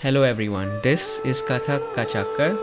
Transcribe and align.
Hello 0.00 0.22
everyone, 0.22 0.80
this 0.80 1.18
is 1.24 1.42
Kathak 1.42 1.80
Kachakkar. 1.92 2.56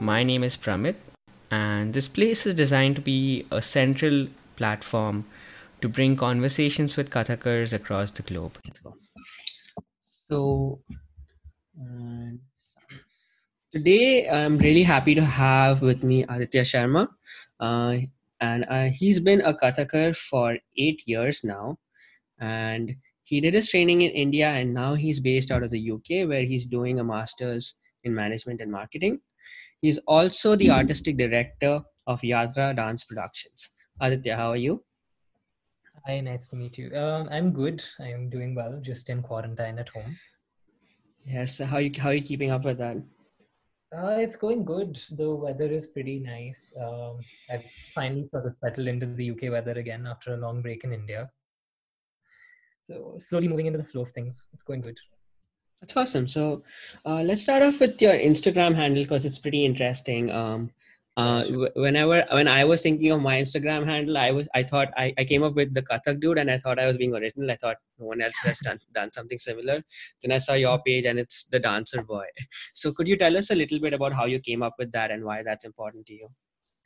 My 0.00 0.24
name 0.24 0.42
is 0.42 0.56
Pramit, 0.56 0.96
and 1.52 1.94
this 1.94 2.08
place 2.08 2.46
is 2.46 2.54
designed 2.56 2.96
to 2.96 3.02
be 3.02 3.46
a 3.52 3.62
central 3.62 4.26
platform 4.56 5.26
to 5.82 5.88
bring 5.88 6.16
conversations 6.16 6.96
with 6.96 7.10
Kathakars 7.10 7.72
across 7.72 8.10
the 8.10 8.22
globe. 8.22 8.58
So, 10.28 10.80
uh, 11.80 12.38
today 13.74 14.28
I'm 14.28 14.56
really 14.58 14.84
happy 14.84 15.16
to 15.16 15.24
have 15.24 15.82
with 15.82 16.04
me 16.04 16.22
Aditya 16.22 16.62
Sharma. 16.62 17.08
Uh, 17.58 17.96
and 18.40 18.64
uh, 18.70 18.84
he's 18.84 19.18
been 19.18 19.40
a 19.40 19.52
Kathakar 19.52 20.16
for 20.16 20.56
eight 20.78 21.02
years 21.06 21.42
now. 21.42 21.76
And 22.38 22.94
he 23.24 23.40
did 23.40 23.54
his 23.54 23.68
training 23.68 24.02
in 24.02 24.12
India, 24.12 24.48
and 24.48 24.72
now 24.72 24.94
he's 24.94 25.18
based 25.18 25.50
out 25.50 25.64
of 25.64 25.70
the 25.70 25.90
UK, 25.90 26.28
where 26.28 26.42
he's 26.42 26.66
doing 26.66 27.00
a 27.00 27.04
master's 27.04 27.74
in 28.04 28.14
management 28.14 28.60
and 28.60 28.70
marketing. 28.70 29.20
He's 29.80 29.98
also 30.06 30.54
the 30.54 30.70
artistic 30.70 31.16
director 31.16 31.80
of 32.06 32.20
Yatra 32.20 32.76
Dance 32.76 33.02
Productions. 33.02 33.70
Aditya, 34.00 34.36
how 34.36 34.50
are 34.50 34.56
you? 34.56 34.84
Hi, 36.06 36.20
nice 36.20 36.48
to 36.50 36.56
meet 36.56 36.78
you. 36.78 36.94
Um, 36.94 37.28
I'm 37.30 37.50
good. 37.50 37.82
I'm 37.98 38.28
doing 38.28 38.54
well, 38.54 38.78
just 38.82 39.10
in 39.10 39.22
quarantine 39.22 39.78
at 39.78 39.88
home. 39.88 40.16
Yes. 41.26 41.58
How 41.58 41.78
you 41.78 41.90
how 41.98 42.10
are 42.10 42.14
you 42.14 42.22
keeping 42.22 42.50
up 42.50 42.64
with 42.64 42.78
that? 42.78 42.98
Uh, 43.96 44.16
it's 44.18 44.36
going 44.36 44.64
good. 44.64 44.98
The 45.12 45.30
weather 45.30 45.66
is 45.66 45.86
pretty 45.86 46.18
nice. 46.18 46.74
Um, 46.80 47.18
I've 47.50 47.64
finally 47.94 48.26
sort 48.26 48.46
of 48.46 48.56
settled 48.58 48.88
into 48.88 49.06
the 49.06 49.30
UK 49.30 49.52
weather 49.52 49.72
again 49.72 50.06
after 50.06 50.34
a 50.34 50.36
long 50.36 50.62
break 50.62 50.84
in 50.84 50.92
India. 50.92 51.30
So 52.88 53.16
slowly 53.20 53.48
moving 53.48 53.66
into 53.66 53.78
the 53.78 53.84
flow 53.84 54.02
of 54.02 54.10
things. 54.10 54.46
It's 54.52 54.62
going 54.62 54.80
good. 54.80 54.98
That's 55.80 55.96
awesome. 55.96 56.26
So 56.26 56.64
uh, 57.06 57.22
let's 57.22 57.42
start 57.42 57.62
off 57.62 57.78
with 57.78 58.00
your 58.00 58.14
Instagram 58.14 58.74
handle 58.74 59.04
because 59.04 59.24
it's 59.24 59.38
pretty 59.38 59.64
interesting. 59.64 60.30
Um, 60.30 60.70
uh, 61.16 61.44
whenever 61.76 62.24
when 62.32 62.48
I 62.48 62.64
was 62.64 62.80
thinking 62.80 63.12
of 63.12 63.20
my 63.20 63.40
Instagram 63.40 63.86
handle, 63.86 64.18
I 64.18 64.32
was 64.32 64.48
I 64.54 64.64
thought 64.64 64.88
I, 64.96 65.14
I 65.16 65.24
came 65.24 65.44
up 65.44 65.54
with 65.54 65.72
the 65.72 65.82
Kathak 65.82 66.20
dude, 66.20 66.38
and 66.38 66.50
I 66.50 66.58
thought 66.58 66.80
I 66.80 66.86
was 66.86 66.96
being 66.96 67.14
original. 67.14 67.50
I 67.50 67.56
thought 67.56 67.76
no 67.98 68.06
one 68.06 68.20
else 68.20 68.34
has 68.42 68.58
done 68.58 68.80
done 68.92 69.12
something 69.12 69.38
similar. 69.38 69.82
Then 70.22 70.32
I 70.32 70.38
saw 70.38 70.54
your 70.54 70.80
page, 70.82 71.04
and 71.04 71.18
it's 71.18 71.44
the 71.44 71.60
Dancer 71.60 72.02
Boy. 72.02 72.26
So 72.74 72.92
could 72.92 73.06
you 73.06 73.16
tell 73.16 73.36
us 73.36 73.50
a 73.50 73.54
little 73.54 73.78
bit 73.78 73.94
about 73.94 74.12
how 74.12 74.24
you 74.24 74.40
came 74.40 74.62
up 74.62 74.74
with 74.78 74.90
that 74.92 75.10
and 75.10 75.24
why 75.24 75.42
that's 75.42 75.64
important 75.64 76.06
to 76.06 76.14
you? 76.14 76.28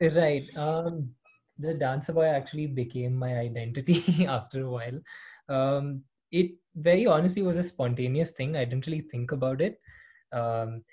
Right. 0.01 0.43
Um, 0.55 1.09
the 1.57 1.73
Dancer 1.73 2.13
Boy 2.13 2.25
actually 2.25 2.67
became 2.67 3.15
my 3.15 3.35
identity 3.37 4.25
after 4.27 4.65
a 4.65 4.69
while. 4.69 4.99
Um, 5.49 6.03
it 6.31 6.51
very 6.75 7.07
honestly 7.07 7.41
was 7.41 7.57
a 7.57 7.63
spontaneous 7.63 8.31
thing. 8.31 8.55
I 8.55 8.65
didn't 8.65 8.85
really 8.85 9.01
think 9.01 9.31
about 9.31 9.61
it. 9.61 9.79
Um, 10.31 10.83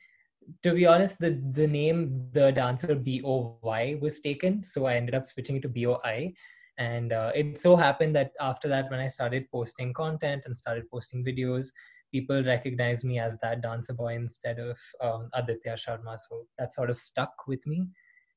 to 0.62 0.72
be 0.72 0.86
honest, 0.86 1.18
the 1.18 1.42
the 1.52 1.66
name 1.66 2.28
the 2.32 2.52
dancer 2.52 2.94
B 2.94 3.22
O 3.24 3.58
Y 3.62 3.96
was 4.00 4.20
taken, 4.20 4.62
so 4.62 4.86
I 4.86 4.94
ended 4.94 5.14
up 5.14 5.26
switching 5.26 5.56
it 5.56 5.62
to 5.62 5.68
B 5.68 5.86
O 5.86 6.00
I. 6.04 6.34
And 6.78 7.12
uh, 7.12 7.32
it 7.34 7.58
so 7.58 7.74
happened 7.74 8.14
that 8.16 8.32
after 8.38 8.68
that, 8.68 8.90
when 8.90 9.00
I 9.00 9.06
started 9.08 9.50
posting 9.50 9.94
content 9.94 10.42
and 10.44 10.54
started 10.54 10.90
posting 10.90 11.24
videos, 11.24 11.68
people 12.12 12.44
recognized 12.44 13.02
me 13.02 13.18
as 13.18 13.38
that 13.38 13.62
dancer 13.62 13.94
boy 13.94 14.14
instead 14.14 14.58
of 14.58 14.78
um, 15.00 15.30
Aditya 15.32 15.74
Sharma. 15.74 16.18
So 16.18 16.46
that 16.58 16.74
sort 16.74 16.90
of 16.90 16.98
stuck 16.98 17.32
with 17.48 17.66
me. 17.66 17.88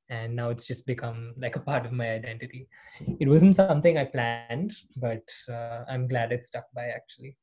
And 0.10 0.36
now 0.36 0.50
it's 0.50 0.66
just 0.66 0.86
become 0.86 1.34
like 1.38 1.56
a 1.56 1.60
part 1.60 1.86
of 1.86 1.92
my 1.92 2.10
identity. 2.12 2.68
It 3.20 3.28
wasn't 3.28 3.56
something 3.56 3.98
I 3.98 4.06
planned, 4.06 4.74
but 4.96 5.28
uh, 5.50 5.84
I'm 5.88 6.08
glad 6.08 6.32
it 6.32 6.44
stuck 6.44 6.66
by 6.74 6.86
actually. 6.86 7.38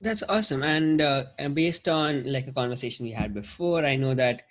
That's 0.00 0.22
awesome. 0.28 0.62
And 0.62 1.00
uh, 1.00 1.24
based 1.54 1.88
on 1.88 2.30
like 2.30 2.46
a 2.46 2.52
conversation 2.52 3.06
we 3.06 3.12
had 3.12 3.32
before, 3.32 3.84
I 3.84 3.96
know 3.96 4.14
that 4.14 4.42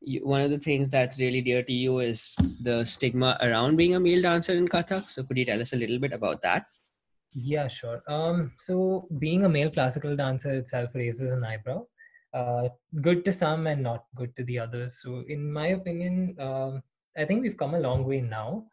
you, 0.00 0.26
one 0.26 0.42
of 0.42 0.50
the 0.50 0.58
things 0.58 0.88
that's 0.88 1.18
really 1.18 1.40
dear 1.40 1.62
to 1.62 1.72
you 1.72 2.00
is 2.00 2.36
the 2.62 2.84
stigma 2.84 3.38
around 3.40 3.76
being 3.76 3.94
a 3.94 4.00
male 4.00 4.22
dancer 4.22 4.54
in 4.54 4.68
Kathak. 4.68 5.08
So 5.08 5.22
could 5.22 5.38
you 5.38 5.44
tell 5.44 5.60
us 5.60 5.72
a 5.72 5.76
little 5.76 5.98
bit 5.98 6.12
about 6.12 6.42
that? 6.42 6.66
Yeah, 7.32 7.68
sure. 7.68 8.02
Um, 8.08 8.52
so 8.58 9.08
being 9.18 9.44
a 9.44 9.48
male 9.48 9.70
classical 9.70 10.16
dancer 10.16 10.50
itself 10.50 10.90
raises 10.94 11.30
an 11.30 11.44
eyebrow. 11.44 11.86
Uh, 12.34 12.68
good 13.00 13.24
to 13.24 13.32
some 13.32 13.66
and 13.66 13.82
not 13.82 14.04
good 14.14 14.34
to 14.36 14.44
the 14.44 14.58
others. 14.58 15.00
So 15.02 15.24
in 15.28 15.50
my 15.52 15.68
opinion, 15.68 16.36
um, 16.38 16.82
I 17.16 17.24
think 17.24 17.42
we've 17.42 17.56
come 17.56 17.74
a 17.74 17.80
long 17.80 18.04
way 18.04 18.20
now 18.20 18.66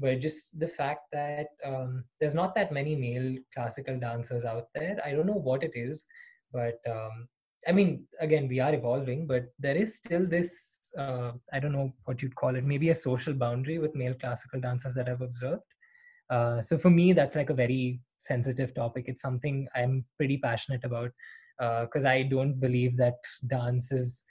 but 0.00 0.20
just 0.20 0.58
the 0.58 0.68
fact 0.68 1.02
that 1.12 1.48
um, 1.64 2.04
there's 2.18 2.34
not 2.34 2.54
that 2.54 2.72
many 2.72 2.96
male 2.96 3.36
classical 3.54 3.98
dancers 3.98 4.44
out 4.44 4.68
there. 4.74 4.98
I 5.04 5.12
don't 5.12 5.26
know 5.26 5.42
what 5.50 5.62
it 5.62 5.72
is 5.74 6.06
but 6.52 6.78
um, 6.88 7.28
i 7.68 7.72
mean 7.72 8.04
again 8.20 8.48
we 8.48 8.60
are 8.60 8.74
evolving 8.74 9.26
but 9.26 9.44
there 9.58 9.76
is 9.76 9.96
still 9.96 10.26
this 10.26 10.92
uh, 10.98 11.32
i 11.52 11.58
don't 11.58 11.72
know 11.72 11.92
what 12.04 12.22
you'd 12.22 12.34
call 12.34 12.56
it 12.56 12.64
maybe 12.64 12.90
a 12.90 12.94
social 12.94 13.34
boundary 13.34 13.78
with 13.78 13.94
male 13.94 14.14
classical 14.14 14.60
dancers 14.60 14.94
that 14.94 15.08
i've 15.08 15.22
observed. 15.22 15.62
Uh, 16.30 16.62
so 16.62 16.78
for 16.78 16.90
me 16.90 17.12
that's 17.12 17.34
like 17.34 17.50
a 17.50 17.54
very 17.54 18.00
sensitive 18.20 18.72
topic. 18.72 19.06
It's 19.08 19.22
something 19.22 19.66
i'm 19.74 20.04
pretty 20.16 20.38
passionate 20.38 20.84
about 20.84 21.10
because 21.58 22.04
uh, 22.04 22.10
i 22.10 22.22
don't 22.22 22.60
believe 22.60 22.96
that 22.96 23.16
dance 23.48 23.90
is 23.90 24.24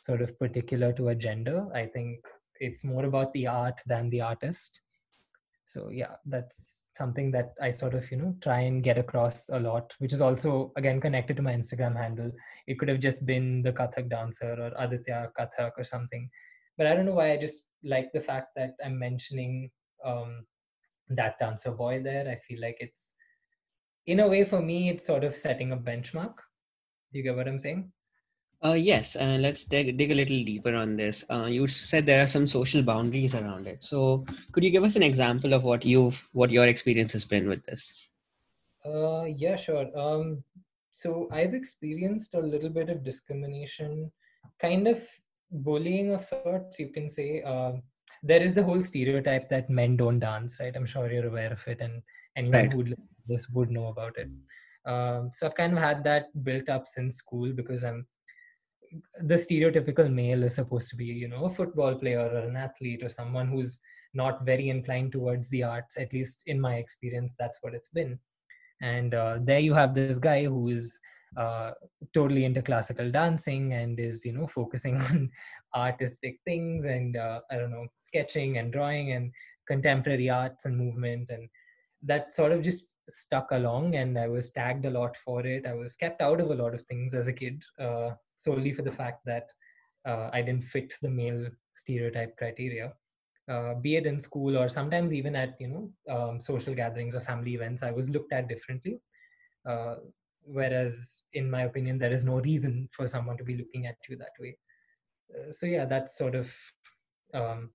sort 0.00 0.22
of 0.22 0.36
particular 0.38 0.92
to 0.94 1.08
a 1.08 1.14
gender. 1.14 1.68
I 1.74 1.86
think 1.86 2.18
it's 2.58 2.82
more 2.84 3.04
about 3.04 3.32
the 3.34 3.46
art 3.46 3.80
than 3.86 4.08
the 4.10 4.20
artist 4.20 4.80
so 5.64 5.88
yeah 5.90 6.16
that's 6.26 6.82
something 6.94 7.30
that 7.30 7.54
i 7.60 7.70
sort 7.70 7.94
of 7.94 8.10
you 8.10 8.16
know 8.16 8.34
try 8.42 8.60
and 8.60 8.82
get 8.82 8.98
across 8.98 9.48
a 9.50 9.58
lot 9.58 9.94
which 9.98 10.12
is 10.12 10.20
also 10.20 10.72
again 10.76 11.00
connected 11.00 11.36
to 11.36 11.42
my 11.42 11.52
instagram 11.52 11.96
handle. 11.96 12.30
It 12.66 12.78
could 12.78 12.88
have 12.88 13.00
just 13.00 13.26
been 13.26 13.62
the 13.62 13.72
kathak 13.72 14.10
dancer 14.10 14.52
or 14.52 14.72
aditya 14.76 15.30
kathak 15.38 15.72
or 15.78 15.84
something. 15.84 16.28
But 16.76 16.86
i 16.86 16.94
don't 16.94 17.06
know 17.06 17.14
why 17.14 17.32
i 17.32 17.36
just 17.36 17.68
like 17.84 18.12
the 18.12 18.20
fact 18.20 18.48
that 18.56 18.72
i'm 18.84 18.98
mentioning 18.98 19.70
um, 20.04 20.44
that 21.08 21.38
dancer 21.38 21.70
boy 21.70 22.02
there. 22.02 22.28
I 22.28 22.36
feel 22.46 22.60
like 22.60 22.76
it's 22.80 23.14
in 24.06 24.20
a 24.20 24.26
way 24.28 24.44
for 24.44 24.60
me 24.60 24.90
it's 24.90 25.06
sort 25.06 25.24
of 25.24 25.34
setting 25.34 25.72
a 25.72 25.76
benchmark. 25.76 26.34
Do 27.12 27.18
you 27.18 27.22
get 27.22 27.36
what 27.36 27.46
i'm 27.46 27.58
saying 27.58 27.92
uh, 28.64 28.72
yes, 28.72 29.16
uh, 29.16 29.36
let's 29.40 29.64
dig, 29.64 29.96
dig 29.96 30.10
a 30.10 30.14
little 30.14 30.44
deeper 30.44 30.74
on 30.74 30.96
this. 30.96 31.24
Uh, 31.30 31.46
you 31.46 31.66
said 31.66 32.06
there 32.06 32.22
are 32.22 32.26
some 32.28 32.46
social 32.46 32.82
boundaries 32.82 33.34
around 33.34 33.66
it. 33.66 33.82
So, 33.82 34.24
could 34.52 34.62
you 34.62 34.70
give 34.70 34.84
us 34.84 34.96
an 34.96 35.02
example 35.02 35.52
of 35.52 35.64
what 35.64 35.84
you've, 35.84 36.28
what 36.32 36.50
your 36.50 36.66
experience 36.66 37.12
has 37.12 37.24
been 37.24 37.48
with 37.48 37.64
this? 37.64 38.08
Uh, 38.84 39.24
yeah, 39.24 39.56
sure. 39.56 39.86
Um, 39.98 40.44
so 40.90 41.28
I've 41.32 41.54
experienced 41.54 42.34
a 42.34 42.40
little 42.40 42.68
bit 42.68 42.88
of 42.88 43.02
discrimination, 43.02 44.12
kind 44.60 44.86
of 44.86 45.02
bullying 45.50 46.12
of 46.12 46.22
sorts, 46.22 46.78
you 46.78 46.88
can 46.88 47.08
say. 47.08 47.42
Uh, 47.42 47.72
there 48.22 48.42
is 48.42 48.54
the 48.54 48.62
whole 48.62 48.80
stereotype 48.80 49.48
that 49.48 49.70
men 49.70 49.96
don't 49.96 50.20
dance, 50.20 50.58
right? 50.60 50.76
I'm 50.76 50.86
sure 50.86 51.10
you're 51.10 51.26
aware 51.26 51.52
of 51.52 51.66
it, 51.66 51.80
and 51.80 52.02
anyone 52.36 52.68
right. 52.68 52.72
who 52.72 52.84
this 53.26 53.48
would 53.50 53.70
know 53.70 53.88
about 53.88 54.16
it. 54.18 54.28
Um, 54.84 55.30
so 55.32 55.46
I've 55.46 55.54
kind 55.54 55.72
of 55.72 55.78
had 55.78 56.04
that 56.04 56.26
built 56.44 56.68
up 56.68 56.86
since 56.86 57.16
school 57.16 57.52
because 57.52 57.84
I'm 57.84 58.06
the 59.22 59.34
stereotypical 59.34 60.12
male 60.12 60.42
is 60.42 60.54
supposed 60.54 60.90
to 60.90 60.96
be 60.96 61.04
you 61.04 61.28
know 61.28 61.44
a 61.44 61.50
football 61.50 61.94
player 61.94 62.20
or 62.20 62.38
an 62.38 62.56
athlete 62.56 63.02
or 63.02 63.08
someone 63.08 63.48
who's 63.48 63.80
not 64.14 64.44
very 64.44 64.68
inclined 64.68 65.12
towards 65.12 65.48
the 65.50 65.62
arts 65.62 65.96
at 65.98 66.12
least 66.12 66.42
in 66.46 66.60
my 66.60 66.76
experience 66.76 67.34
that's 67.38 67.58
what 67.62 67.74
it's 67.74 67.88
been. 67.88 68.18
And 68.82 69.14
uh, 69.14 69.38
there 69.40 69.60
you 69.60 69.74
have 69.74 69.94
this 69.94 70.18
guy 70.18 70.44
who 70.44 70.68
is 70.68 70.98
uh, 71.36 71.70
totally 72.12 72.44
into 72.44 72.60
classical 72.60 73.10
dancing 73.10 73.72
and 73.72 73.98
is 73.98 74.24
you 74.24 74.32
know 74.32 74.46
focusing 74.46 74.96
on 75.10 75.30
artistic 75.74 76.38
things 76.44 76.84
and 76.84 77.16
uh, 77.16 77.40
i 77.50 77.56
don't 77.56 77.70
know 77.70 77.86
sketching 77.98 78.58
and 78.58 78.70
drawing 78.70 79.12
and 79.12 79.32
contemporary 79.66 80.28
arts 80.28 80.64
and 80.64 80.76
movement. 80.76 81.30
And 81.30 81.48
that 82.02 82.32
sort 82.32 82.52
of 82.52 82.62
just 82.62 82.86
stuck 83.08 83.50
along 83.50 83.96
and 83.96 84.16
i 84.16 84.28
was 84.28 84.50
tagged 84.50 84.84
a 84.84 84.90
lot 84.90 85.16
for 85.16 85.44
it. 85.46 85.66
I 85.66 85.74
was 85.74 85.96
kept 85.96 86.20
out 86.20 86.40
of 86.40 86.50
a 86.50 86.54
lot 86.54 86.74
of 86.74 86.82
things 86.82 87.14
as 87.14 87.28
a 87.28 87.32
kid 87.32 87.62
uh, 87.78 88.10
solely 88.42 88.72
for 88.72 88.82
the 88.82 88.92
fact 88.92 89.24
that 89.26 89.50
uh, 90.04 90.30
I 90.32 90.42
didn't 90.42 90.64
fit 90.64 90.94
the 91.00 91.10
male 91.10 91.46
stereotype 91.74 92.36
criteria. 92.36 92.92
Uh, 93.48 93.74
be 93.74 93.96
it 93.96 94.06
in 94.06 94.20
school 94.20 94.56
or 94.56 94.68
sometimes 94.68 95.12
even 95.12 95.34
at 95.34 95.56
you 95.60 95.68
know 95.68 96.14
um, 96.14 96.40
social 96.40 96.74
gatherings 96.74 97.14
or 97.14 97.20
family 97.20 97.54
events, 97.54 97.82
I 97.82 97.90
was 97.90 98.10
looked 98.10 98.32
at 98.32 98.48
differently. 98.48 99.00
Uh, 99.68 99.96
whereas, 100.44 101.22
in 101.34 101.50
my 101.50 101.62
opinion, 101.62 101.98
there 101.98 102.12
is 102.12 102.24
no 102.24 102.40
reason 102.40 102.88
for 102.92 103.06
someone 103.08 103.36
to 103.38 103.44
be 103.44 103.56
looking 103.56 103.86
at 103.86 103.96
you 104.08 104.16
that 104.16 104.32
way. 104.40 104.56
Uh, 105.32 105.52
so 105.52 105.66
yeah, 105.66 105.84
that's 105.84 106.16
sort 106.16 106.34
of 106.34 106.54
um, 107.34 107.70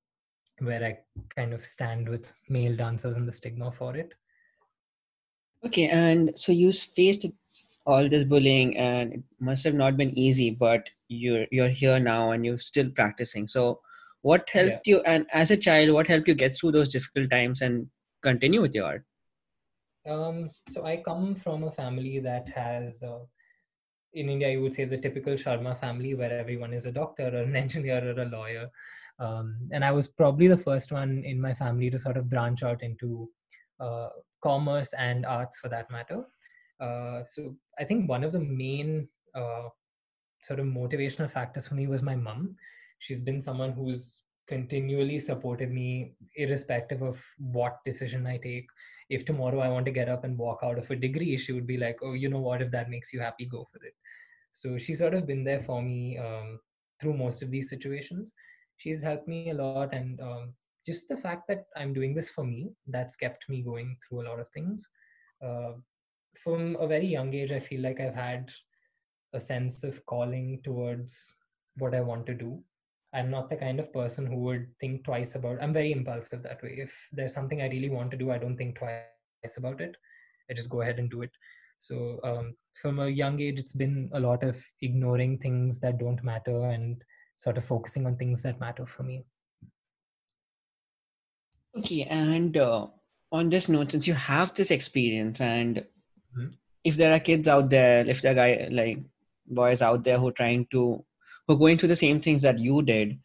where 0.60 0.84
I 0.84 0.98
kind 1.36 1.54
of 1.54 1.66
stand 1.66 2.08
with 2.08 2.31
male 2.50 2.75
dancers 2.75 3.18
and 3.18 3.28
the 3.28 3.31
stigma 3.31 3.72
for 3.72 3.96
it. 3.96 4.13
Okay, 5.66 5.88
and 5.88 6.31
so 6.36 6.52
you 6.52 6.72
faced 6.72 7.25
all 7.88 8.10
this 8.10 8.25
bullying 8.25 8.75
and 8.78 9.13
it 9.13 9.24
must 9.39 9.63
have 9.63 9.74
not 9.74 9.95
been 9.95 10.18
easy 10.19 10.50
but 10.51 10.89
you're 11.07 11.45
you're 11.51 11.75
here 11.81 12.00
now 12.00 12.31
and 12.31 12.45
you're 12.45 12.57
still 12.57 12.89
practicing. 12.89 13.48
So 13.48 13.80
what 14.22 14.50
helped 14.50 14.88
yeah. 14.88 14.98
you 14.98 15.01
and 15.12 15.25
as 15.31 15.51
a 15.51 15.57
child 15.66 15.92
what 15.92 16.07
helped 16.07 16.28
you 16.28 16.36
get 16.36 16.56
through 16.56 16.74
those 16.74 16.89
difficult 16.89 17.30
times 17.30 17.62
and 17.62 17.88
continue 18.22 18.62
with 18.62 18.75
your 18.75 18.86
art? 18.86 19.06
Um, 20.10 20.50
so 20.72 20.86
i 20.86 20.98
come 20.98 21.36
from 21.36 21.63
a 21.63 21.72
family 21.72 22.19
that 22.19 22.50
has 22.50 23.04
uh, 23.04 23.19
in 24.13 24.30
india 24.30 24.51
you 24.51 24.62
would 24.62 24.74
say 24.74 24.86
the 24.86 25.01
typical 25.06 25.34
sharma 25.34 25.78
family 25.80 26.13
where 26.13 26.31
everyone 26.44 26.74
is 26.74 26.86
a 26.86 26.92
doctor 26.92 27.28
or 27.28 27.44
an 27.44 27.56
engineer 27.66 28.04
or 28.12 28.22
a 28.22 28.25
lawyer. 28.25 28.69
Um, 29.19 29.57
and 29.72 29.84
i 29.84 29.92
was 29.92 30.07
probably 30.07 30.48
the 30.48 30.63
first 30.69 30.92
one 30.92 31.24
in 31.25 31.42
my 31.42 31.54
family 31.54 31.89
to 31.89 32.00
sort 32.06 32.18
of 32.18 32.30
branch 32.30 32.63
out 32.63 32.84
into 32.84 33.30
uh, 33.80 34.10
commerce 34.44 34.94
and 34.94 35.25
arts 35.25 35.57
for 35.60 35.69
that 35.69 35.89
matter 35.92 36.24
uh, 36.79 37.24
so 37.24 37.56
i 37.79 37.83
think 37.83 38.09
one 38.09 38.24
of 38.24 38.31
the 38.31 38.39
main 38.39 39.07
uh, 39.35 39.68
sort 40.41 40.59
of 40.59 40.65
motivational 40.65 41.29
factors 41.29 41.68
for 41.68 41.75
me 41.75 41.88
was 41.88 42.03
my 42.03 42.15
mom 42.15 42.56
she's 43.00 43.21
been 43.21 43.41
someone 43.41 43.71
who's 43.71 44.24
continually 44.47 45.19
supported 45.19 45.71
me 45.71 46.13
irrespective 46.35 47.01
of 47.01 47.24
what 47.38 47.79
decision 47.85 48.25
i 48.25 48.38
take. 48.38 48.68
If 49.09 49.25
tomorrow 49.25 49.59
i 49.59 49.69
want 49.69 49.85
to 49.85 49.91
get 49.91 50.09
up 50.09 50.24
and 50.24 50.38
walk 50.38 50.59
out 50.63 50.77
of 50.77 50.89
a 50.91 50.95
degree 50.95 51.38
she 51.38 51.53
would 51.53 51.68
be 51.68 51.77
like 51.77 51.97
oh 52.01 52.13
you 52.13 52.29
know 52.29 52.39
what? 52.39 52.62
If 52.62 52.71
that 52.71 52.89
makes 52.89 53.13
you 53.13 53.19
happy 53.19 53.45
go 53.45 53.68
for 53.71 53.83
it. 53.85 53.94
So 54.51 54.77
she's 54.77 55.00
sort 55.00 55.13
of 55.13 55.27
been 55.27 55.44
there 55.44 55.62
for 55.62 55.81
me 55.81 56.18
um, 56.18 56.59
through 57.00 57.13
most 57.13 57.44
of 57.44 57.51
these 57.51 57.69
situations. 57.69 58.33
She's 58.77 59.03
helped 59.03 59.27
me 59.27 59.51
a 59.51 59.53
lot 59.53 59.94
and 59.94 60.19
um, 60.19 60.53
just 60.85 61.07
the 61.09 61.18
fact 61.18 61.47
that 61.50 61.65
i'm 61.75 61.94
doing 61.94 62.15
this 62.15 62.29
for 62.29 62.45
me 62.45 62.69
that's 62.88 63.18
kept 63.18 63.50
me 63.50 63.62
going 63.62 63.97
through 64.01 64.21
a 64.21 64.27
lot 64.29 64.39
of 64.39 64.50
things. 64.50 64.88
Uh, 65.45 65.74
from 66.44 66.75
a 66.80 66.88
very 66.88 67.07
young 67.07 67.34
age 67.34 67.51
i 67.51 67.60
feel 67.60 67.81
like 67.81 68.00
i've 68.00 68.16
had 68.16 68.51
a 69.34 69.39
sense 69.39 69.84
of 69.84 70.06
calling 70.06 70.60
towards 70.63 71.36
what 71.78 71.94
i 71.94 72.01
want 72.01 72.25
to 72.25 72.34
do. 72.34 72.62
I'm 73.13 73.31
not 73.31 73.50
the 73.50 73.56
kind 73.56 73.80
of 73.80 73.94
person 73.94 74.25
who 74.25 74.38
would 74.48 74.68
think 74.80 75.04
twice 75.04 75.36
about 75.36 75.62
i'm 75.62 75.74
very 75.74 75.92
impulsive 75.92 76.44
that 76.44 76.62
way. 76.62 76.75
If 76.78 76.94
there's 77.12 77.34
something 77.34 77.62
i 77.62 77.69
really 77.69 77.89
want 77.89 78.12
to 78.12 78.18
do 78.18 78.31
i 78.31 78.38
don't 78.38 78.57
think 78.57 78.78
twice 78.78 79.57
about 79.57 79.81
it. 79.81 79.95
I 80.50 80.54
just 80.54 80.69
go 80.69 80.81
ahead 80.81 81.00
and 81.00 81.10
do 81.10 81.22
it. 81.22 81.31
So 81.80 82.19
um, 82.24 82.56
from 82.74 83.00
a 83.00 83.07
young 83.07 83.39
age 83.39 83.60
it's 83.60 83.74
been 83.74 84.10
a 84.13 84.19
lot 84.19 84.44
of 84.44 84.63
ignoring 84.81 85.38
things 85.38 85.80
that 85.80 86.00
don't 86.00 86.24
matter 86.24 86.69
and 86.69 87.04
sort 87.38 87.57
of 87.57 87.66
focusing 87.66 88.06
on 88.06 88.18
things 88.18 88.42
that 88.44 88.60
matter 88.60 88.86
for 88.86 89.04
me. 89.04 89.24
Okay 91.78 92.04
and 92.04 92.57
uh, 92.57 92.88
on 93.31 93.50
this 93.50 93.69
note 93.69 93.92
since 93.92 94.07
you 94.07 94.13
have 94.13 94.54
this 94.54 94.72
experience 94.72 95.42
and 95.42 95.84
mm-hmm. 96.38 96.48
if 96.84 96.98
there 96.98 97.13
are 97.13 97.19
kids 97.19 97.48
out 97.48 97.69
there 97.69 98.07
if 98.07 98.22
there 98.22 98.31
are 98.31 98.36
guy 98.36 98.68
like 98.72 99.00
boys 99.48 99.81
out 99.81 100.04
there 100.04 100.18
who 100.18 100.28
are 100.28 100.39
trying 100.39 100.68
to 100.72 101.04
who 101.48 101.54
are 101.54 101.57
going 101.57 101.78
through 101.78 101.89
the 101.89 101.95
same 101.95 102.22
things 102.22 102.42
that 102.42 102.60
you 102.60 102.81
did 102.81 103.18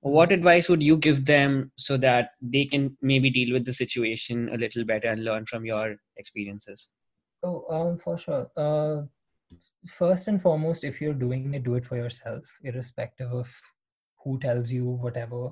what 0.00 0.32
advice 0.32 0.68
would 0.68 0.82
you 0.82 0.96
give 0.96 1.26
them 1.26 1.70
so 1.76 1.96
that 1.98 2.30
they 2.40 2.64
can 2.64 2.96
maybe 3.02 3.30
deal 3.30 3.52
with 3.52 3.66
the 3.66 3.72
situation 3.72 4.48
a 4.52 4.56
little 4.56 4.84
better 4.84 5.08
and 5.08 5.24
learn 5.24 5.44
from 5.44 5.66
your 5.66 5.96
experiences? 6.16 6.88
Oh 7.42 7.64
um 7.68 7.98
for 7.98 8.16
sure. 8.16 8.50
Uh 8.56 9.02
first 9.86 10.28
and 10.28 10.40
foremost 10.40 10.84
if 10.84 11.00
you're 11.00 11.12
doing 11.12 11.52
it 11.54 11.64
do 11.64 11.74
it 11.74 11.84
for 11.84 11.96
yourself 11.96 12.44
irrespective 12.62 13.32
of 13.32 13.50
who 14.22 14.38
tells 14.38 14.70
you 14.70 14.84
whatever 14.84 15.50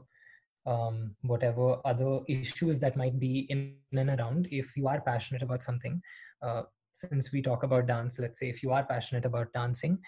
um, 0.66 1.14
whatever 1.22 1.78
other 1.84 2.20
issues 2.28 2.78
that 2.80 2.96
might 2.96 3.18
be 3.18 3.46
in 3.48 3.74
and 3.92 4.10
around. 4.10 4.48
If 4.50 4.76
you 4.76 4.86
are 4.86 5.00
passionate 5.00 5.42
about 5.42 5.62
something 5.62 6.02
uh, 6.42 6.62
since 6.98 7.32
we 7.32 7.42
talk 7.42 7.62
about 7.62 7.86
dance 7.86 8.18
let's 8.18 8.38
say 8.38 8.48
if 8.48 8.62
you 8.62 8.72
are 8.72 8.84
passionate 8.84 9.24
about 9.24 9.52
dancing 9.52 9.98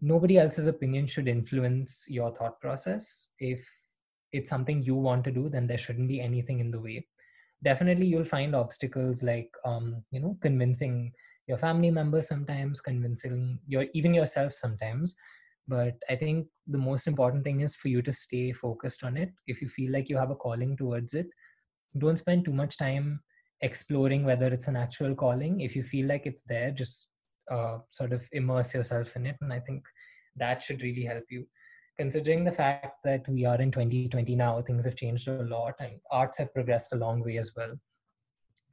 nobody 0.00 0.38
else's 0.38 0.66
opinion 0.66 1.06
should 1.06 1.28
influence 1.28 2.04
your 2.08 2.30
thought 2.32 2.60
process. 2.60 3.28
If 3.38 3.66
it's 4.32 4.50
something 4.50 4.82
you 4.82 4.94
want 4.94 5.24
to 5.24 5.30
do 5.30 5.48
then 5.48 5.66
there 5.66 5.78
shouldn't 5.78 6.08
be 6.08 6.20
anything 6.20 6.60
in 6.60 6.70
the 6.70 6.80
way. 6.80 7.06
Definitely 7.64 8.06
you'll 8.06 8.24
find 8.24 8.54
obstacles 8.54 9.22
like 9.22 9.50
um, 9.64 10.02
you 10.10 10.20
know 10.20 10.36
convincing 10.42 11.12
your 11.46 11.58
family 11.58 11.90
members 11.90 12.28
sometimes 12.28 12.80
convincing 12.80 13.58
your 13.66 13.86
even 13.94 14.12
yourself 14.12 14.52
sometimes. 14.52 15.14
But 15.68 15.94
i 16.08 16.14
think 16.14 16.46
the 16.68 16.78
most 16.78 17.06
important 17.06 17.42
thing 17.44 17.60
is 17.60 17.74
for 17.74 17.88
you 17.88 18.02
to 18.02 18.12
stay 18.12 18.52
focused 18.52 19.02
on 19.04 19.16
it. 19.16 19.32
If 19.46 19.62
you 19.62 19.68
feel 19.68 19.92
like 19.92 20.08
you 20.08 20.16
have 20.16 20.30
a 20.30 20.36
calling 20.36 20.76
towards 20.76 21.14
it 21.14 21.26
don't 21.98 22.18
spend 22.18 22.44
too 22.44 22.52
much 22.52 22.76
time 22.76 23.20
exploring 23.62 24.24
whether 24.24 24.46
it's 24.48 24.68
an 24.68 24.76
actual 24.76 25.14
calling. 25.14 25.60
If 25.60 25.74
you 25.74 25.82
feel 25.82 26.06
like 26.06 26.26
it's 26.26 26.42
there 26.42 26.70
just 26.70 27.08
uh, 27.50 27.78
sort 27.90 28.12
of 28.12 28.26
immerse 28.32 28.74
yourself 28.74 29.14
in 29.14 29.24
it 29.24 29.36
and 29.40 29.52
i 29.52 29.60
think 29.60 29.84
that 30.34 30.62
should 30.62 30.82
really 30.82 31.04
help 31.04 31.24
you. 31.30 31.46
Considering 31.96 32.44
the 32.44 32.52
fact 32.52 32.98
that 33.04 33.26
we 33.28 33.46
are 33.46 33.58
in 33.60 33.70
2020 33.70 34.36
now 34.36 34.60
things 34.60 34.84
have 34.84 34.96
changed 34.96 35.28
a 35.28 35.42
lot 35.44 35.74
and 35.80 35.92
arts 36.10 36.38
have 36.38 36.52
progressed 36.52 36.92
a 36.92 36.96
long 36.96 37.24
way 37.24 37.38
as 37.38 37.52
well. 37.56 37.72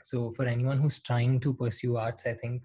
So 0.03 0.33
for 0.35 0.45
anyone 0.45 0.79
who's 0.79 0.99
trying 0.99 1.39
to 1.41 1.53
pursue 1.53 1.95
arts 1.95 2.25
i 2.25 2.33
think 2.33 2.63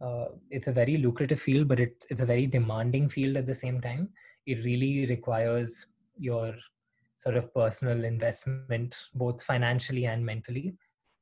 uh, 0.00 0.26
it's 0.50 0.68
a 0.68 0.72
very 0.72 0.96
lucrative 0.96 1.40
field 1.40 1.68
but 1.68 1.78
it's 1.78 2.06
it's 2.08 2.22
a 2.22 2.26
very 2.26 2.46
demanding 2.46 3.08
field 3.08 3.36
at 3.36 3.46
the 3.46 3.54
same 3.54 3.80
time. 3.80 4.08
It 4.46 4.64
really 4.64 5.06
requires 5.06 5.86
your 6.16 6.54
sort 7.18 7.36
of 7.36 7.52
personal 7.52 8.04
investment 8.04 8.96
both 9.14 9.42
financially 9.42 10.06
and 10.06 10.24
mentally 10.24 10.74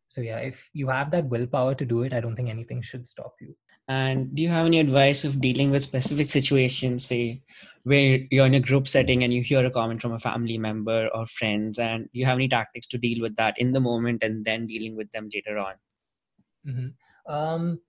so 0.08 0.20
yeah 0.20 0.38
if 0.38 0.68
you 0.72 0.88
have 0.88 1.10
that 1.10 1.26
willpower 1.26 1.74
to 1.74 1.84
do 1.84 2.02
it 2.02 2.12
i 2.12 2.20
don't 2.20 2.34
think 2.34 2.48
anything 2.48 2.82
should 2.82 3.06
stop 3.06 3.34
you. 3.40 3.54
And 3.90 4.34
do 4.34 4.42
you 4.42 4.50
have 4.50 4.66
any 4.66 4.80
advice 4.80 5.24
of 5.24 5.40
dealing 5.40 5.70
with 5.70 5.82
specific 5.82 6.28
situations 6.28 7.06
say 7.06 7.40
where 7.84 8.18
you're 8.30 8.44
in 8.44 8.54
a 8.54 8.60
group 8.60 8.86
setting 8.86 9.24
and 9.24 9.32
you 9.32 9.42
hear 9.42 9.64
a 9.64 9.70
comment 9.70 10.02
from 10.02 10.12
a 10.12 10.18
family 10.18 10.58
member 10.58 11.08
or 11.14 11.26
friends 11.26 11.78
and 11.78 12.04
do 12.12 12.18
you 12.20 12.26
have 12.26 12.36
any 12.36 12.48
tactics 12.48 12.86
to 12.88 12.98
deal 12.98 13.22
with 13.22 13.34
that 13.36 13.54
in 13.56 13.72
the 13.72 13.80
moment 13.80 14.22
and 14.22 14.44
then 14.44 14.66
dealing 14.66 14.94
with 14.94 15.10
them 15.12 15.30
later 15.34 15.56
on? 15.58 15.74
Mm-hmm. 16.66 17.34
um, 17.34 17.80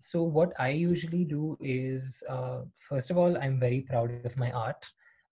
so 0.00 0.24
what 0.24 0.52
i 0.58 0.70
usually 0.70 1.24
do 1.24 1.56
is 1.60 2.20
uh, 2.28 2.62
first 2.88 3.12
of 3.12 3.18
all 3.18 3.38
i'm 3.38 3.60
very 3.60 3.82
proud 3.82 4.10
of 4.24 4.36
my 4.36 4.50
art. 4.50 4.84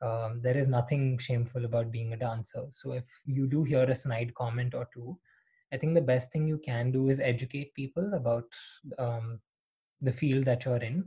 Um, 0.03 0.41
there 0.43 0.57
is 0.57 0.67
nothing 0.67 1.19
shameful 1.19 1.65
about 1.65 1.93
being 1.93 2.13
a 2.13 2.17
dancer. 2.17 2.65
So 2.71 2.93
if 2.93 3.05
you 3.25 3.47
do 3.47 3.63
hear 3.63 3.85
a 3.85 3.95
snide 3.95 4.35
comment 4.35 4.75
or 4.75 4.89
two 4.93 5.17
i 5.73 5.77
think 5.77 5.95
the 5.95 6.09
best 6.13 6.33
thing 6.33 6.47
you 6.47 6.59
can 6.59 6.91
do 6.91 7.09
is 7.09 7.21
educate 7.21 7.75
people 7.75 8.15
about 8.15 8.45
um, 8.99 9.41
the 10.03 10.13
field 10.13 10.45
that 10.45 10.65
you're 10.65 10.77
in. 10.77 11.05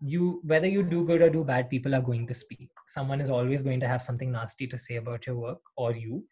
You 0.00 0.40
whether 0.42 0.66
you 0.66 0.82
do 0.82 1.04
good 1.04 1.22
or 1.22 1.30
do 1.30 1.44
bad 1.44 1.70
people 1.70 1.94
are 1.94 2.00
going 2.00 2.26
to 2.26 2.34
speak. 2.34 2.70
Someone 2.88 3.20
is 3.20 3.30
always 3.30 3.62
going 3.62 3.78
to 3.80 3.88
have 3.88 4.02
something 4.02 4.32
nasty 4.32 4.66
to 4.66 4.78
say 4.78 4.96
about 4.96 5.26
your 5.26 5.36
work 5.36 5.60
or 5.76 5.92
you. 5.94 6.24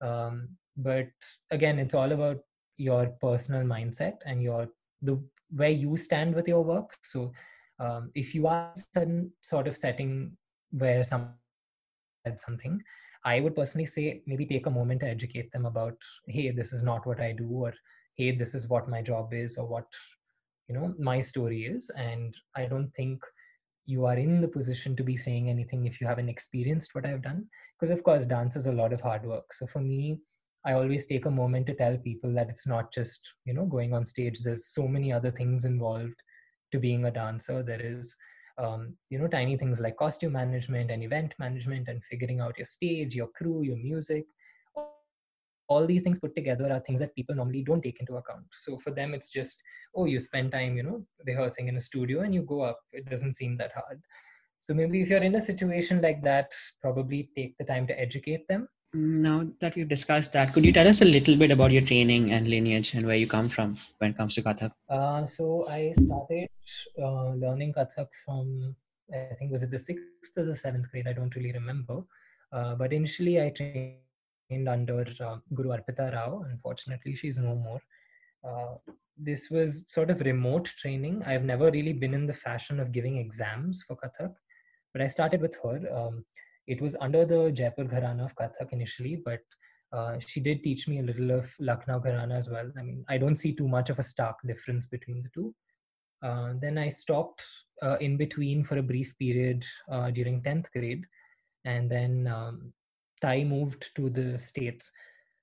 Um, 0.00 0.48
but 0.76 1.08
again 1.50 1.78
it's 1.78 1.94
all 1.94 2.12
about 2.12 2.38
your 2.78 3.08
personal 3.20 3.62
mindset 3.62 4.14
and 4.24 4.42
your 4.42 4.68
the 5.02 5.22
where 5.50 5.70
you 5.70 5.96
stand 5.96 6.34
with 6.34 6.48
your 6.48 6.64
work. 6.64 6.96
So 7.02 7.32
um, 7.78 8.10
if 8.14 8.34
you 8.34 8.46
are 8.46 8.72
in 8.74 8.82
certain 8.94 9.32
sort 9.42 9.66
of 9.66 9.76
setting 9.76 10.36
where 10.70 11.02
some 11.02 11.34
said 12.26 12.40
something 12.40 12.80
i 13.24 13.40
would 13.40 13.54
personally 13.54 13.86
say 13.86 14.22
maybe 14.26 14.46
take 14.46 14.66
a 14.66 14.70
moment 14.70 15.00
to 15.00 15.06
educate 15.06 15.50
them 15.52 15.66
about 15.66 15.96
hey 16.26 16.50
this 16.50 16.72
is 16.72 16.82
not 16.82 17.06
what 17.06 17.20
i 17.20 17.32
do 17.32 17.48
or 17.48 17.72
hey 18.16 18.30
this 18.30 18.54
is 18.54 18.68
what 18.68 18.88
my 18.88 19.02
job 19.02 19.32
is 19.32 19.56
or 19.56 19.66
what 19.66 19.86
you 20.68 20.74
know 20.74 20.94
my 20.98 21.20
story 21.20 21.64
is. 21.64 21.90
And 21.96 22.34
i 22.56 22.64
don't 22.66 22.90
think 22.94 23.22
you 23.86 24.06
are 24.06 24.16
in 24.16 24.40
the 24.40 24.48
position 24.56 24.94
to 24.96 25.02
be 25.02 25.16
saying 25.16 25.48
anything 25.50 25.86
if 25.86 26.00
you 26.00 26.06
haven't 26.06 26.28
experienced 26.28 26.94
what 26.94 27.06
i've 27.06 27.22
done 27.22 27.46
because 27.74 27.90
of 27.90 28.04
course 28.04 28.26
dance 28.26 28.54
is 28.56 28.66
a 28.66 28.72
lot 28.80 28.92
of 28.92 29.00
hard 29.00 29.24
work. 29.26 29.52
So 29.52 29.66
for 29.66 29.80
me 29.80 30.18
i 30.64 30.74
always 30.74 31.06
take 31.06 31.26
a 31.26 31.30
moment 31.30 31.66
to 31.66 31.74
tell 31.74 31.96
people 31.96 32.32
that 32.34 32.50
it's 32.50 32.66
not 32.66 32.92
just 32.92 33.34
you 33.44 33.54
know 33.54 33.66
going 33.66 33.94
on 33.94 34.04
stage. 34.04 34.40
There's 34.40 34.68
so 34.68 34.86
many 34.86 35.12
other 35.12 35.30
things 35.30 35.64
involved 35.64 36.22
to 36.72 36.78
being 36.78 37.06
a 37.06 37.10
dancer. 37.10 37.62
There 37.62 37.80
is 37.82 38.14
um, 38.60 38.94
you 39.08 39.18
know 39.18 39.26
tiny 39.26 39.56
things 39.56 39.80
like 39.80 39.96
costume 39.96 40.32
management 40.32 40.90
and 40.90 41.02
event 41.02 41.34
management 41.38 41.88
and 41.88 42.04
figuring 42.04 42.40
out 42.40 42.58
your 42.58 42.66
stage 42.66 43.14
your 43.14 43.28
crew 43.28 43.62
your 43.62 43.76
music. 43.76 44.24
All 45.68 45.86
these 45.86 46.02
things 46.02 46.18
put 46.18 46.34
together 46.34 46.72
are 46.72 46.80
things 46.80 46.98
that 46.98 47.14
people 47.14 47.36
normally 47.36 47.62
don't 47.62 47.80
take 47.80 48.00
into 48.00 48.16
account. 48.16 48.44
So 48.52 48.76
for 48.78 48.90
them 48.90 49.14
it's 49.14 49.30
just 49.30 49.62
oh 49.94 50.04
you 50.04 50.18
spend 50.18 50.52
time 50.52 50.76
you 50.76 50.82
know 50.82 51.04
rehearsing 51.26 51.68
in 51.68 51.76
a 51.76 51.80
studio 51.80 52.20
and 52.20 52.34
you 52.34 52.42
go 52.42 52.60
up. 52.62 52.80
It 52.92 53.08
doesn't 53.08 53.34
seem 53.34 53.56
that 53.58 53.72
hard. 53.72 54.00
So 54.58 54.74
maybe 54.74 55.00
if 55.00 55.08
you're 55.08 55.22
in 55.22 55.36
a 55.36 55.40
situation 55.40 56.02
like 56.02 56.22
that 56.24 56.52
probably 56.82 57.30
take 57.36 57.56
the 57.58 57.64
time 57.64 57.86
to 57.86 57.98
educate 57.98 58.46
them 58.48 58.68
now 58.92 59.46
that 59.60 59.76
we've 59.76 59.88
discussed 59.88 60.32
that 60.32 60.52
could 60.52 60.64
you 60.64 60.72
tell 60.72 60.88
us 60.88 61.00
a 61.00 61.04
little 61.04 61.36
bit 61.36 61.50
about 61.50 61.70
your 61.70 61.82
training 61.82 62.32
and 62.32 62.48
lineage 62.48 62.94
and 62.94 63.06
where 63.06 63.16
you 63.16 63.26
come 63.26 63.48
from 63.48 63.76
when 63.98 64.10
it 64.10 64.16
comes 64.16 64.34
to 64.34 64.42
kathak 64.42 64.72
uh, 64.88 65.24
so 65.24 65.64
i 65.68 65.92
started 65.92 66.48
uh, 66.98 67.30
learning 67.44 67.72
kathak 67.72 68.08
from 68.24 68.74
i 69.14 69.34
think 69.38 69.52
was 69.52 69.62
it 69.62 69.70
the 69.70 69.78
sixth 69.78 70.36
or 70.36 70.44
the 70.44 70.56
seventh 70.56 70.90
grade 70.90 71.06
i 71.06 71.12
don't 71.12 71.36
really 71.36 71.52
remember 71.52 72.02
uh, 72.52 72.74
but 72.74 72.92
initially 72.92 73.40
i 73.40 73.48
trained 73.50 74.68
under 74.68 75.06
uh, 75.20 75.36
Guru 75.54 75.70
Arpita 75.70 76.12
Rao. 76.12 76.44
Unfortunately, 76.50 77.14
she's 77.14 77.38
no 77.38 77.54
more. 77.54 77.80
Uh, 78.44 78.76
this 79.16 79.50
was 79.50 79.82
sort 79.86 80.10
of 80.10 80.20
remote 80.20 80.64
training. 80.78 81.22
I've 81.26 81.44
never 81.44 81.70
really 81.70 81.92
been 81.92 82.14
in 82.14 82.26
the 82.26 82.32
fashion 82.32 82.80
of 82.80 82.92
giving 82.92 83.18
exams 83.18 83.82
for 83.82 83.96
Kathak, 83.96 84.34
but 84.92 85.02
I 85.02 85.06
started 85.06 85.40
with 85.40 85.56
her. 85.62 85.80
Um, 85.94 86.24
it 86.66 86.80
was 86.80 86.96
under 87.00 87.24
the 87.24 87.50
Jaipur 87.50 87.84
Gharana 87.84 88.24
of 88.24 88.36
Kathak 88.36 88.72
initially, 88.72 89.20
but 89.24 89.40
uh, 89.92 90.18
she 90.18 90.40
did 90.40 90.62
teach 90.62 90.86
me 90.86 91.00
a 91.00 91.02
little 91.02 91.30
of 91.32 91.52
Lucknow 91.58 92.00
Gharana 92.00 92.36
as 92.36 92.48
well. 92.48 92.70
I 92.78 92.82
mean, 92.82 93.04
I 93.08 93.18
don't 93.18 93.36
see 93.36 93.52
too 93.52 93.68
much 93.68 93.90
of 93.90 93.98
a 93.98 94.04
stark 94.04 94.36
difference 94.46 94.86
between 94.86 95.22
the 95.22 95.30
two. 95.34 95.54
Uh, 96.22 96.52
then 96.60 96.78
I 96.78 96.88
stopped 96.88 97.42
uh, 97.82 97.96
in 98.00 98.16
between 98.16 98.62
for 98.62 98.78
a 98.78 98.82
brief 98.82 99.16
period 99.18 99.64
uh, 99.90 100.10
during 100.10 100.42
10th 100.42 100.70
grade. 100.72 101.04
And 101.64 101.90
then 101.90 102.26
um, 102.26 102.72
Tai 103.20 103.44
moved 103.44 103.90
to 103.96 104.10
the 104.10 104.38
States. 104.38 104.90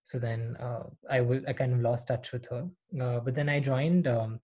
So 0.03 0.17
then 0.17 0.55
uh, 0.59 0.83
I, 1.09 1.21
will, 1.21 1.41
I 1.47 1.53
kind 1.53 1.73
of 1.73 1.81
lost 1.81 2.07
touch 2.07 2.31
with 2.31 2.47
her. 2.47 2.67
Uh, 3.01 3.19
but 3.19 3.35
then 3.35 3.49
I 3.49 3.59
joined 3.59 4.07
um, 4.07 4.39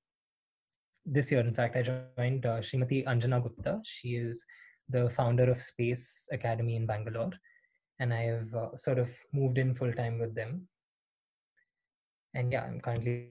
this 1.06 1.32
year, 1.32 1.42
in 1.42 1.54
fact, 1.54 1.78
I 1.78 1.82
joined 1.82 2.44
Srimati 2.44 3.06
Anjana 3.06 3.42
Gupta. 3.42 3.80
She 3.84 4.16
is 4.16 4.44
the 4.90 5.10
founder 5.10 5.50
of 5.50 5.62
Space 5.62 6.28
Academy 6.32 6.76
in 6.76 6.86
Bangalore. 6.86 7.32
And 8.00 8.14
I 8.14 8.24
have 8.24 8.54
uh, 8.54 8.76
sort 8.76 9.00
of 9.00 9.12
moved 9.32 9.58
in 9.58 9.74
full 9.74 9.94
time 9.94 10.20
with 10.20 10.36
them. 10.36 10.68
And 12.34 12.52
yeah, 12.52 12.64
I'm 12.64 12.82
currently 12.82 13.30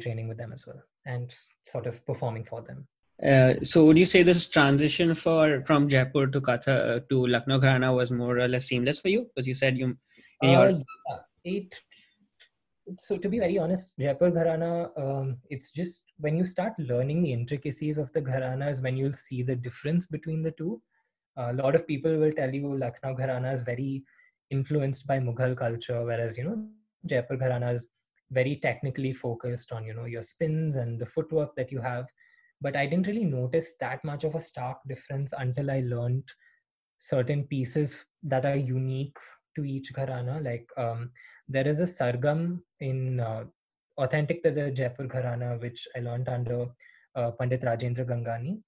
training 0.00 0.28
with 0.28 0.36
them 0.36 0.52
as 0.52 0.66
well 0.66 0.82
and 1.06 1.34
sort 1.64 1.86
of 1.86 2.04
performing 2.06 2.44
for 2.44 2.62
them. 2.62 2.86
Uh, 3.26 3.54
so 3.64 3.84
would 3.84 3.98
you 3.98 4.06
say 4.06 4.22
this 4.22 4.46
transition 4.46 5.14
for 5.14 5.64
from 5.66 5.88
Jaipur 5.88 6.28
to 6.28 6.40
Katha 6.40 6.96
uh, 6.96 7.00
to 7.08 7.26
Lucknow 7.26 7.58
Gharana 7.58 7.94
was 7.94 8.12
more 8.12 8.38
or 8.38 8.46
less 8.46 8.66
seamless 8.66 9.00
for 9.00 9.08
you? 9.08 9.26
Because 9.34 9.48
you 9.48 9.54
said 9.54 9.76
you, 9.76 9.96
your... 10.40 10.68
uh, 10.68 11.18
it 11.44 11.74
so 12.98 13.16
to 13.18 13.28
be 13.28 13.38
very 13.38 13.58
honest, 13.58 13.94
Jaipur 13.98 14.30
Gharana, 14.30 14.90
um, 14.96 15.38
it's 15.50 15.72
just 15.72 16.02
when 16.18 16.36
you 16.36 16.46
start 16.46 16.72
learning 16.78 17.22
the 17.22 17.32
intricacies 17.32 17.98
of 17.98 18.12
the 18.12 18.20
Gharanas, 18.20 18.82
when 18.82 18.96
you'll 18.96 19.12
see 19.12 19.42
the 19.42 19.56
difference 19.56 20.06
between 20.06 20.42
the 20.42 20.52
two. 20.52 20.80
A 21.36 21.52
lot 21.52 21.74
of 21.74 21.86
people 21.86 22.16
will 22.18 22.32
tell 22.32 22.52
you 22.52 22.74
Lucknow 22.76 23.14
Gharana 23.14 23.52
is 23.52 23.60
very 23.60 24.02
influenced 24.50 25.06
by 25.06 25.18
Mughal 25.18 25.56
culture, 25.56 26.04
whereas 26.04 26.36
you 26.36 26.44
know 26.44 26.66
Jaipur 27.06 27.36
Gharana 27.36 27.72
is 27.74 27.88
very 28.30 28.56
technically 28.56 29.12
focused 29.12 29.72
on 29.72 29.84
you 29.84 29.94
know 29.94 30.06
your 30.06 30.22
spins 30.22 30.76
and 30.76 30.98
the 30.98 31.06
footwork 31.06 31.54
that 31.56 31.70
you 31.70 31.80
have. 31.80 32.06
But 32.60 32.76
I 32.76 32.86
didn't 32.86 33.06
really 33.06 33.24
notice 33.24 33.74
that 33.80 34.04
much 34.04 34.24
of 34.24 34.34
a 34.34 34.40
stark 34.40 34.78
difference 34.88 35.32
until 35.36 35.70
I 35.70 35.80
learned 35.80 36.24
certain 36.98 37.44
pieces 37.44 38.04
that 38.24 38.44
are 38.44 38.56
unique 38.56 39.16
to 39.54 39.64
each 39.64 39.92
gharana. 39.92 40.44
Like 40.44 40.68
um, 40.76 41.10
there 41.48 41.66
is 41.66 41.80
a 41.80 41.84
sargam 41.84 42.60
in 42.80 43.20
uh, 43.20 43.44
authentic 43.96 44.42
to 44.42 44.50
the 44.50 44.70
Jaipur 44.70 45.06
gharana, 45.08 45.60
which 45.60 45.86
I 45.96 46.00
learned 46.00 46.28
under 46.28 46.66
uh, 47.14 47.30
Pandit 47.32 47.62
Rajendra 47.62 48.06
Gangani. 48.06 48.60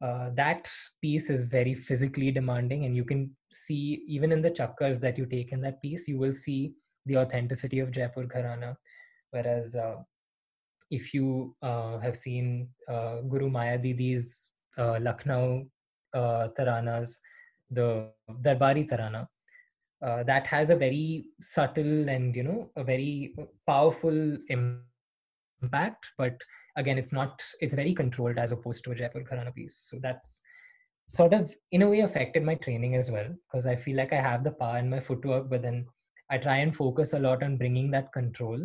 Uh, 0.00 0.30
that 0.34 0.70
piece 1.02 1.28
is 1.30 1.42
very 1.42 1.74
physically 1.74 2.30
demanding, 2.30 2.84
and 2.84 2.94
you 2.94 3.04
can 3.04 3.34
see 3.52 4.04
even 4.06 4.30
in 4.30 4.42
the 4.42 4.50
chakkars 4.50 5.00
that 5.00 5.18
you 5.18 5.26
take 5.26 5.52
in 5.52 5.60
that 5.62 5.82
piece, 5.82 6.06
you 6.06 6.18
will 6.18 6.32
see 6.32 6.74
the 7.06 7.16
authenticity 7.16 7.80
of 7.80 7.90
Jaipur 7.90 8.24
gharana. 8.24 8.76
Whereas 9.30 9.74
uh, 9.74 9.96
if 10.90 11.12
you 11.12 11.56
uh, 11.62 11.98
have 11.98 12.16
seen 12.16 12.68
uh, 12.88 13.22
Guru 13.22 13.50
Maya 13.50 13.78
Didi's 13.78 14.50
Lucknow 14.76 15.66
taranas, 16.14 17.18
the 17.70 18.10
Darbari 18.42 18.88
tarana, 18.88 19.26
uh, 20.02 20.22
that 20.22 20.46
has 20.46 20.70
a 20.70 20.76
very 20.76 21.26
subtle 21.40 22.08
and 22.08 22.36
you 22.36 22.42
know 22.42 22.70
a 22.76 22.84
very 22.84 23.34
powerful 23.66 24.36
impact 24.48 26.06
but 26.16 26.40
again 26.76 26.98
it's 26.98 27.12
not 27.12 27.42
it's 27.60 27.74
very 27.74 27.94
controlled 27.94 28.38
as 28.38 28.52
opposed 28.52 28.84
to 28.84 28.92
a 28.92 28.94
jaipur 28.94 29.22
gharana 29.22 29.54
piece. 29.54 29.88
So 29.90 29.98
that's 30.00 30.40
sort 31.08 31.32
of 31.32 31.54
in 31.72 31.82
a 31.82 31.88
way 31.88 32.00
affected 32.00 32.44
my 32.44 32.54
training 32.54 32.94
as 32.94 33.10
well 33.10 33.28
because 33.46 33.64
i 33.64 33.74
feel 33.74 33.96
like 33.96 34.12
i 34.12 34.20
have 34.20 34.44
the 34.44 34.50
power 34.50 34.78
in 34.78 34.90
my 34.90 35.00
footwork 35.00 35.48
but 35.48 35.62
then 35.62 35.86
i 36.30 36.36
try 36.36 36.58
and 36.58 36.76
focus 36.76 37.14
a 37.14 37.18
lot 37.18 37.42
on 37.42 37.56
bringing 37.56 37.90
that 37.90 38.12
control 38.12 38.60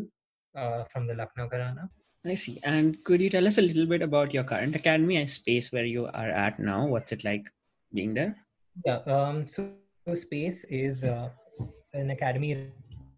uh, 0.57 0.83
from 0.83 1.07
the 1.07 1.15
lucknow 1.15 1.47
gharana 1.47 1.89
i 2.25 2.35
see. 2.35 2.59
And 2.63 3.03
could 3.03 3.21
you 3.21 3.29
tell 3.29 3.47
us 3.47 3.57
a 3.57 3.61
little 3.61 3.85
bit 3.85 4.01
about 4.01 4.33
your 4.33 4.43
current 4.43 4.75
academy 4.75 5.17
and 5.17 5.29
space 5.29 5.71
where 5.71 5.85
you 5.85 6.05
are 6.05 6.29
at 6.29 6.57
now? 6.57 6.85
What's 6.87 7.11
it 7.11 7.25
like 7.25 7.49
being 7.93 8.13
there? 8.13 8.37
Yeah 8.85 8.99
um, 9.05 9.47
so 9.47 9.69
Space 10.13 10.65
is 10.65 11.05
uh, 11.05 11.29
an 11.93 12.09
academy 12.09 12.67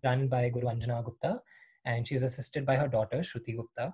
run 0.03 0.27
by 0.27 0.49
Guru 0.49 0.67
Anjana 0.67 1.03
Gupta, 1.03 1.41
and 1.85 2.07
she 2.07 2.13
is 2.13 2.21
assisted 2.21 2.63
by 2.63 2.75
her 2.75 2.87
daughter 2.87 3.17
Shruti 3.17 3.55
Gupta. 3.55 3.93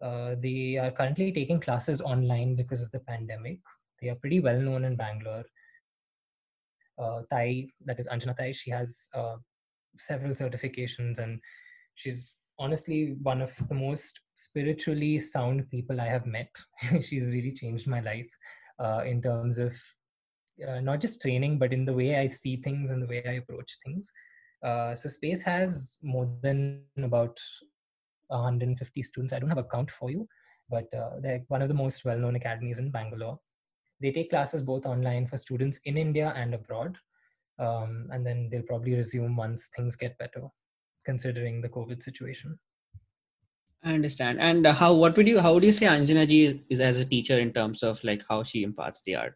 Uh, 0.00 0.34
they 0.40 0.78
are 0.78 0.90
currently 0.90 1.32
taking 1.32 1.60
classes 1.60 2.00
online 2.00 2.56
because 2.56 2.80
of 2.80 2.90
the 2.92 3.00
pandemic. 3.00 3.58
They 4.00 4.08
are 4.08 4.14
pretty 4.14 4.40
well 4.40 4.58
known 4.58 4.84
in 4.84 4.96
Bangalore. 4.96 5.44
Uh, 6.98 7.20
Tai, 7.30 7.66
that 7.84 8.00
is 8.00 8.08
Anjana 8.08 8.34
Tai, 8.36 8.52
she 8.52 8.70
has 8.70 9.08
uh, 9.14 9.36
several 9.98 10.32
certifications 10.32 11.18
and 11.18 11.40
she's 11.94 12.34
honestly 12.58 13.16
one 13.22 13.42
of 13.42 13.54
the 13.68 13.74
most 13.74 14.20
spiritually 14.36 15.18
sound 15.18 15.70
people 15.70 16.00
I 16.00 16.06
have 16.06 16.26
met. 16.26 16.50
she's 17.02 17.32
really 17.32 17.52
changed 17.52 17.86
my 17.86 18.00
life 18.00 18.30
uh, 18.78 19.02
in 19.06 19.20
terms 19.20 19.58
of 19.58 19.74
uh, 20.68 20.80
not 20.80 21.00
just 21.00 21.20
training 21.20 21.58
but 21.58 21.72
in 21.72 21.84
the 21.84 21.92
way 21.92 22.16
i 22.16 22.26
see 22.26 22.56
things 22.56 22.90
and 22.90 23.02
the 23.02 23.06
way 23.06 23.22
i 23.26 23.32
approach 23.32 23.78
things 23.84 24.10
uh, 24.64 24.94
so 24.94 25.08
space 25.08 25.42
has 25.42 25.96
more 26.02 26.28
than 26.42 26.82
about 26.98 27.40
150 28.28 29.02
students 29.02 29.32
i 29.32 29.38
don't 29.38 29.48
have 29.48 29.58
a 29.58 29.64
count 29.64 29.90
for 29.90 30.10
you 30.10 30.26
but 30.68 30.92
uh, 30.94 31.10
they're 31.20 31.42
one 31.48 31.62
of 31.62 31.68
the 31.68 31.74
most 31.74 32.04
well-known 32.04 32.36
academies 32.36 32.78
in 32.78 32.90
bangalore 32.90 33.38
they 34.00 34.12
take 34.12 34.30
classes 34.30 34.62
both 34.62 34.86
online 34.86 35.26
for 35.26 35.36
students 35.36 35.80
in 35.84 35.96
india 35.96 36.32
and 36.36 36.54
abroad 36.54 36.96
um, 37.58 38.08
and 38.12 38.26
then 38.26 38.48
they'll 38.50 38.62
probably 38.62 38.94
resume 38.94 39.36
once 39.36 39.70
things 39.76 39.96
get 39.96 40.16
better 40.18 40.42
considering 41.04 41.60
the 41.60 41.68
covid 41.68 42.02
situation 42.02 42.58
I 43.82 43.94
understand. 43.94 44.40
And 44.40 44.66
how? 44.66 44.92
What 44.92 45.16
would 45.16 45.26
you? 45.26 45.40
How 45.40 45.54
would 45.54 45.62
you 45.62 45.72
say 45.72 45.86
Anjana 45.86 46.28
ji 46.28 46.44
is, 46.46 46.54
is, 46.68 46.80
as 46.80 46.98
a 46.98 47.04
teacher 47.04 47.38
in 47.38 47.52
terms 47.52 47.82
of 47.82 48.02
like 48.04 48.22
how 48.28 48.42
she 48.42 48.62
imparts 48.62 49.00
the 49.02 49.14
art? 49.16 49.34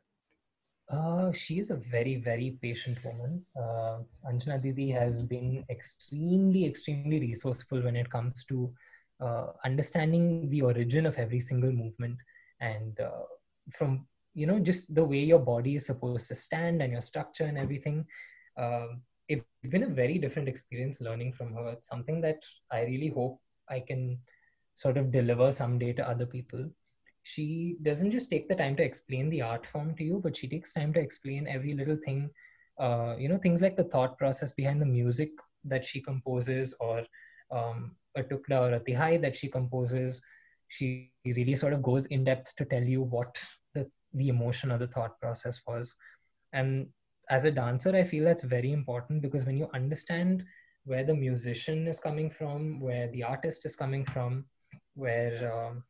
Uh, 0.90 1.32
she 1.32 1.58
is 1.58 1.70
a 1.70 1.76
very, 1.76 2.16
very 2.16 2.58
patient 2.60 2.98
woman. 3.04 3.42
Uh, 3.56 4.00
Anjana 4.30 4.60
Didi 4.60 4.90
has 4.90 5.22
been 5.22 5.64
extremely, 5.70 6.66
extremely 6.66 7.20
resourceful 7.20 7.82
when 7.82 7.96
it 7.96 8.10
comes 8.10 8.44
to 8.44 8.72
uh, 9.20 9.46
understanding 9.64 10.50
the 10.50 10.60
origin 10.60 11.06
of 11.06 11.16
every 11.16 11.40
single 11.40 11.72
movement 11.72 12.18
and 12.60 13.00
uh, 13.00 13.22
from, 13.72 14.06
you 14.34 14.46
know, 14.46 14.58
just 14.58 14.94
the 14.94 15.04
way 15.04 15.24
your 15.24 15.38
body 15.38 15.76
is 15.76 15.86
supposed 15.86 16.28
to 16.28 16.34
stand 16.34 16.82
and 16.82 16.92
your 16.92 17.00
structure 17.00 17.44
and 17.44 17.56
everything. 17.56 18.04
Um, 18.58 19.00
it's 19.28 19.46
been 19.70 19.84
a 19.84 19.88
very 19.88 20.18
different 20.18 20.48
experience 20.48 21.00
learning 21.00 21.32
from 21.32 21.54
her. 21.54 21.70
It's 21.70 21.88
something 21.88 22.20
that 22.20 22.42
I 22.70 22.82
really 22.82 23.08
hope 23.08 23.40
I 23.70 23.80
can 23.80 24.18
sort 24.74 24.98
of 24.98 25.10
deliver 25.10 25.50
someday 25.50 25.94
to 25.94 26.06
other 26.06 26.26
people 26.26 26.68
she 27.24 27.76
doesn't 27.82 28.10
just 28.10 28.30
take 28.30 28.48
the 28.48 28.54
time 28.54 28.76
to 28.76 28.82
explain 28.82 29.30
the 29.30 29.40
art 29.40 29.66
form 29.66 29.94
to 29.96 30.04
you, 30.04 30.20
but 30.22 30.36
she 30.36 30.46
takes 30.46 30.74
time 30.74 30.92
to 30.92 31.00
explain 31.00 31.48
every 31.48 31.74
little 31.74 31.96
thing. 31.96 32.30
Uh, 32.78 33.16
you 33.18 33.28
know, 33.28 33.38
things 33.38 33.62
like 33.62 33.76
the 33.76 33.84
thought 33.84 34.18
process 34.18 34.52
behind 34.52 34.80
the 34.80 34.86
music 34.86 35.30
that 35.64 35.84
she 35.84 36.02
composes, 36.02 36.74
or 36.80 37.02
um, 37.50 37.96
a 38.14 38.22
tukda 38.22 38.60
or 38.60 38.74
a 38.74 38.80
tihai 38.80 39.20
that 39.22 39.34
she 39.34 39.48
composes. 39.48 40.20
She 40.68 41.12
really 41.24 41.54
sort 41.54 41.72
of 41.72 41.82
goes 41.82 42.04
in 42.06 42.24
depth 42.24 42.54
to 42.56 42.66
tell 42.66 42.82
you 42.82 43.02
what 43.02 43.42
the 43.72 43.90
the 44.12 44.28
emotion 44.28 44.70
or 44.70 44.76
the 44.76 44.88
thought 44.88 45.18
process 45.18 45.60
was. 45.66 45.96
And 46.52 46.88
as 47.30 47.46
a 47.46 47.50
dancer, 47.50 47.96
I 47.96 48.04
feel 48.04 48.24
that's 48.24 48.42
very 48.42 48.72
important 48.72 49.22
because 49.22 49.46
when 49.46 49.56
you 49.56 49.70
understand 49.72 50.44
where 50.84 51.04
the 51.04 51.14
musician 51.14 51.88
is 51.88 52.00
coming 52.00 52.28
from, 52.28 52.80
where 52.80 53.10
the 53.12 53.22
artist 53.22 53.64
is 53.64 53.76
coming 53.76 54.04
from, 54.04 54.44
where 54.94 55.50
um, 55.50 55.84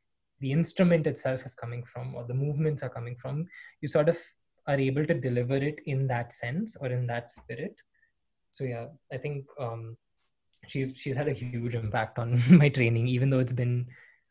the 0.45 0.53
instrument 0.59 1.07
itself 1.07 1.45
is 1.49 1.55
coming 1.63 1.83
from 1.93 2.15
or 2.15 2.25
the 2.31 2.41
movements 2.45 2.83
are 2.87 2.95
coming 2.97 3.17
from 3.23 3.47
you 3.81 3.89
sort 3.89 4.09
of 4.13 4.19
are 4.67 4.81
able 4.89 5.07
to 5.11 5.15
deliver 5.27 5.57
it 5.71 5.81
in 5.87 6.07
that 6.07 6.33
sense 6.33 6.77
or 6.81 6.89
in 6.89 7.07
that 7.13 7.31
spirit. 7.31 7.75
So 8.57 8.65
yeah 8.65 8.87
i 9.13 9.19
think 9.25 9.47
um, 9.67 9.97
she's 10.73 10.93
she's 10.97 11.17
had 11.21 11.29
a 11.29 11.39
huge 11.45 11.75
impact 11.75 12.19
on 12.19 12.41
my 12.63 12.69
training 12.69 13.09
even 13.09 13.31
though 13.31 13.45
it's 13.45 13.59
been 13.63 13.87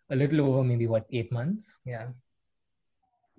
a 0.10 0.16
little 0.16 0.42
over 0.48 0.64
maybe 0.64 0.88
what 0.88 1.06
eight 1.12 1.32
months? 1.32 1.80
Yeah. 1.86 2.08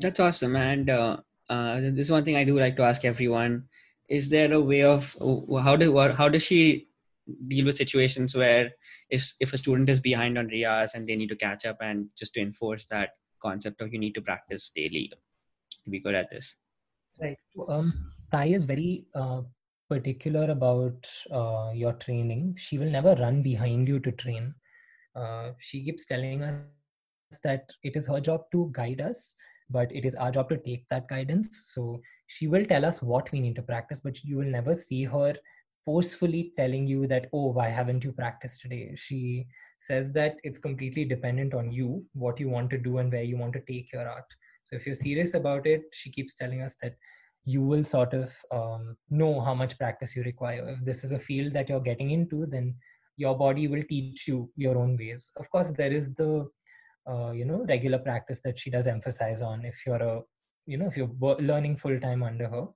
That's 0.01 0.19
awesome. 0.19 0.57
And 0.57 0.91
uh, 0.91 1.19
uh, 1.49 1.81
this 1.81 2.07
is 2.07 2.11
one 2.11 2.25
thing 2.25 2.37
i 2.37 2.45
do 2.45 2.59
like 2.59 2.77
to 2.77 2.83
ask 2.83 3.05
everyone 3.05 3.65
is 4.09 4.29
there 4.31 4.53
a 4.53 4.61
way 4.61 4.83
of 4.83 5.17
how 5.63 5.77
do 5.77 5.99
how 6.21 6.29
does 6.29 6.43
she 6.43 6.89
deal 7.49 7.65
with 7.65 7.77
situations 7.77 8.35
where 8.35 8.71
if 9.11 9.33
if 9.41 9.53
a 9.53 9.59
student 9.59 9.89
is 9.89 10.01
behind 10.01 10.39
on 10.39 10.49
riyaz 10.49 10.95
and 10.95 11.09
they 11.09 11.17
need 11.17 11.29
to 11.29 11.37
catch 11.37 11.65
up 11.65 11.79
and 11.81 12.07
just 12.19 12.35
to 12.35 12.41
enforce 12.41 12.87
that 12.87 13.11
concept 13.41 13.81
of 13.81 13.93
you 13.93 13.99
need 13.99 14.15
to 14.15 14.23
practice 14.23 14.71
daily 14.75 15.11
to 15.85 15.91
be 15.91 16.01
good 16.01 16.15
at 16.15 16.31
this. 16.31 16.55
Right. 17.21 17.39
Um 17.69 18.13
tai 18.31 18.47
is 18.47 18.65
very 18.65 19.07
uh, 19.15 19.43
particular 19.89 20.51
about 20.51 21.09
uh, 21.31 21.71
your 21.75 21.93
training. 21.95 22.55
She 22.59 22.79
will 22.79 22.91
never 22.91 23.15
run 23.15 23.43
behind 23.43 23.89
you 23.89 24.01
to 24.01 24.13
train. 24.13 24.55
Uh, 25.15 25.53
she 25.59 25.85
keeps 25.85 26.07
telling 26.07 26.43
us 26.43 26.63
that 27.43 27.71
it 27.83 27.97
is 27.97 28.07
her 28.07 28.21
job 28.21 28.43
to 28.53 28.71
guide 28.73 29.01
us 29.01 29.37
but 29.71 29.91
it 29.93 30.05
is 30.05 30.15
our 30.15 30.31
job 30.31 30.49
to 30.51 30.57
take 30.59 30.87
that 30.89 31.09
guidance. 31.09 31.71
So 31.75 32.01
she 32.27 32.47
will 32.47 32.65
tell 32.65 32.85
us 32.85 33.03
what 33.03 33.31
we 33.33 33.41
need 33.41 33.57
to 33.57 33.63
practice 33.63 34.01
but 34.01 34.23
you 34.25 34.37
will 34.37 34.45
never 34.45 34.75
see 34.75 35.05
her 35.05 35.35
forcefully 35.85 36.53
telling 36.57 36.87
you 36.87 37.07
that 37.07 37.27
oh 37.33 37.53
why 37.53 37.69
haven't 37.69 38.05
you 38.05 38.13
practiced 38.13 38.61
today? 38.61 38.93
She 38.95 39.47
says 39.81 40.13
that 40.13 40.39
it's 40.43 40.59
completely 40.59 41.05
dependent 41.05 41.55
on 41.55 41.71
you 41.71 42.05
what 42.15 42.41
you 42.41 42.49
want 42.49 42.71
to 42.71 42.79
do 42.79 42.99
and 42.99 43.13
where 43.13 43.23
you 43.23 43.37
want 43.37 43.53
to 43.55 43.63
take 43.69 43.93
your 43.93 44.09
art. 44.09 44.25
So 44.65 44.77
if 44.77 44.87
you're 44.87 44.95
serious 44.95 45.35
about 45.35 45.67
it 45.67 45.83
she 45.93 46.11
keeps 46.11 46.35
telling 46.35 46.63
us 46.63 46.77
that 46.83 46.95
you 47.45 47.63
will 47.63 47.85
sort 47.85 48.15
of 48.15 48.33
um, 48.51 48.97
know 49.11 49.41
how 49.41 49.55
much 49.55 49.79
practice 49.79 50.17
you 50.17 50.23
require. 50.23 50.67
If 50.71 50.85
this 50.85 51.05
is 51.05 51.13
a 51.13 51.19
field 51.19 51.53
that 51.53 51.69
you're 51.69 51.81
getting 51.81 52.11
into 52.11 52.47
then 52.47 52.75
your 53.17 53.37
body 53.37 53.69
will 53.69 53.83
teach 53.89 54.27
you 54.27 54.51
your 54.57 54.79
own 54.79 54.97
ways. 54.97 55.31
Of 55.37 55.51
course 55.51 55.71
there 55.71 55.93
is 55.93 56.15
the 56.15 56.49
uh, 57.09 57.33
you 57.33 57.45
know 57.45 57.65
regular 57.69 57.99
practice 57.99 58.41
that 58.45 58.59
she 58.59 58.71
does 58.71 58.87
emphasize 58.87 59.43
on 59.43 59.65
if 59.67 59.83
you're 59.87 60.03
a 60.03 60.23
you 60.67 60.79
know 60.79 60.87
if 60.87 60.97
you're 60.97 61.11
learning 61.41 61.77
full 61.77 62.01
time 62.01 62.23
under 62.23 62.49
her. 62.49 62.67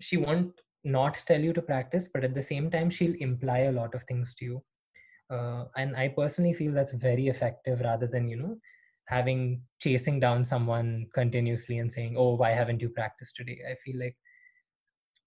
She 0.00 0.16
won't 0.16 0.52
not 0.84 1.22
tell 1.26 1.40
you 1.40 1.52
to 1.52 1.62
practice 1.62 2.08
but 2.12 2.24
at 2.24 2.34
the 2.34 2.42
same 2.42 2.70
time 2.70 2.90
she'll 2.90 3.14
imply 3.20 3.60
a 3.60 3.72
lot 3.72 3.94
of 3.94 4.02
things 4.04 4.34
to 4.34 4.44
you. 4.44 4.62
Uh, 5.30 5.64
and 5.76 5.94
i 5.96 6.08
personally 6.08 6.52
feel 6.52 6.72
that's 6.72 6.90
very 6.92 7.28
effective 7.28 7.80
rather 7.82 8.08
than 8.08 8.28
you 8.28 8.36
know 8.36 8.56
having 9.06 9.62
chasing 9.78 10.18
down 10.18 10.44
someone 10.44 11.06
continuously 11.14 11.78
and 11.78 11.90
saying 11.90 12.16
oh 12.16 12.34
why 12.34 12.50
haven't 12.50 12.80
you 12.80 12.88
practiced 12.88 13.36
today? 13.36 13.58
I 13.68 13.74
feel 13.84 13.98
like 13.98 14.16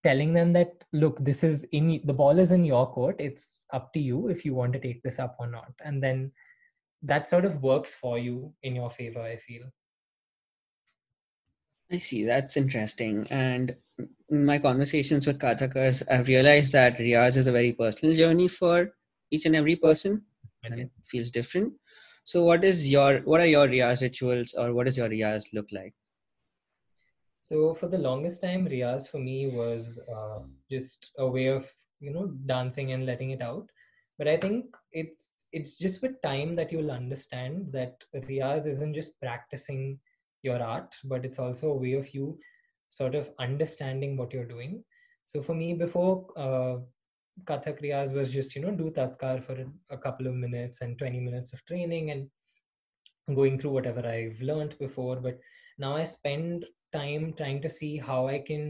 telling 0.03 0.33
them 0.33 0.51
that 0.53 0.83
look 0.91 1.23
this 1.23 1.43
is 1.43 1.63
in 1.71 2.01
the 2.03 2.13
ball 2.13 2.39
is 2.39 2.51
in 2.51 2.65
your 2.65 2.91
court. 2.91 3.15
It's 3.19 3.61
up 3.71 3.93
to 3.93 3.99
you 3.99 4.27
if 4.27 4.43
you 4.43 4.53
want 4.53 4.73
to 4.73 4.79
take 4.79 5.01
this 5.03 5.19
up 5.19 5.37
or 5.39 5.47
not. 5.47 5.71
And 5.83 6.03
then 6.03 6.31
that 7.03 7.27
sort 7.27 7.45
of 7.45 7.61
works 7.61 7.93
for 7.93 8.17
you 8.17 8.51
in 8.63 8.75
your 8.75 8.89
favor 8.89 9.21
i 9.21 9.35
feel 9.35 9.63
i 11.93 11.97
see. 11.97 12.23
That's 12.25 12.57
interesting. 12.57 13.27
And 13.29 13.75
in 14.29 14.45
my 14.45 14.57
conversations 14.57 15.27
with 15.27 15.37
kathakars 15.37 16.01
i've 16.09 16.27
realized 16.27 16.71
that 16.73 16.97
riyaz 16.97 17.37
is 17.37 17.45
a 17.45 17.51
very 17.51 17.71
personal 17.71 18.15
journey 18.15 18.47
for 18.47 18.91
each 19.29 19.45
and 19.45 19.55
every 19.55 19.75
person 19.75 20.23
and 20.63 20.79
it 20.79 20.91
feels 21.05 21.29
different. 21.29 21.73
So 22.23 22.43
what 22.43 22.63
is 22.63 22.89
your 22.89 23.19
what 23.19 23.41
are 23.41 23.51
your 23.55 23.67
riyaz 23.67 24.01
rituals 24.01 24.53
or 24.55 24.73
what 24.73 24.85
does 24.85 24.97
your 24.97 25.09
riyaz 25.09 25.45
look 25.53 25.67
like? 25.71 25.93
So 27.41 27.75
for 27.75 27.87
the 27.87 27.97
longest 27.97 28.41
time 28.41 28.65
riyaz 28.67 29.09
for 29.09 29.19
me 29.19 29.51
was 29.51 29.99
uh, 30.15 30.39
just 30.71 31.11
a 31.17 31.27
way 31.27 31.47
of 31.47 31.71
you 31.99 32.11
know 32.11 32.27
dancing 32.53 32.93
and 32.93 33.05
letting 33.05 33.31
it 33.31 33.41
out. 33.41 33.69
But 34.17 34.27
i 34.27 34.37
think 34.37 34.65
it's 34.91 35.29
it's 35.51 35.77
just 35.77 36.01
with 36.01 36.21
time 36.23 36.55
that 36.55 36.71
you'll 36.71 36.91
understand 36.91 37.71
that 37.73 38.03
riyaz 38.15 38.67
isn't 38.67 38.95
just 38.95 39.19
practicing 39.19 39.99
your 40.43 40.61
art 40.61 40.95
but 41.03 41.25
it's 41.25 41.39
also 41.39 41.69
a 41.71 41.81
way 41.83 41.93
of 41.93 42.13
you 42.13 42.37
sort 42.89 43.15
of 43.15 43.29
understanding 43.39 44.15
what 44.17 44.33
you're 44.33 44.51
doing 44.55 44.83
so 45.25 45.41
for 45.41 45.55
me 45.55 45.73
before 45.73 46.27
uh, 46.37 46.75
kathak 47.49 47.81
riyaz 47.83 48.13
was 48.13 48.31
just 48.31 48.55
you 48.55 48.61
know 48.61 48.75
do 48.81 48.91
tatkar 48.99 49.35
for 49.47 49.57
a 49.89 49.97
couple 49.97 50.27
of 50.27 50.35
minutes 50.45 50.81
and 50.81 50.97
20 50.97 51.19
minutes 51.19 51.53
of 51.53 51.65
training 51.65 52.11
and 52.11 53.35
going 53.35 53.57
through 53.57 53.75
whatever 53.77 54.05
i've 54.07 54.39
learned 54.41 54.77
before 54.79 55.15
but 55.27 55.39
now 55.83 55.95
i 55.95 56.03
spend 56.03 56.65
time 56.97 57.33
trying 57.37 57.61
to 57.61 57.69
see 57.69 57.93
how 57.97 58.27
i 58.27 58.39
can 58.49 58.65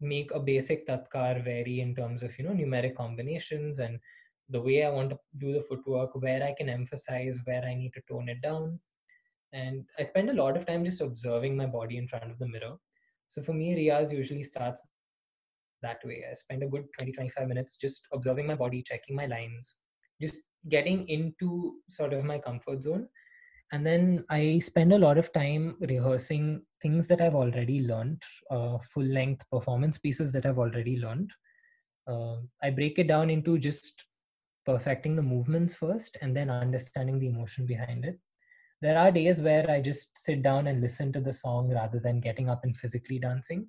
make 0.00 0.30
a 0.32 0.40
basic 0.48 0.86
tatkar 0.88 1.34
vary 1.44 1.80
in 1.80 1.94
terms 1.94 2.22
of 2.22 2.38
you 2.38 2.44
know 2.44 2.56
numeric 2.62 2.96
combinations 2.96 3.80
and 3.86 3.98
the 4.50 4.60
way 4.60 4.84
I 4.84 4.90
want 4.90 5.10
to 5.10 5.18
do 5.38 5.52
the 5.52 5.62
footwork, 5.62 6.14
where 6.14 6.42
I 6.42 6.54
can 6.56 6.68
emphasize, 6.68 7.38
where 7.44 7.64
I 7.64 7.74
need 7.74 7.92
to 7.94 8.02
tone 8.08 8.28
it 8.28 8.40
down. 8.40 8.80
And 9.52 9.84
I 9.98 10.02
spend 10.02 10.30
a 10.30 10.34
lot 10.34 10.56
of 10.56 10.66
time 10.66 10.84
just 10.84 11.00
observing 11.00 11.56
my 11.56 11.66
body 11.66 11.96
in 11.96 12.08
front 12.08 12.30
of 12.30 12.38
the 12.38 12.48
mirror. 12.48 12.76
So 13.28 13.42
for 13.42 13.52
me, 13.52 13.74
Riyaz 13.74 14.12
usually 14.12 14.42
starts 14.42 14.86
that 15.82 15.98
way. 16.04 16.24
I 16.28 16.34
spend 16.34 16.62
a 16.62 16.66
good 16.66 16.84
20, 16.98 17.12
25 17.12 17.48
minutes 17.48 17.76
just 17.76 18.06
observing 18.12 18.46
my 18.46 18.54
body, 18.54 18.82
checking 18.82 19.16
my 19.16 19.26
lines, 19.26 19.74
just 20.20 20.42
getting 20.68 21.08
into 21.08 21.76
sort 21.88 22.12
of 22.12 22.24
my 22.24 22.38
comfort 22.38 22.82
zone. 22.82 23.08
And 23.72 23.86
then 23.86 24.24
I 24.30 24.60
spend 24.60 24.92
a 24.92 24.98
lot 24.98 25.18
of 25.18 25.32
time 25.32 25.76
rehearsing 25.80 26.62
things 26.80 27.06
that 27.08 27.20
I've 27.20 27.34
already 27.34 27.80
learned, 27.82 28.22
uh, 28.50 28.78
full 28.78 29.04
length 29.04 29.48
performance 29.50 29.98
pieces 29.98 30.32
that 30.32 30.46
I've 30.46 30.58
already 30.58 30.96
learned. 30.96 31.30
Uh, 32.06 32.36
I 32.62 32.70
break 32.70 32.98
it 32.98 33.08
down 33.08 33.28
into 33.28 33.58
just 33.58 34.06
perfecting 34.64 35.16
the 35.16 35.22
movements 35.22 35.74
first 35.74 36.16
and 36.22 36.34
then 36.34 36.48
understanding 36.48 37.18
the 37.18 37.28
emotion 37.28 37.66
behind 37.66 38.06
it. 38.06 38.18
There 38.80 38.96
are 38.96 39.10
days 39.10 39.40
where 39.40 39.68
I 39.68 39.80
just 39.80 40.16
sit 40.16 40.42
down 40.42 40.66
and 40.68 40.80
listen 40.80 41.12
to 41.12 41.20
the 41.20 41.32
song 41.32 41.70
rather 41.70 41.98
than 41.98 42.20
getting 42.20 42.48
up 42.48 42.64
and 42.64 42.76
physically 42.76 43.18
dancing 43.18 43.68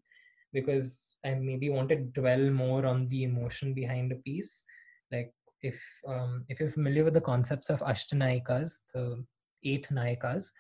because 0.53 1.15
I 1.25 1.33
maybe 1.35 1.69
want 1.69 1.89
to 1.89 1.95
dwell 1.95 2.49
more 2.51 2.85
on 2.85 3.07
the 3.07 3.23
emotion 3.23 3.73
behind 3.73 4.11
a 4.11 4.15
piece. 4.15 4.63
Like 5.11 5.33
if 5.61 5.81
um, 6.07 6.45
if 6.47 6.59
you're 6.59 6.69
familiar 6.69 7.03
with 7.03 7.15
the 7.15 7.21
concepts 7.21 7.69
of 7.69 7.81
Ashtanayikas, 7.81 8.83
the 8.93 9.23
eight 9.63 9.87
Nayikas, 9.91 10.51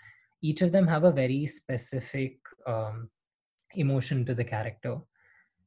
each 0.41 0.61
of 0.61 0.71
them 0.71 0.87
have 0.87 1.03
a 1.03 1.11
very 1.11 1.45
specific 1.45 2.37
um, 2.65 3.09
emotion 3.75 4.25
to 4.25 4.33
the 4.33 4.43
character. 4.43 4.97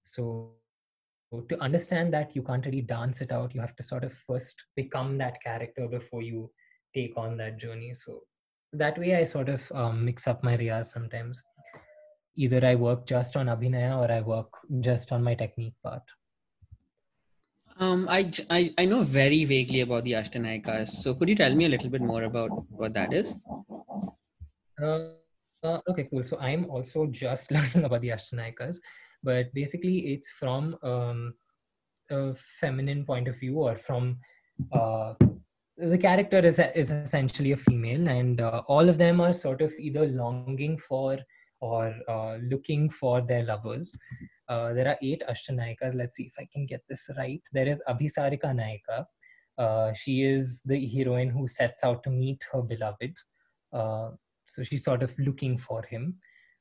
So 0.04 0.54
to 1.48 1.62
understand 1.62 2.12
that 2.12 2.36
you 2.36 2.42
can't 2.42 2.66
really 2.66 2.82
dance 2.82 3.20
it 3.20 3.32
out 3.32 3.54
you 3.54 3.60
have 3.60 3.74
to 3.76 3.82
sort 3.82 4.04
of 4.04 4.12
first 4.12 4.64
become 4.76 5.16
that 5.18 5.42
character 5.42 5.88
before 5.88 6.22
you 6.22 6.50
take 6.94 7.14
on 7.16 7.36
that 7.38 7.58
journey 7.58 7.94
so 7.94 8.20
that 8.72 8.98
way 8.98 9.14
i 9.16 9.24
sort 9.24 9.48
of 9.48 9.70
um, 9.74 10.04
mix 10.04 10.26
up 10.26 10.42
my 10.42 10.56
riyaz 10.56 10.86
sometimes 10.86 11.42
either 12.36 12.64
i 12.64 12.74
work 12.74 13.06
just 13.06 13.36
on 13.36 13.46
abhinaya 13.46 13.94
or 14.02 14.10
i 14.10 14.20
work 14.20 14.48
just 14.80 15.12
on 15.12 15.22
my 15.22 15.34
technique 15.34 15.74
part 15.82 16.02
um, 17.78 18.06
I, 18.08 18.30
I, 18.50 18.72
I 18.78 18.84
know 18.84 19.02
very 19.02 19.44
vaguely 19.46 19.80
about 19.80 20.04
the 20.04 20.12
Ashtanayikas. 20.12 20.88
So 20.88 21.14
could 21.14 21.28
you 21.28 21.34
tell 21.34 21.52
me 21.54 21.64
a 21.64 21.68
little 21.70 21.88
bit 21.88 22.02
more 22.02 22.24
about 22.24 22.50
what 22.70 22.92
that 22.92 23.14
is? 23.14 23.34
Uh, 24.80 25.08
uh, 25.64 25.78
okay, 25.88 26.06
cool. 26.10 26.22
So 26.22 26.38
I'm 26.38 26.66
also 26.66 27.06
just 27.06 27.50
learning 27.54 27.84
about 27.84 28.02
the 28.02 28.10
Ashtanayikas 28.10 28.76
but 29.22 29.52
basically 29.54 30.12
it's 30.12 30.30
from 30.30 30.76
um, 30.82 31.34
a 32.10 32.34
feminine 32.34 33.04
point 33.04 33.28
of 33.28 33.38
view 33.38 33.58
or 33.58 33.76
from 33.76 34.18
uh, 34.72 35.14
the 35.90 35.98
character 35.98 36.38
is, 36.38 36.58
is 36.74 36.90
essentially 36.90 37.52
a 37.52 37.56
female 37.56 38.08
and 38.08 38.40
uh, 38.40 38.62
all 38.68 38.88
of 38.88 38.98
them 38.98 39.20
are 39.20 39.32
sort 39.32 39.60
of 39.60 39.72
either 39.78 40.06
longing 40.06 40.78
for 40.78 41.18
or 41.60 41.94
uh, 42.08 42.36
looking 42.42 42.88
for 42.88 43.20
their 43.20 43.44
lovers. 43.44 43.94
Uh, 44.48 44.72
there 44.72 44.88
are 44.88 44.98
eight 45.02 45.22
ashtanayikas 45.28 45.94
let's 45.94 46.16
see 46.16 46.24
if 46.24 46.32
i 46.38 46.46
can 46.52 46.66
get 46.66 46.82
this 46.88 47.08
right. 47.16 47.40
There 47.52 47.68
is 47.68 47.82
abhisarika 47.88 48.52
nayika 48.60 49.04
uh, 49.58 49.92
she 49.94 50.22
is 50.22 50.62
the 50.64 50.86
heroine 50.86 51.30
who 51.30 51.46
sets 51.46 51.84
out 51.84 52.02
to 52.04 52.10
meet 52.10 52.42
her 52.52 52.62
beloved. 52.62 53.14
Uh, 53.72 54.10
so 54.46 54.62
she's 54.62 54.84
sort 54.84 55.02
of 55.02 55.14
looking 55.18 55.56
for 55.56 55.82
him. 55.82 56.16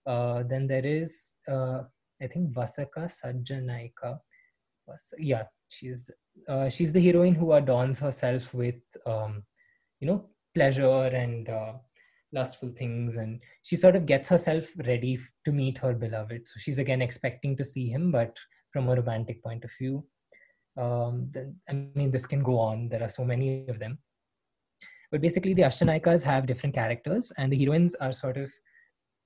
Then 0.06 0.68
there 0.68 0.86
is 0.86 1.36
I 2.22 2.28
think 2.28 2.54
Vasakasajja 2.54 3.64
Nayika. 3.64 4.20
Yeah, 5.18 5.44
she's 5.72 6.10
uh, 6.48 6.70
she's 6.70 6.94
the 6.94 7.02
heroine 7.02 7.36
who 7.36 7.54
adorns 7.54 8.00
herself 8.00 8.54
with 8.54 8.82
um, 9.06 9.44
you 10.00 10.08
know 10.08 10.30
pleasure 10.54 11.10
and 11.24 11.50
uh, 11.50 11.74
lustful 12.34 12.72
things, 12.78 13.18
and 13.18 13.40
she 13.64 13.76
sort 13.76 13.96
of 13.96 14.06
gets 14.06 14.30
herself 14.30 14.68
ready 14.86 15.18
to 15.46 15.52
meet 15.52 15.78
her 15.78 15.94
beloved. 15.94 16.48
So 16.48 16.54
she's 16.58 16.80
again 16.80 17.02
expecting 17.02 17.56
to 17.58 17.66
see 17.66 17.88
him, 17.90 18.12
but 18.12 18.38
from 18.72 18.90
a 18.90 18.96
romantic 18.96 19.44
point 19.44 19.64
of 19.64 19.72
view. 19.78 20.06
Um, 20.78 21.28
the, 21.32 21.54
I 21.70 21.74
mean, 21.96 22.12
this 22.12 22.26
can 22.26 22.44
go 22.44 22.58
on. 22.58 22.88
There 22.88 23.04
are 23.04 23.10
so 23.10 23.26
many 23.26 23.68
of 23.68 23.78
them. 23.80 24.00
But 25.12 25.20
basically, 25.20 25.54
the 25.54 25.64
Ashtanayikas 25.64 26.24
have 26.24 26.46
different 26.46 26.74
characters, 26.76 27.34
and 27.38 27.52
the 27.52 27.58
heroines 27.58 27.96
are 27.96 28.14
sort 28.14 28.38
of 28.38 28.52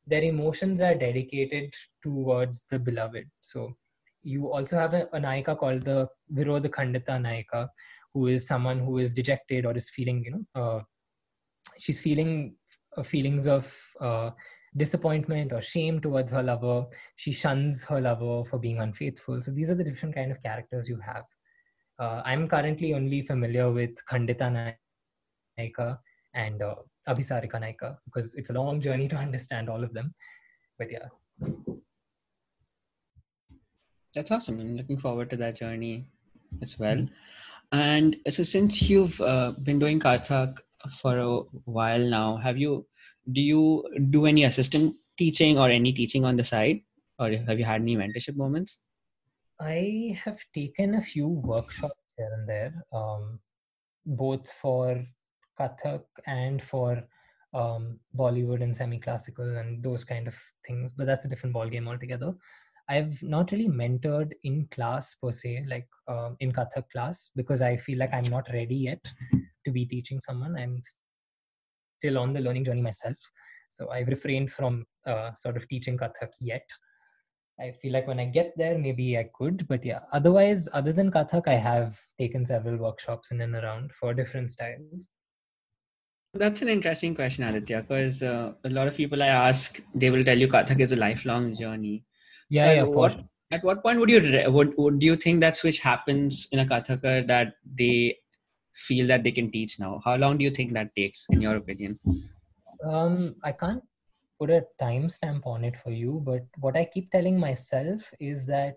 their 0.07 0.23
emotions 0.23 0.81
are 0.81 0.95
dedicated 0.95 1.73
towards 2.03 2.65
the 2.69 2.79
beloved. 2.79 3.29
So 3.41 3.75
you 4.25 4.51
also 4.51 4.77
have 4.77 4.93
a, 4.93 5.07
a 5.13 5.19
Nayika 5.19 5.57
called 5.57 5.83
the 5.83 6.09
Virodha 6.33 6.67
Khandita 6.67 7.21
Nayika, 7.21 7.69
who 8.13 8.27
is 8.27 8.47
someone 8.47 8.79
who 8.79 8.97
is 8.97 9.13
dejected 9.13 9.65
or 9.65 9.77
is 9.77 9.89
feeling, 9.89 10.23
you 10.25 10.31
know, 10.31 10.61
uh, 10.61 10.81
she's 11.77 11.99
feeling 11.99 12.55
uh, 12.97 13.03
feelings 13.03 13.47
of 13.47 13.73
uh, 14.01 14.31
disappointment 14.77 15.53
or 15.53 15.61
shame 15.61 16.01
towards 16.01 16.31
her 16.31 16.41
lover. 16.41 16.85
She 17.17 17.31
shuns 17.31 17.83
her 17.83 18.01
lover 18.01 18.43
for 18.43 18.57
being 18.57 18.79
unfaithful. 18.79 19.41
So 19.41 19.51
these 19.51 19.69
are 19.69 19.75
the 19.75 19.83
different 19.83 20.15
kind 20.15 20.31
of 20.31 20.41
characters 20.41 20.89
you 20.89 20.99
have. 21.05 21.25
Uh, 21.99 22.21
I'm 22.25 22.47
currently 22.47 22.93
only 22.93 23.21
familiar 23.21 23.71
with 23.71 23.95
Khandita 24.09 24.75
Nayika 25.59 25.99
and 26.33 26.61
uh, 26.61 26.75
Abhisarika 27.07 27.61
Nayika 27.61 27.95
because 28.05 28.33
it's 28.33 28.49
a 28.49 28.53
long 28.53 28.81
journey 28.81 29.07
to 29.07 29.15
understand 29.27 29.69
all 29.69 29.83
of 29.83 29.93
them. 29.93 30.13
But 30.79 30.91
yeah. 30.91 31.07
That's 34.15 34.31
awesome. 34.31 34.59
I'm 34.59 34.77
looking 34.77 34.97
forward 34.97 35.29
to 35.31 35.37
that 35.37 35.57
journey 35.57 36.07
as 36.61 36.79
well. 36.79 36.95
Mm-hmm. 36.95 37.77
And 37.77 38.15
so, 38.29 38.43
since 38.43 38.81
you've 38.81 39.19
uh, 39.19 39.51
been 39.61 39.79
doing 39.79 39.99
Kathak 39.99 40.57
for 41.01 41.17
a 41.17 41.39
while 41.65 41.99
now, 41.99 42.37
have 42.37 42.57
you 42.57 42.85
do 43.31 43.41
you 43.41 43.83
do 44.11 44.25
any 44.25 44.43
assistant 44.45 44.95
teaching 45.17 45.57
or 45.57 45.69
any 45.69 45.91
teaching 45.91 46.23
on 46.23 46.37
the 46.37 46.43
side, 46.43 46.81
or 47.19 47.31
have 47.31 47.59
you 47.59 47.65
had 47.65 47.81
any 47.81 47.97
mentorship 47.97 48.35
moments? 48.37 48.77
I 49.59 50.17
have 50.23 50.39
taken 50.53 50.95
a 50.95 51.01
few 51.01 51.27
workshops 51.27 51.95
here 52.17 52.29
and 52.37 52.47
there, 52.47 52.85
um, 52.93 53.39
both 54.05 54.51
for 54.51 55.03
Kathak 55.59 56.03
and 56.27 56.61
for 56.61 57.03
um, 57.53 57.99
Bollywood 58.15 58.61
and 58.61 58.75
semi-classical 58.75 59.57
and 59.57 59.81
those 59.81 60.03
kind 60.03 60.27
of 60.27 60.35
things. 60.67 60.91
But 60.91 61.07
that's 61.07 61.25
a 61.25 61.29
different 61.29 61.55
ballgame 61.55 61.87
altogether. 61.87 62.33
I've 62.87 63.21
not 63.23 63.51
really 63.51 63.67
mentored 63.67 64.33
in 64.43 64.67
class 64.71 65.15
per 65.15 65.31
se, 65.31 65.65
like 65.67 65.87
uh, 66.07 66.31
in 66.39 66.51
Kathak 66.51 66.89
class, 66.91 67.31
because 67.35 67.61
I 67.61 67.77
feel 67.77 67.97
like 67.97 68.13
I'm 68.13 68.25
not 68.25 68.47
ready 68.53 68.75
yet 68.75 69.03
to 69.65 69.71
be 69.71 69.85
teaching 69.85 70.19
someone. 70.19 70.55
I'm 70.55 70.81
still 71.99 72.19
on 72.19 72.33
the 72.33 72.41
learning 72.41 72.65
journey 72.65 72.81
myself. 72.81 73.17
So 73.69 73.89
I've 73.89 74.07
refrained 74.07 74.51
from 74.51 74.85
uh, 75.05 75.33
sort 75.33 75.57
of 75.57 75.67
teaching 75.67 75.97
Kathak 75.97 76.33
yet. 76.39 76.69
I 77.59 77.71
feel 77.71 77.93
like 77.93 78.07
when 78.07 78.19
I 78.19 78.25
get 78.25 78.53
there, 78.57 78.77
maybe 78.77 79.17
I 79.17 79.29
could. 79.33 79.67
But 79.67 79.83
yeah, 79.83 80.01
otherwise, 80.11 80.67
other 80.73 80.93
than 80.93 81.11
Kathak, 81.11 81.47
I 81.47 81.55
have 81.55 81.99
taken 82.19 82.45
several 82.45 82.77
workshops 82.77 83.31
in 83.31 83.41
and 83.41 83.55
around 83.55 83.93
for 83.93 84.13
different 84.13 84.51
styles. 84.51 85.07
That's 86.33 86.61
an 86.61 86.67
interesting 86.67 87.15
question, 87.15 87.45
Aditya, 87.45 87.81
because 87.81 88.21
uh, 88.21 88.51
a 88.65 88.69
lot 88.69 88.87
of 88.87 88.95
people 88.95 89.23
I 89.23 89.27
ask, 89.27 89.81
they 89.95 90.09
will 90.09 90.23
tell 90.23 90.37
you 90.37 90.49
Kathak 90.49 90.81
is 90.81 90.91
a 90.91 90.97
lifelong 90.97 91.55
journey. 91.55 92.03
Yeah, 92.49 92.65
so 92.65 92.73
yeah. 92.73 92.83
What, 92.83 93.19
at 93.51 93.63
what 93.63 93.81
point 93.83 93.99
would 93.99 94.09
you 94.09 94.49
would, 94.49 94.77
would 94.77 94.99
do 94.99 95.05
you 95.05 95.15
think 95.15 95.41
that 95.41 95.57
switch 95.57 95.79
happens 95.79 96.47
in 96.51 96.59
a 96.59 96.65
Kathakar 96.65 97.27
that 97.27 97.55
they 97.65 98.17
feel 98.73 99.07
that 99.07 99.23
they 99.23 99.31
can 99.31 99.51
teach 99.51 99.79
now? 99.79 100.01
How 100.03 100.15
long 100.15 100.37
do 100.37 100.43
you 100.43 100.51
think 100.51 100.73
that 100.73 100.95
takes, 100.95 101.25
in 101.29 101.41
your 101.41 101.55
opinion? 101.55 101.99
Um, 102.83 103.35
I 103.43 103.51
can't 103.51 103.83
put 104.39 104.49
a 104.49 104.65
timestamp 104.81 105.45
on 105.45 105.63
it 105.63 105.77
for 105.77 105.91
you, 105.91 106.21
but 106.25 106.43
what 106.59 106.75
I 106.75 106.85
keep 106.85 107.11
telling 107.11 107.39
myself 107.39 108.13
is 108.19 108.45
that 108.47 108.75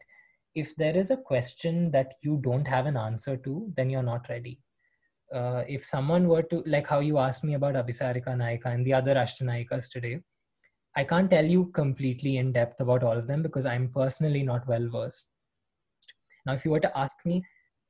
if 0.55 0.75
there 0.77 0.97
is 0.97 1.11
a 1.11 1.17
question 1.17 1.91
that 1.91 2.15
you 2.23 2.39
don't 2.43 2.67
have 2.67 2.87
an 2.87 2.97
answer 2.97 3.37
to, 3.37 3.71
then 3.77 3.91
you're 3.91 4.03
not 4.03 4.29
ready. 4.29 4.61
Uh, 5.33 5.63
if 5.69 5.85
someone 5.85 6.27
were 6.27 6.43
to, 6.43 6.63
like 6.65 6.87
how 6.87 7.01
you 7.01 7.19
asked 7.19 7.45
me 7.45 7.55
about 7.55 7.75
Abhisarika 7.75 8.29
Nayika 8.29 8.67
and 8.67 8.87
the 8.87 8.95
other 8.95 9.15
Ashtanayikas 9.15 9.91
today, 9.91 10.21
I 10.99 11.05
can't 11.05 11.31
tell 11.31 11.45
you 11.45 11.67
completely 11.67 12.39
in 12.39 12.51
depth 12.51 12.81
about 12.81 13.05
all 13.05 13.17
of 13.17 13.29
them 13.29 13.41
because 13.41 13.65
I'm 13.65 13.89
personally 13.89 14.43
not 14.43 14.67
well 14.67 14.89
versed. 14.89 15.29
Now, 16.45 16.55
if 16.55 16.65
you 16.65 16.73
were 16.73 16.81
to 16.81 16.99
ask 16.99 17.15
me, 17.25 17.45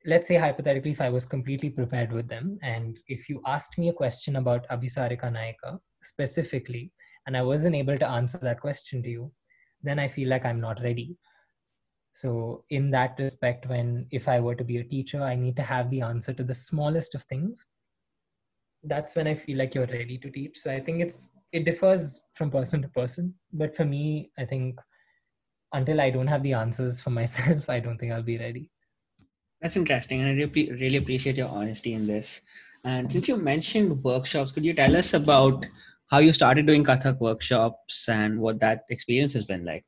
let's 0.04 0.28
say 0.28 0.34
hypothetically, 0.36 0.90
if 0.90 1.00
I 1.00 1.08
was 1.08 1.24
completely 1.24 1.70
prepared 1.70 2.12
with 2.12 2.28
them, 2.28 2.58
and 2.62 2.98
if 3.06 3.30
you 3.30 3.40
asked 3.46 3.78
me 3.78 3.88
a 3.88 3.94
question 3.94 4.36
about 4.36 4.68
Abhisarika 4.68 5.32
Nayika 5.32 5.80
specifically, 6.02 6.92
and 7.26 7.34
I 7.34 7.40
wasn't 7.40 7.76
able 7.76 7.98
to 7.98 8.06
answer 8.06 8.36
that 8.42 8.60
question 8.60 9.02
to 9.04 9.08
you, 9.08 9.32
then 9.82 9.98
I 9.98 10.06
feel 10.06 10.28
like 10.28 10.44
I'm 10.44 10.60
not 10.60 10.82
ready. 10.82 11.16
So, 12.12 12.64
in 12.68 12.90
that 12.90 13.18
respect, 13.18 13.66
when 13.70 14.06
if 14.10 14.28
I 14.28 14.38
were 14.38 14.54
to 14.54 14.64
be 14.64 14.78
a 14.78 14.84
teacher, 14.84 15.22
I 15.22 15.34
need 15.34 15.56
to 15.56 15.62
have 15.62 15.88
the 15.88 16.02
answer 16.02 16.34
to 16.34 16.44
the 16.44 16.54
smallest 16.54 17.14
of 17.14 17.22
things. 17.22 17.64
That's 18.84 19.16
when 19.16 19.26
I 19.26 19.34
feel 19.34 19.56
like 19.56 19.74
you're 19.74 19.86
ready 19.86 20.18
to 20.18 20.30
teach. 20.30 20.58
So, 20.58 20.70
I 20.70 20.80
think 20.80 21.00
it's 21.00 21.30
it 21.52 21.64
differs 21.64 22.20
from 22.34 22.50
person 22.50 22.82
to 22.82 22.88
person. 22.88 23.34
But 23.52 23.74
for 23.74 23.84
me, 23.84 24.30
I 24.38 24.44
think 24.44 24.78
until 25.72 26.00
I 26.00 26.11
don't 26.11 26.26
have 26.26 26.42
the 26.42 26.54
answers 26.54 27.00
for 27.00 27.11
myself, 27.20 27.68
I 27.68 27.80
don't 27.80 27.98
think 27.98 28.12
I'll 28.12 28.22
be 28.22 28.38
ready. 28.38 28.70
That's 29.61 29.76
interesting. 29.76 30.20
And 30.20 30.28
I 30.28 30.32
really, 30.32 30.72
really 30.72 30.96
appreciate 30.98 31.37
your 31.37 31.48
honesty 31.48 31.94
in 31.94 32.06
this. 32.06 32.40
And 32.84 33.11
since 33.11 33.26
you 33.26 33.37
mentioned 33.37 34.04
workshops, 34.04 34.52
could 34.52 34.64
you 34.64 34.72
tell 34.72 34.96
us 34.96 35.14
about 35.14 35.66
how 36.11 36.18
you 36.18 36.32
started 36.32 36.66
doing 36.66 36.84
Kathak 36.84 37.18
workshops 37.20 38.08
and 38.08 38.40
what 38.40 38.58
that 38.61 38.84
experience 38.90 39.32
has 39.34 39.44
been 39.44 39.64
like. 39.64 39.84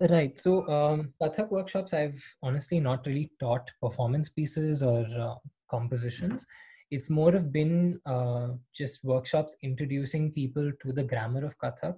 Right. 0.00 0.40
So, 0.40 0.68
um, 0.68 1.12
Kathak 1.20 1.50
workshops, 1.50 1.92
I've 1.92 2.22
honestly 2.42 2.80
not 2.80 3.06
really 3.06 3.30
taught 3.40 3.70
performance 3.80 4.28
pieces 4.28 4.82
or 4.82 5.06
uh, 5.18 5.34
compositions. 5.70 6.46
It's 6.92 7.08
more 7.08 7.34
of 7.34 7.50
been 7.52 7.98
uh, 8.04 8.48
just 8.74 9.02
workshops 9.02 9.56
introducing 9.62 10.30
people 10.30 10.70
to 10.82 10.92
the 10.92 11.02
grammar 11.02 11.42
of 11.42 11.58
Kathak 11.58 11.96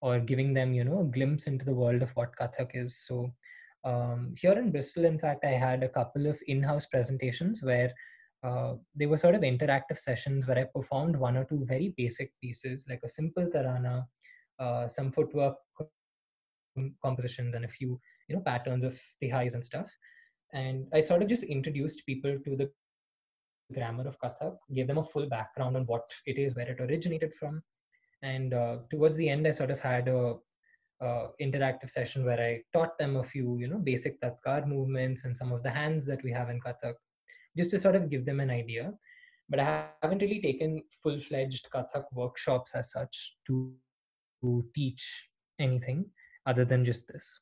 or 0.00 0.20
giving 0.20 0.54
them, 0.54 0.72
you 0.72 0.84
know, 0.84 1.00
a 1.00 1.04
glimpse 1.04 1.46
into 1.46 1.66
the 1.66 1.74
world 1.74 2.00
of 2.00 2.10
what 2.12 2.34
Kathak 2.40 2.70
is. 2.72 3.04
So, 3.06 3.30
um, 3.84 4.34
here 4.38 4.52
in 4.52 4.70
Bristol, 4.70 5.04
in 5.04 5.18
fact, 5.18 5.44
I 5.44 5.50
had 5.50 5.82
a 5.82 5.88
couple 5.88 6.26
of 6.26 6.40
in 6.46 6.62
house 6.62 6.86
presentations 6.86 7.62
where 7.62 7.92
uh, 8.42 8.76
they 8.96 9.04
were 9.04 9.18
sort 9.18 9.34
of 9.34 9.42
interactive 9.42 9.98
sessions 9.98 10.46
where 10.46 10.58
I 10.58 10.64
performed 10.64 11.14
one 11.14 11.36
or 11.36 11.44
two 11.44 11.66
very 11.66 11.92
basic 11.98 12.32
pieces, 12.42 12.86
like 12.88 13.00
a 13.04 13.08
simple 13.08 13.44
tarana, 13.44 14.06
uh, 14.58 14.88
some 14.88 15.12
footwork 15.12 15.56
compositions, 17.04 17.54
and 17.54 17.66
a 17.66 17.68
few 17.68 18.00
you 18.28 18.36
know 18.36 18.42
patterns 18.42 18.82
of 18.84 18.98
tihais 19.22 19.52
and 19.52 19.62
stuff. 19.62 19.90
And 20.54 20.86
I 20.94 21.00
sort 21.00 21.22
of 21.22 21.28
just 21.28 21.44
introduced 21.44 22.06
people 22.06 22.38
to 22.46 22.56
the 22.56 22.70
grammar 23.72 24.06
of 24.06 24.20
Kathak, 24.20 24.56
gave 24.72 24.86
them 24.86 24.98
a 24.98 25.04
full 25.04 25.26
background 25.28 25.76
on 25.76 25.84
what 25.86 26.10
it 26.26 26.38
is, 26.38 26.54
where 26.54 26.68
it 26.68 26.80
originated 26.80 27.34
from, 27.34 27.62
and 28.22 28.54
uh, 28.54 28.76
towards 28.90 29.16
the 29.16 29.28
end, 29.28 29.46
I 29.46 29.50
sort 29.50 29.70
of 29.70 29.80
had 29.80 30.08
a 30.08 30.36
uh, 31.00 31.28
interactive 31.40 31.90
session 31.90 32.24
where 32.24 32.40
I 32.40 32.62
taught 32.72 32.96
them 32.96 33.16
a 33.16 33.24
few, 33.24 33.58
you 33.58 33.66
know, 33.66 33.78
basic 33.78 34.20
tatkar 34.20 34.66
movements 34.66 35.24
and 35.24 35.36
some 35.36 35.52
of 35.52 35.62
the 35.62 35.70
hands 35.70 36.06
that 36.06 36.22
we 36.22 36.30
have 36.30 36.48
in 36.48 36.60
Kathak 36.60 36.94
just 37.56 37.72
to 37.72 37.78
sort 37.78 37.96
of 37.96 38.08
give 38.08 38.24
them 38.24 38.40
an 38.40 38.50
idea. 38.50 38.92
But 39.48 39.60
I 39.60 39.86
haven't 40.00 40.22
really 40.22 40.40
taken 40.40 40.82
full 41.02 41.18
fledged 41.18 41.68
Kathak 41.74 42.04
workshops 42.12 42.74
as 42.74 42.92
such 42.92 43.36
to, 43.48 43.74
to 44.42 44.64
teach 44.74 45.28
anything 45.58 46.06
other 46.46 46.64
than 46.64 46.84
just 46.84 47.08
this. 47.08 47.40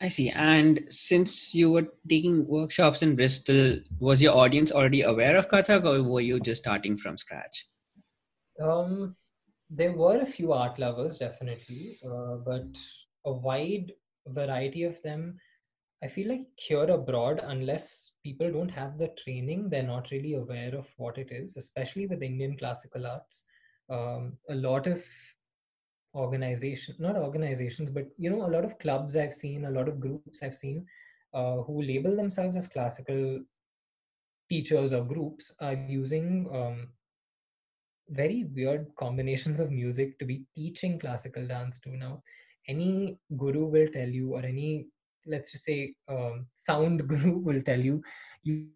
I 0.00 0.08
see. 0.08 0.30
And 0.30 0.84
since 0.88 1.54
you 1.54 1.70
were 1.70 1.88
taking 2.08 2.46
workshops 2.46 3.02
in 3.02 3.16
Bristol, 3.16 3.80
was 3.98 4.22
your 4.22 4.36
audience 4.36 4.70
already 4.70 5.02
aware 5.02 5.36
of 5.36 5.48
Kathak 5.48 5.84
or 5.84 6.02
were 6.02 6.20
you 6.20 6.38
just 6.38 6.62
starting 6.62 6.96
from 6.96 7.18
scratch? 7.18 7.66
Um, 8.62 9.16
there 9.68 9.92
were 9.92 10.20
a 10.20 10.26
few 10.26 10.52
art 10.52 10.78
lovers, 10.78 11.18
definitely, 11.18 11.96
uh, 12.04 12.36
but 12.36 12.66
a 13.24 13.32
wide 13.32 13.92
variety 14.26 14.84
of 14.84 15.02
them 15.02 15.38
I 16.02 16.06
feel 16.06 16.28
like 16.28 16.46
here 16.54 16.84
abroad, 16.84 17.40
unless 17.42 18.12
people 18.22 18.52
don't 18.52 18.68
have 18.68 18.98
the 18.98 19.08
training, 19.08 19.68
they're 19.68 19.82
not 19.82 20.12
really 20.12 20.34
aware 20.34 20.74
of 20.76 20.86
what 20.96 21.18
it 21.18 21.32
is, 21.32 21.56
especially 21.56 22.06
with 22.06 22.22
Indian 22.22 22.56
classical 22.56 23.04
arts. 23.04 23.44
Um, 23.90 24.36
a 24.48 24.54
lot 24.54 24.86
of 24.86 25.04
organization, 26.14 26.94
not 26.98 27.16
organizations, 27.16 27.90
but 27.90 28.06
you 28.16 28.30
know, 28.30 28.46
a 28.46 28.50
lot 28.54 28.64
of 28.64 28.78
clubs 28.78 29.16
I've 29.16 29.34
seen, 29.34 29.64
a 29.64 29.70
lot 29.70 29.88
of 29.88 30.00
groups 30.00 30.42
I've 30.42 30.54
seen 30.54 30.86
uh, 31.34 31.56
who 31.58 31.82
label 31.82 32.16
themselves 32.16 32.56
as 32.56 32.68
classical 32.68 33.40
teachers 34.50 34.92
or 34.92 35.04
groups 35.04 35.52
are 35.60 35.74
using 35.74 36.48
um, 36.52 36.88
very 38.08 38.44
weird 38.54 38.86
combinations 38.98 39.60
of 39.60 39.70
music 39.70 40.18
to 40.18 40.24
be 40.24 40.44
teaching 40.54 40.98
classical 40.98 41.46
dance 41.46 41.78
to 41.80 41.90
now. 41.90 42.22
Any 42.66 43.18
guru 43.36 43.66
will 43.66 43.88
tell 43.88 44.08
you, 44.08 44.34
or 44.34 44.44
any 44.44 44.86
let's 45.26 45.52
just 45.52 45.64
say 45.64 45.94
um, 46.08 46.46
sound 46.54 47.06
guru 47.08 47.38
will 47.38 47.62
tell 47.62 47.78
you 47.80 48.02
you 48.42 48.66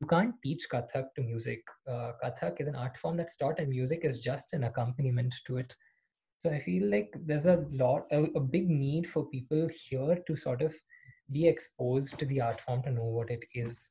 you 0.00 0.06
can't 0.06 0.34
teach 0.42 0.66
kathak 0.72 1.08
to 1.14 1.22
music 1.22 1.62
uh, 1.86 2.12
kathak 2.22 2.60
is 2.60 2.68
an 2.68 2.74
art 2.74 2.96
form 2.96 3.18
that's 3.18 3.36
taught 3.36 3.58
and 3.58 3.68
music 3.68 4.00
is 4.02 4.18
just 4.18 4.54
an 4.54 4.64
accompaniment 4.64 5.34
to 5.46 5.58
it 5.58 5.76
so 6.40 6.50
i 6.50 6.58
feel 6.58 6.84
like 6.90 7.14
there's 7.26 7.46
a 7.46 7.64
lot 7.70 8.06
a, 8.10 8.22
a 8.40 8.40
big 8.40 8.68
need 8.68 9.08
for 9.08 9.24
people 9.26 9.68
here 9.68 10.18
to 10.26 10.36
sort 10.36 10.62
of 10.62 10.74
be 11.30 11.46
exposed 11.46 12.18
to 12.18 12.24
the 12.26 12.40
art 12.40 12.60
form 12.60 12.82
to 12.82 12.90
know 12.90 13.10
what 13.18 13.30
it 13.30 13.44
is 13.54 13.90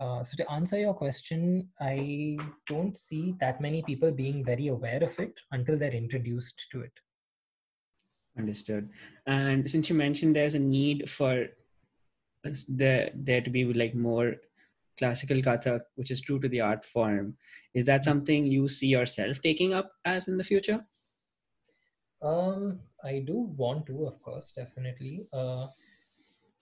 uh, 0.00 0.24
so 0.24 0.36
to 0.36 0.50
answer 0.50 0.78
your 0.78 0.94
question 0.94 1.68
i 1.80 2.36
don't 2.68 2.96
see 2.96 3.34
that 3.38 3.60
many 3.60 3.82
people 3.82 4.10
being 4.10 4.44
very 4.44 4.68
aware 4.68 5.02
of 5.04 5.18
it 5.18 5.40
until 5.52 5.78
they're 5.78 6.02
introduced 6.04 6.66
to 6.72 6.80
it 6.80 7.04
Understood. 8.36 8.90
And 9.26 9.70
since 9.70 9.88
you 9.88 9.94
mentioned 9.94 10.34
there's 10.34 10.56
a 10.56 10.58
need 10.58 11.08
for 11.08 11.46
the 12.42 13.10
there 13.14 13.40
to 13.40 13.50
be 13.50 13.64
like 13.64 13.94
more 13.94 14.34
classical 14.98 15.36
Kathak, 15.38 15.82
which 15.94 16.10
is 16.10 16.20
true 16.20 16.40
to 16.40 16.48
the 16.48 16.60
art 16.60 16.84
form, 16.84 17.36
is 17.74 17.84
that 17.84 18.04
something 18.04 18.46
you 18.46 18.68
see 18.68 18.88
yourself 18.88 19.40
taking 19.42 19.72
up 19.72 19.92
as 20.04 20.26
in 20.28 20.36
the 20.36 20.44
future? 20.44 20.84
Um, 22.24 22.80
I 23.04 23.18
do 23.18 23.34
want 23.56 23.86
to, 23.86 24.06
of 24.06 24.20
course, 24.22 24.52
definitely. 24.56 25.26
Uh, 25.32 25.66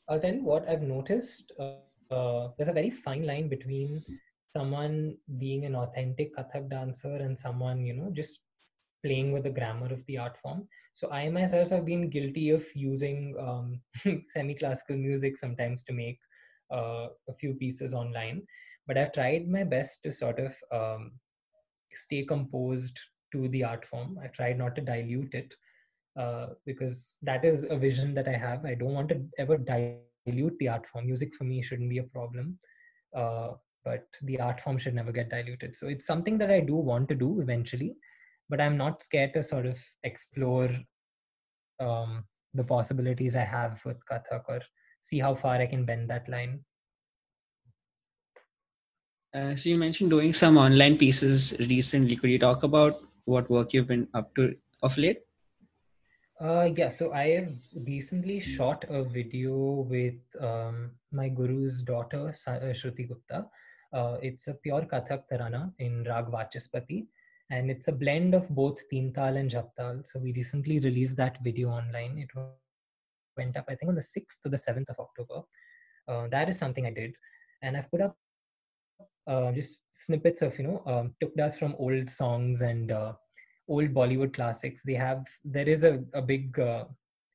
I'll 0.08 0.20
tell 0.20 0.34
you 0.34 0.42
what 0.42 0.68
I've 0.68 0.82
noticed. 0.82 1.52
Uh, 1.58 2.12
uh, 2.12 2.50
there's 2.56 2.68
a 2.68 2.72
very 2.72 2.90
fine 2.90 3.24
line 3.24 3.48
between 3.48 4.04
someone 4.50 5.16
being 5.38 5.64
an 5.64 5.76
authentic 5.76 6.36
Kathak 6.36 6.68
dancer 6.68 7.16
and 7.16 7.38
someone, 7.38 7.86
you 7.86 7.94
know, 7.94 8.10
just 8.12 8.40
playing 9.04 9.32
with 9.32 9.44
the 9.44 9.50
grammar 9.50 9.92
of 9.92 10.04
the 10.06 10.18
art 10.18 10.36
form. 10.42 10.68
So 10.92 11.10
I 11.10 11.28
myself 11.28 11.70
have 11.70 11.86
been 11.86 12.10
guilty 12.10 12.50
of 12.50 12.66
using 12.74 13.36
um, 13.38 13.80
semi-classical 14.22 14.96
music 14.96 15.36
sometimes 15.36 15.84
to 15.84 15.92
make 15.92 16.18
uh, 16.70 17.08
a 17.28 17.34
few 17.38 17.54
pieces 17.54 17.94
online, 17.94 18.42
but 18.86 18.98
I've 18.98 19.12
tried 19.12 19.48
my 19.48 19.64
best 19.64 20.02
to 20.02 20.12
sort 20.12 20.38
of 20.38 20.56
um, 20.72 21.12
stay 21.92 22.24
composed 22.24 22.98
to 23.32 23.48
the 23.48 23.64
art 23.64 23.84
form. 23.84 24.18
I 24.22 24.28
tried 24.28 24.58
not 24.58 24.74
to 24.76 24.82
dilute 24.82 25.34
it 25.34 25.54
uh, 26.16 26.48
because 26.66 27.16
that 27.22 27.44
is 27.44 27.64
a 27.68 27.76
vision 27.76 28.14
that 28.14 28.28
I 28.28 28.36
have. 28.36 28.64
I 28.64 28.74
don't 28.74 28.94
want 28.94 29.08
to 29.10 29.22
ever 29.38 29.56
dilute 29.56 30.58
the 30.58 30.68
art 30.68 30.86
form. 30.86 31.06
Music 31.06 31.34
for 31.34 31.44
me 31.44 31.62
shouldn't 31.62 31.90
be 31.90 31.98
a 31.98 32.04
problem, 32.04 32.58
uh, 33.16 33.52
but 33.84 34.06
the 34.22 34.38
art 34.40 34.60
form 34.60 34.78
should 34.78 34.94
never 34.94 35.12
get 35.12 35.30
diluted. 35.30 35.74
So 35.74 35.88
it's 35.88 36.06
something 36.06 36.38
that 36.38 36.50
I 36.50 36.60
do 36.60 36.74
want 36.74 37.08
to 37.08 37.14
do 37.14 37.40
eventually, 37.40 37.94
but 38.48 38.60
I'm 38.60 38.76
not 38.76 39.02
scared 39.02 39.34
to 39.34 39.42
sort 39.42 39.66
of 39.66 39.78
explore 40.04 40.70
um, 41.80 42.24
the 42.54 42.64
possibilities 42.64 43.34
I 43.34 43.44
have 43.44 43.82
with 43.84 43.98
Kathak 44.10 44.44
or 44.48 44.60
see 45.00 45.18
how 45.18 45.34
far 45.34 45.56
I 45.56 45.66
can 45.66 45.84
bend 45.84 46.10
that 46.10 46.28
line. 46.28 46.60
Uh, 49.34 49.56
so 49.56 49.70
you 49.70 49.78
mentioned 49.78 50.10
doing 50.10 50.34
some 50.34 50.58
online 50.58 50.98
pieces 50.98 51.54
recently. 51.58 52.16
Could 52.16 52.28
you 52.28 52.38
talk 52.38 52.64
about 52.64 53.00
what 53.24 53.48
work 53.50 53.72
you've 53.72 53.88
been 53.88 54.08
up 54.14 54.34
to 54.36 54.54
of 54.82 54.96
late? 54.96 55.20
Uh, 56.40 56.68
yeah, 56.76 56.88
so 56.88 57.12
I 57.12 57.28
have 57.28 57.54
recently 57.86 58.40
shot 58.40 58.84
a 58.88 59.04
video 59.04 59.86
with 59.88 60.18
um, 60.40 60.90
my 61.12 61.28
guru's 61.28 61.82
daughter, 61.82 62.32
uh, 62.48 62.72
Shruti 62.72 63.06
Gupta. 63.06 63.46
Uh, 63.92 64.16
it's 64.22 64.48
a 64.48 64.54
pure 64.54 64.82
Kathak 64.82 65.24
Tarana 65.30 65.72
in 65.78 66.02
Rag 66.04 66.26
Vachaspati, 66.26 67.06
and 67.50 67.70
it's 67.70 67.88
a 67.88 67.92
blend 67.92 68.34
of 68.34 68.48
both 68.48 68.80
Tintal 68.90 69.36
and 69.36 69.50
Japtal. 69.50 70.04
So 70.04 70.18
we 70.18 70.32
recently 70.32 70.80
released 70.80 71.16
that 71.18 71.38
video 71.44 71.68
online. 71.68 72.18
It 72.18 72.30
went 73.36 73.56
up, 73.56 73.66
I 73.68 73.76
think, 73.76 73.90
on 73.90 73.94
the 73.94 74.00
6th 74.00 74.40
to 74.42 74.48
the 74.48 74.56
7th 74.56 74.88
of 74.88 74.98
October. 74.98 75.42
Uh, 76.08 76.26
that 76.28 76.48
is 76.48 76.58
something 76.58 76.86
I 76.86 76.90
did. 76.90 77.14
And 77.62 77.76
I've 77.76 77.90
put 77.90 78.00
up 78.00 78.16
uh, 79.26 79.52
just 79.52 79.82
snippets 79.92 80.42
of, 80.42 80.58
you 80.58 80.64
know, 80.64 80.82
um, 80.86 81.14
tukdas 81.22 81.58
from 81.58 81.74
old 81.78 82.08
songs 82.08 82.62
and 82.62 82.90
uh, 82.90 83.12
old 83.68 83.94
Bollywood 83.94 84.32
classics. 84.32 84.82
They 84.82 84.94
have, 84.94 85.26
there 85.44 85.68
is 85.68 85.84
a, 85.84 86.00
a 86.14 86.22
big 86.22 86.58
uh, 86.58 86.84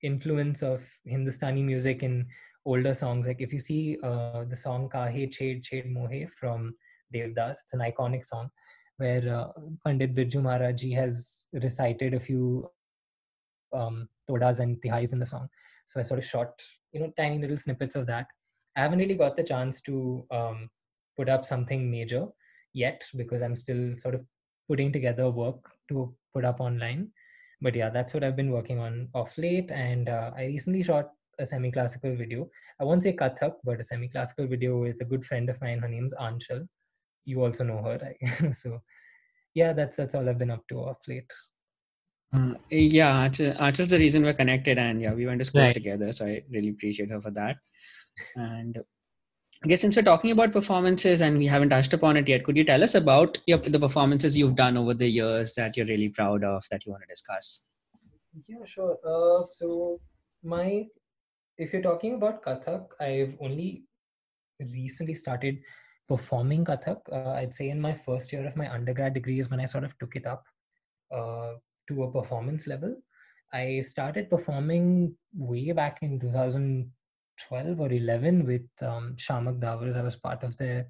influence 0.03 0.61
of 0.61 0.87
Hindustani 1.05 1.63
music 1.63 2.03
in 2.03 2.27
older 2.65 2.93
songs. 2.93 3.27
Like 3.27 3.41
if 3.41 3.53
you 3.53 3.59
see 3.59 3.97
uh, 4.03 4.43
the 4.49 4.55
song 4.55 4.89
Kahe 4.89 5.29
Ched 5.29 5.63
Ched 5.63 5.91
Mohe 5.91 6.29
from 6.31 6.75
Devdas, 7.13 7.57
it's 7.63 7.73
an 7.73 7.79
iconic 7.79 8.25
song 8.25 8.49
where 8.97 9.27
uh, 9.33 9.61
Pandit 9.85 10.15
Birju 10.15 10.41
Maharaj 10.41 10.81
ji 10.81 10.91
has 10.91 11.45
recited 11.53 12.13
a 12.13 12.19
few 12.19 12.69
um, 13.73 14.09
todas 14.27 14.59
and 14.59 14.81
tihais 14.81 15.13
in 15.13 15.19
the 15.19 15.25
song. 15.25 15.47
So 15.85 15.99
I 15.99 16.03
sort 16.03 16.19
of 16.19 16.25
shot, 16.25 16.61
you 16.91 16.99
know, 16.99 17.13
tiny 17.15 17.39
little 17.39 17.57
snippets 17.57 17.95
of 17.95 18.05
that. 18.07 18.27
I 18.75 18.81
haven't 18.81 18.99
really 18.99 19.15
got 19.15 19.37
the 19.37 19.43
chance 19.43 19.81
to 19.81 20.25
um, 20.31 20.69
put 21.17 21.29
up 21.29 21.45
something 21.45 21.89
major 21.89 22.27
yet 22.73 23.03
because 23.15 23.41
I'm 23.41 23.55
still 23.55 23.97
sort 23.97 24.15
of 24.15 24.25
putting 24.67 24.91
together 24.91 25.29
work 25.29 25.59
to 25.89 26.13
put 26.33 26.45
up 26.45 26.59
online. 26.59 27.09
But 27.61 27.75
yeah, 27.75 27.89
that's 27.89 28.13
what 28.13 28.23
I've 28.23 28.35
been 28.35 28.51
working 28.51 28.79
on 28.79 29.09
off 29.15 29.37
late. 29.37 29.71
And 29.71 30.09
uh, 30.09 30.31
I 30.35 30.45
recently 30.45 30.83
shot 30.83 31.09
a 31.39 31.45
semi-classical 31.45 32.15
video. 32.15 32.49
I 32.79 32.83
won't 32.83 33.03
say 33.03 33.13
Kathak, 33.13 33.55
but 33.63 33.79
a 33.79 33.83
semi-classical 33.83 34.47
video 34.47 34.77
with 34.79 35.01
a 35.01 35.05
good 35.05 35.25
friend 35.25 35.49
of 35.49 35.59
mine. 35.61 35.79
Her 35.79 35.87
name's 35.87 36.13
Anchal. 36.19 36.67
You 37.25 37.43
also 37.43 37.63
know 37.63 37.81
her, 37.81 37.99
right? 38.01 38.55
so 38.55 38.81
yeah, 39.53 39.73
that's 39.73 39.97
that's 39.97 40.15
all 40.15 40.29
I've 40.29 40.37
been 40.37 40.51
up 40.51 40.67
to 40.69 40.75
off 40.75 40.99
late. 41.07 41.31
Uh, 42.33 42.53
yeah, 42.69 43.29
Anchal's 43.59 43.89
the 43.89 43.97
reason 43.97 44.23
we're 44.23 44.33
connected, 44.33 44.77
and 44.77 45.01
yeah, 45.01 45.13
we 45.13 45.25
went 45.25 45.39
to 45.39 45.45
school 45.45 45.61
right. 45.61 45.73
together. 45.73 46.11
So 46.11 46.25
I 46.25 46.43
really 46.51 46.69
appreciate 46.69 47.09
her 47.09 47.21
for 47.21 47.31
that. 47.31 47.57
And 48.35 48.77
I 49.63 49.67
guess 49.67 49.81
since 49.81 49.95
we're 49.95 50.03
talking 50.03 50.31
about 50.31 50.51
performances 50.51 51.21
and 51.21 51.37
we 51.37 51.47
haven't 51.47 51.69
touched 51.69 51.93
upon 51.93 52.17
it 52.17 52.27
yet, 52.27 52.43
could 52.43 52.55
you 52.55 52.63
tell 52.63 52.83
us 52.83 52.95
about 52.95 53.39
your, 53.47 53.57
the 53.57 53.79
performances 53.79 54.37
you've 54.37 54.55
done 54.55 54.77
over 54.77 54.93
the 54.93 55.07
years 55.07 55.53
that 55.55 55.75
you're 55.75 55.87
really 55.87 56.09
proud 56.09 56.43
of 56.43 56.63
that 56.69 56.85
you 56.85 56.91
want 56.91 57.03
to 57.03 57.07
discuss? 57.07 57.61
Yeah, 58.47 58.65
sure. 58.65 58.97
Uh, 59.03 59.45
so 59.51 59.99
my, 60.43 60.85
if 61.57 61.73
you're 61.73 61.81
talking 61.81 62.13
about 62.13 62.43
Kathak, 62.43 62.85
I've 62.99 63.35
only 63.41 63.85
recently 64.59 65.15
started 65.15 65.57
performing 66.07 66.63
Kathak. 66.63 66.99
Uh, 67.11 67.31
I'd 67.31 67.53
say 67.53 67.69
in 67.69 67.81
my 67.81 67.93
first 67.93 68.31
year 68.31 68.45
of 68.45 68.55
my 68.55 68.71
undergrad 68.71 69.15
degree 69.15 69.39
is 69.39 69.49
when 69.49 69.59
I 69.59 69.65
sort 69.65 69.83
of 69.83 69.97
took 69.97 70.15
it 70.15 70.27
up. 70.27 70.43
Uh, 71.11 71.53
to 71.87 72.03
a 72.03 72.11
performance 72.11 72.67
level. 72.67 72.95
I 73.53 73.81
started 73.81 74.29
performing 74.29 75.15
way 75.35 75.71
back 75.71 75.99
in 76.01 76.19
2012 77.49 77.79
or 77.79 77.91
11 77.91 78.45
with 78.45 78.67
um, 78.81 79.15
Shiamak. 79.15 79.63
I 79.63 80.01
was 80.01 80.15
part 80.15 80.43
of 80.43 80.57
the 80.57 80.85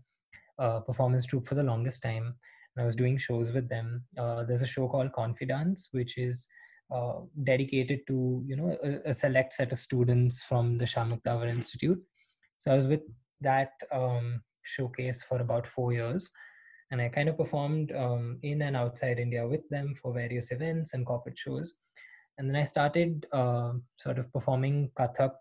uh, 0.60 0.80
performance 0.82 1.26
troupe 1.26 1.48
for 1.48 1.56
the 1.56 1.64
longest 1.64 2.02
time. 2.02 2.36
And 2.76 2.84
I 2.84 2.86
was 2.86 2.96
doing 2.96 3.18
shows 3.18 3.52
with 3.52 3.70
them. 3.70 4.04
Uh, 4.18 4.44
there's 4.44 4.62
a 4.62 4.68
show 4.68 4.88
called 4.88 5.14
Confidence, 5.14 5.90
which 5.92 6.18
is 6.18 6.48
uh, 6.94 7.20
dedicated 7.44 8.00
to 8.08 8.42
you 8.48 8.56
know 8.56 8.78
a, 8.82 9.10
a, 9.10 9.14
select 9.14 9.52
set 9.52 9.74
of 9.74 9.80
students 9.80 10.44
from 10.44 10.78
the 10.78 10.86
Shiamak 10.86 11.22
Davar 11.24 11.50
Institute. 11.50 12.02
So 12.60 12.72
I 12.72 12.76
was 12.76 12.88
with 12.88 13.02
that 13.42 13.72
um, 13.92 14.42
showcase 14.64 15.22
for 15.22 15.40
about 15.42 15.68
four 15.68 15.92
years 15.92 16.32
and 16.92 17.02
I 17.02 17.10
kind 17.10 17.30
of 17.30 17.38
performed 17.38 17.92
um, 17.92 18.40
in 18.44 18.62
and 18.62 18.76
outside 18.76 19.20
India 19.20 19.46
with 19.46 19.68
them 19.70 19.94
for 20.02 20.14
various 20.14 20.52
events 20.52 20.94
and 20.94 21.06
corporate 21.06 21.38
shows. 21.38 21.74
And 22.38 22.50
then 22.50 22.56
I 22.56 22.64
started 22.64 23.26
uh, 23.34 23.74
sort 23.98 24.20
of 24.20 24.32
performing 24.32 24.92
Kathak 24.98 25.34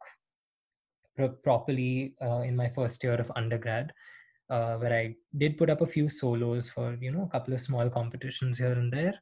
properly 1.43 2.15
uh, 2.23 2.41
in 2.41 2.57
my 2.57 2.69
first 2.69 3.03
year 3.03 3.15
of 3.15 3.33
undergrad, 3.37 3.93
uh, 4.51 4.77
where 4.77 4.93
I 4.93 5.15
did 5.37 5.59
put 5.59 5.71
up 5.71 5.81
a 5.81 5.87
few 5.87 6.09
solos 6.09 6.69
for 6.69 6.97
you 7.01 7.11
know 7.11 7.23
a 7.23 7.29
couple 7.29 7.55
of 7.55 7.61
small 7.61 7.89
competitions 7.91 8.59
here 8.59 8.73
and 8.73 8.93
there, 8.93 9.15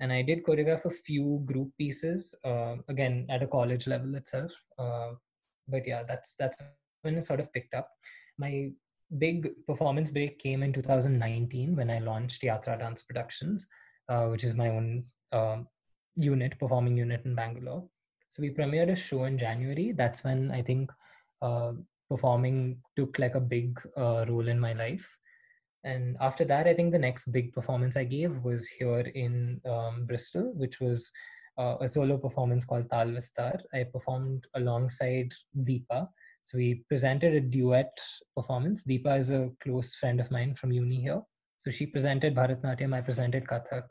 and 0.00 0.12
I 0.12 0.22
did 0.22 0.44
choreograph 0.44 0.84
a 0.84 0.90
few 0.90 1.42
group 1.44 1.70
pieces 1.78 2.34
uh, 2.44 2.76
again 2.88 3.26
at 3.28 3.42
a 3.42 3.46
college 3.46 3.86
level 3.86 4.14
itself. 4.14 4.52
Uh, 4.78 5.12
but 5.68 5.86
yeah, 5.86 6.02
that's 6.02 6.36
that's 6.36 6.58
when 7.02 7.16
it 7.16 7.24
sort 7.24 7.40
of 7.40 7.52
picked 7.52 7.74
up. 7.74 7.88
My 8.38 8.70
big 9.18 9.50
performance 9.66 10.10
break 10.10 10.38
came 10.38 10.62
in 10.62 10.72
2019 10.72 11.76
when 11.76 11.90
I 11.90 11.98
launched 11.98 12.42
Yatra 12.42 12.78
Dance 12.78 13.02
Productions, 13.02 13.66
uh, 14.08 14.26
which 14.26 14.44
is 14.44 14.54
my 14.54 14.68
own 14.68 15.04
uh, 15.32 15.58
unit, 16.16 16.58
performing 16.58 16.96
unit 16.96 17.22
in 17.24 17.34
Bangalore. 17.34 17.84
So 18.28 18.42
we 18.42 18.50
premiered 18.50 18.92
a 18.92 18.96
show 18.96 19.24
in 19.24 19.38
January. 19.38 19.92
That's 19.92 20.22
when 20.22 20.50
I 20.52 20.62
think 20.62 20.90
performing 22.10 22.78
took 22.96 23.18
like 23.18 23.34
a 23.34 23.40
big 23.40 23.80
uh, 23.96 24.24
role 24.28 24.48
in 24.48 24.58
my 24.58 24.72
life. 24.72 25.08
And 25.84 26.16
after 26.20 26.44
that, 26.44 26.66
I 26.66 26.74
think 26.74 26.92
the 26.92 26.98
next 26.98 27.32
big 27.32 27.52
performance 27.52 27.96
I 27.96 28.04
gave 28.04 28.44
was 28.44 28.66
here 28.68 29.00
in 29.00 29.60
um, 29.64 30.04
Bristol, 30.04 30.52
which 30.54 30.78
was 30.80 31.10
uh, 31.56 31.76
a 31.80 31.88
solo 31.88 32.18
performance 32.18 32.64
called 32.64 32.90
Tal 32.90 33.08
Vistar. 33.08 33.60
I 33.72 33.84
performed 33.84 34.46
alongside 34.54 35.32
Deepa, 35.58 36.08
so 36.42 36.58
we 36.58 36.84
presented 36.88 37.34
a 37.34 37.40
duet 37.40 37.98
performance. 38.36 38.84
Deepa 38.84 39.18
is 39.18 39.30
a 39.30 39.50
close 39.62 39.94
friend 39.94 40.20
of 40.20 40.30
mine 40.30 40.54
from 40.54 40.72
uni 40.72 41.00
here. 41.00 41.22
So 41.58 41.70
she 41.70 41.86
presented 41.86 42.34
Bharatnatyam, 42.34 42.94
I 42.94 43.02
presented 43.02 43.46
Kathak. 43.46 43.84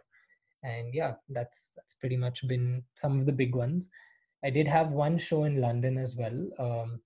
And 0.64 0.94
yeah, 0.94 1.14
that's 1.30 1.72
that's 1.76 1.94
pretty 1.94 2.18
much 2.18 2.46
been 2.48 2.84
some 2.96 3.20
of 3.20 3.26
the 3.26 3.32
big 3.32 3.56
ones. 3.56 3.90
I 4.44 4.50
did 4.50 4.68
have 4.68 4.92
one 4.92 5.18
show 5.18 5.44
in 5.46 5.62
London 5.62 5.98
as 5.98 6.16
well. 6.16 6.50
Um, 6.60 7.02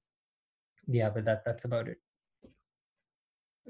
yeah, 0.87 1.09
but 1.09 1.25
that 1.25 1.43
that's 1.45 1.65
about 1.65 1.87
it. 1.87 1.97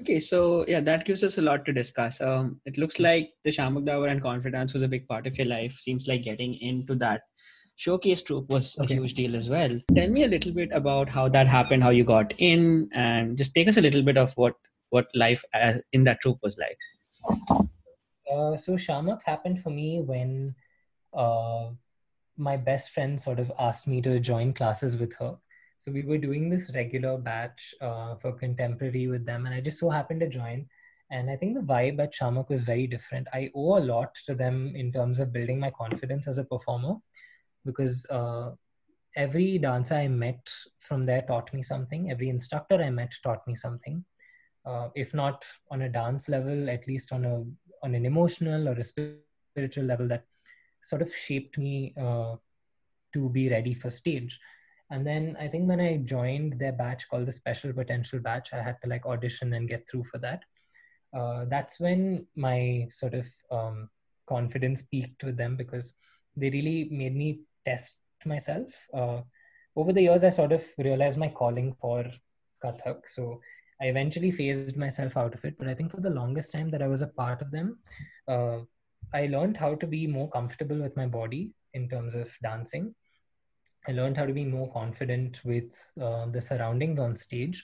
Okay, 0.00 0.18
so 0.18 0.64
yeah, 0.66 0.80
that 0.80 1.04
gives 1.04 1.22
us 1.22 1.38
a 1.38 1.42
lot 1.42 1.64
to 1.66 1.72
discuss. 1.72 2.20
Um, 2.20 2.60
it 2.64 2.76
looks 2.78 2.98
like 2.98 3.32
the 3.44 3.50
Shiamak 3.50 3.86
Davar 3.86 4.10
and 4.10 4.20
confidence 4.20 4.74
was 4.74 4.82
a 4.82 4.88
big 4.88 5.06
part 5.06 5.26
of 5.26 5.38
your 5.38 5.46
life. 5.46 5.78
Seems 5.78 6.08
like 6.08 6.24
getting 6.24 6.54
into 6.54 6.96
that 6.96 7.22
showcase 7.76 8.22
troupe 8.22 8.48
was 8.48 8.76
a 8.78 8.86
huge 8.86 9.14
deal 9.14 9.36
as 9.36 9.48
well. 9.48 9.78
Tell 9.94 10.08
me 10.08 10.24
a 10.24 10.28
little 10.28 10.52
bit 10.52 10.70
about 10.72 11.08
how 11.08 11.28
that 11.28 11.46
happened, 11.46 11.82
how 11.82 11.90
you 11.90 12.04
got 12.04 12.34
in, 12.38 12.88
and 12.92 13.38
just 13.38 13.54
take 13.54 13.68
us 13.68 13.76
a 13.76 13.80
little 13.80 14.02
bit 14.02 14.16
of 14.16 14.32
what 14.36 14.54
what 14.90 15.06
life 15.14 15.44
as, 15.54 15.80
in 15.92 16.04
that 16.04 16.20
troupe 16.20 16.38
was 16.42 16.56
like. 16.58 16.78
Uh, 18.30 18.56
so 18.56 18.72
Shiamak 18.72 19.20
happened 19.24 19.60
for 19.60 19.70
me 19.70 20.00
when 20.00 20.54
uh, 21.12 21.70
my 22.36 22.56
best 22.56 22.90
friend 22.90 23.20
sort 23.20 23.38
of 23.38 23.52
asked 23.58 23.86
me 23.86 24.00
to 24.02 24.18
join 24.18 24.52
classes 24.52 24.96
with 24.96 25.14
her. 25.16 25.36
So 25.84 25.92
we 25.92 26.00
were 26.00 26.16
doing 26.16 26.48
this 26.48 26.70
regular 26.74 27.18
batch 27.18 27.74
uh, 27.82 28.14
for 28.14 28.32
contemporary 28.32 29.06
with 29.06 29.26
them, 29.26 29.44
and 29.44 29.54
I 29.54 29.60
just 29.60 29.78
so 29.78 29.90
happened 29.90 30.20
to 30.20 30.28
join. 30.30 30.66
And 31.10 31.30
I 31.30 31.36
think 31.36 31.54
the 31.54 31.60
vibe 31.60 32.00
at 32.00 32.14
Shiamak 32.14 32.48
was 32.48 32.62
very 32.62 32.86
different. 32.86 33.28
I 33.34 33.50
owe 33.54 33.76
a 33.76 33.84
lot 33.84 34.14
to 34.24 34.34
them 34.34 34.72
in 34.74 34.90
terms 34.90 35.20
of 35.20 35.30
building 35.30 35.60
my 35.60 35.70
confidence 35.70 36.26
as 36.26 36.38
a 36.38 36.44
performer 36.44 36.94
because 37.66 38.06
uh, 38.06 38.52
every 39.14 39.58
dancer 39.58 39.96
I 39.96 40.08
met 40.08 40.50
from 40.78 41.04
there 41.04 41.20
taught 41.20 41.52
me 41.52 41.62
something. 41.62 42.10
Every 42.10 42.30
instructor 42.30 42.76
I 42.76 42.88
met 42.88 43.12
taught 43.22 43.46
me 43.46 43.54
something. 43.54 44.02
Uh, 44.64 44.88
if 44.94 45.12
not 45.12 45.44
on 45.70 45.82
a 45.82 45.90
dance 45.90 46.30
level, 46.30 46.70
at 46.70 46.88
least 46.88 47.12
on 47.12 47.26
a 47.26 47.44
on 47.84 47.94
an 47.94 48.06
emotional 48.06 48.70
or 48.70 48.72
a 48.72 48.82
spiritual 48.82 49.84
level 49.84 50.08
that 50.08 50.24
sort 50.80 51.02
of 51.02 51.14
shaped 51.14 51.58
me 51.58 51.92
uh, 52.00 52.36
to 53.12 53.28
be 53.28 53.50
ready 53.50 53.74
for 53.74 53.90
stage. 53.90 54.40
And 54.90 55.06
then 55.06 55.36
I 55.40 55.48
think 55.48 55.68
when 55.68 55.80
I 55.80 55.96
joined 55.98 56.58
their 56.58 56.72
batch 56.72 57.08
called 57.08 57.26
the 57.26 57.32
Special 57.32 57.72
Potential 57.72 58.20
Batch, 58.20 58.52
I 58.52 58.62
had 58.62 58.76
to 58.82 58.88
like 58.88 59.06
audition 59.06 59.54
and 59.54 59.68
get 59.68 59.88
through 59.88 60.04
for 60.04 60.18
that. 60.18 60.42
Uh, 61.16 61.44
that's 61.46 61.80
when 61.80 62.26
my 62.36 62.86
sort 62.90 63.14
of 63.14 63.26
um, 63.50 63.88
confidence 64.26 64.82
peaked 64.82 65.22
with 65.24 65.36
them 65.36 65.56
because 65.56 65.94
they 66.36 66.50
really 66.50 66.88
made 66.90 67.14
me 67.14 67.40
test 67.64 67.96
myself. 68.24 68.68
Uh, 68.92 69.20
over 69.76 69.92
the 69.92 70.02
years, 70.02 70.24
I 70.24 70.30
sort 70.30 70.52
of 70.52 70.64
realized 70.78 71.18
my 71.18 71.28
calling 71.28 71.74
for 71.80 72.04
Kathak. 72.62 73.08
So 73.08 73.40
I 73.80 73.86
eventually 73.86 74.30
phased 74.30 74.76
myself 74.76 75.16
out 75.16 75.34
of 75.34 75.44
it. 75.44 75.56
But 75.58 75.68
I 75.68 75.74
think 75.74 75.90
for 75.90 76.00
the 76.00 76.10
longest 76.10 76.52
time 76.52 76.70
that 76.70 76.82
I 76.82 76.88
was 76.88 77.02
a 77.02 77.08
part 77.08 77.42
of 77.42 77.50
them, 77.50 77.78
uh, 78.28 78.58
I 79.12 79.26
learned 79.26 79.56
how 79.56 79.74
to 79.76 79.86
be 79.86 80.06
more 80.06 80.30
comfortable 80.30 80.80
with 80.80 80.96
my 80.96 81.06
body 81.06 81.52
in 81.74 81.88
terms 81.88 82.14
of 82.14 82.32
dancing. 82.42 82.94
I 83.86 83.92
learned 83.92 84.16
how 84.16 84.26
to 84.26 84.32
be 84.32 84.44
more 84.44 84.70
confident 84.72 85.40
with 85.44 85.92
uh, 86.00 86.26
the 86.26 86.40
surroundings 86.40 86.98
on 86.98 87.16
stage. 87.16 87.62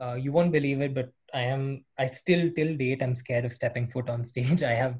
Uh, 0.00 0.14
you 0.14 0.32
won't 0.32 0.52
believe 0.52 0.80
it, 0.80 0.94
but 0.94 1.12
I 1.32 1.42
am. 1.42 1.84
I 1.98 2.06
still 2.06 2.50
till 2.54 2.76
date 2.76 3.02
I'm 3.02 3.14
scared 3.14 3.44
of 3.44 3.52
stepping 3.52 3.88
foot 3.88 4.08
on 4.08 4.24
stage. 4.32 4.62
I 4.62 4.72
have 4.72 4.98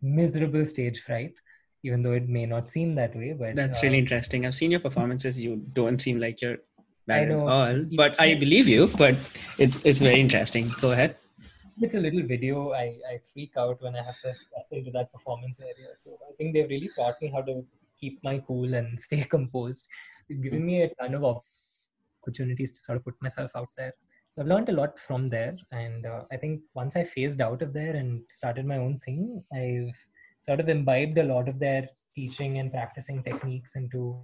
miserable 0.00 0.64
stage 0.64 1.00
fright, 1.00 1.34
even 1.82 2.02
though 2.02 2.12
it 2.12 2.28
may 2.28 2.46
not 2.46 2.68
seem 2.68 2.94
that 2.94 3.14
way. 3.14 3.34
But 3.38 3.56
that's 3.56 3.82
really 3.82 3.96
uh, 3.96 4.00
interesting. 4.00 4.46
I've 4.46 4.54
seen 4.54 4.70
your 4.70 4.80
performances. 4.80 5.38
You 5.38 5.56
don't 5.74 6.00
seem 6.00 6.18
like 6.18 6.40
you're 6.40 6.58
I 7.08 7.24
know. 7.24 7.48
all, 7.48 7.84
but 7.96 8.18
I 8.20 8.34
believe 8.34 8.68
you. 8.68 8.88
But 8.98 9.16
it's 9.58 9.84
it's 9.84 9.98
very 9.98 10.20
interesting. 10.20 10.72
Go 10.80 10.92
ahead. 10.92 11.16
It's 11.80 11.94
a 11.94 12.00
little 12.00 12.22
video. 12.22 12.72
I, 12.72 12.96
I 13.12 13.18
freak 13.32 13.52
out 13.58 13.82
when 13.82 13.94
I 13.94 14.02
have 14.02 14.18
to 14.24 14.32
step 14.32 14.66
into 14.70 14.90
that 14.92 15.12
performance 15.12 15.60
area. 15.60 15.94
So 15.94 16.18
I 16.26 16.32
think 16.38 16.54
they've 16.54 16.68
really 16.68 16.88
taught 16.96 17.20
me 17.20 17.28
how 17.28 17.42
to 17.42 17.64
keep 18.00 18.18
my 18.22 18.38
cool 18.46 18.74
and 18.74 18.98
stay 19.08 19.24
composed. 19.24 19.86
They've 20.28 20.52
me 20.52 20.82
a 20.82 20.90
ton 21.00 21.14
of 21.14 21.42
opportunities 22.22 22.72
to 22.72 22.80
sort 22.80 22.98
of 22.98 23.04
put 23.04 23.14
myself 23.20 23.52
out 23.54 23.68
there. 23.76 23.92
So 24.30 24.42
I've 24.42 24.48
learned 24.48 24.68
a 24.68 24.72
lot 24.72 24.98
from 24.98 25.28
there. 25.28 25.56
And 25.72 26.04
uh, 26.04 26.24
I 26.32 26.36
think 26.36 26.60
once 26.74 26.96
I 26.96 27.04
phased 27.04 27.40
out 27.40 27.62
of 27.62 27.72
there 27.72 27.96
and 27.96 28.22
started 28.28 28.66
my 28.66 28.76
own 28.76 28.98
thing, 28.98 29.42
I've 29.54 29.94
sort 30.40 30.60
of 30.60 30.68
imbibed 30.68 31.18
a 31.18 31.24
lot 31.24 31.48
of 31.48 31.58
their 31.58 31.88
teaching 32.14 32.58
and 32.58 32.72
practicing 32.72 33.22
techniques 33.22 33.76
into 33.76 34.20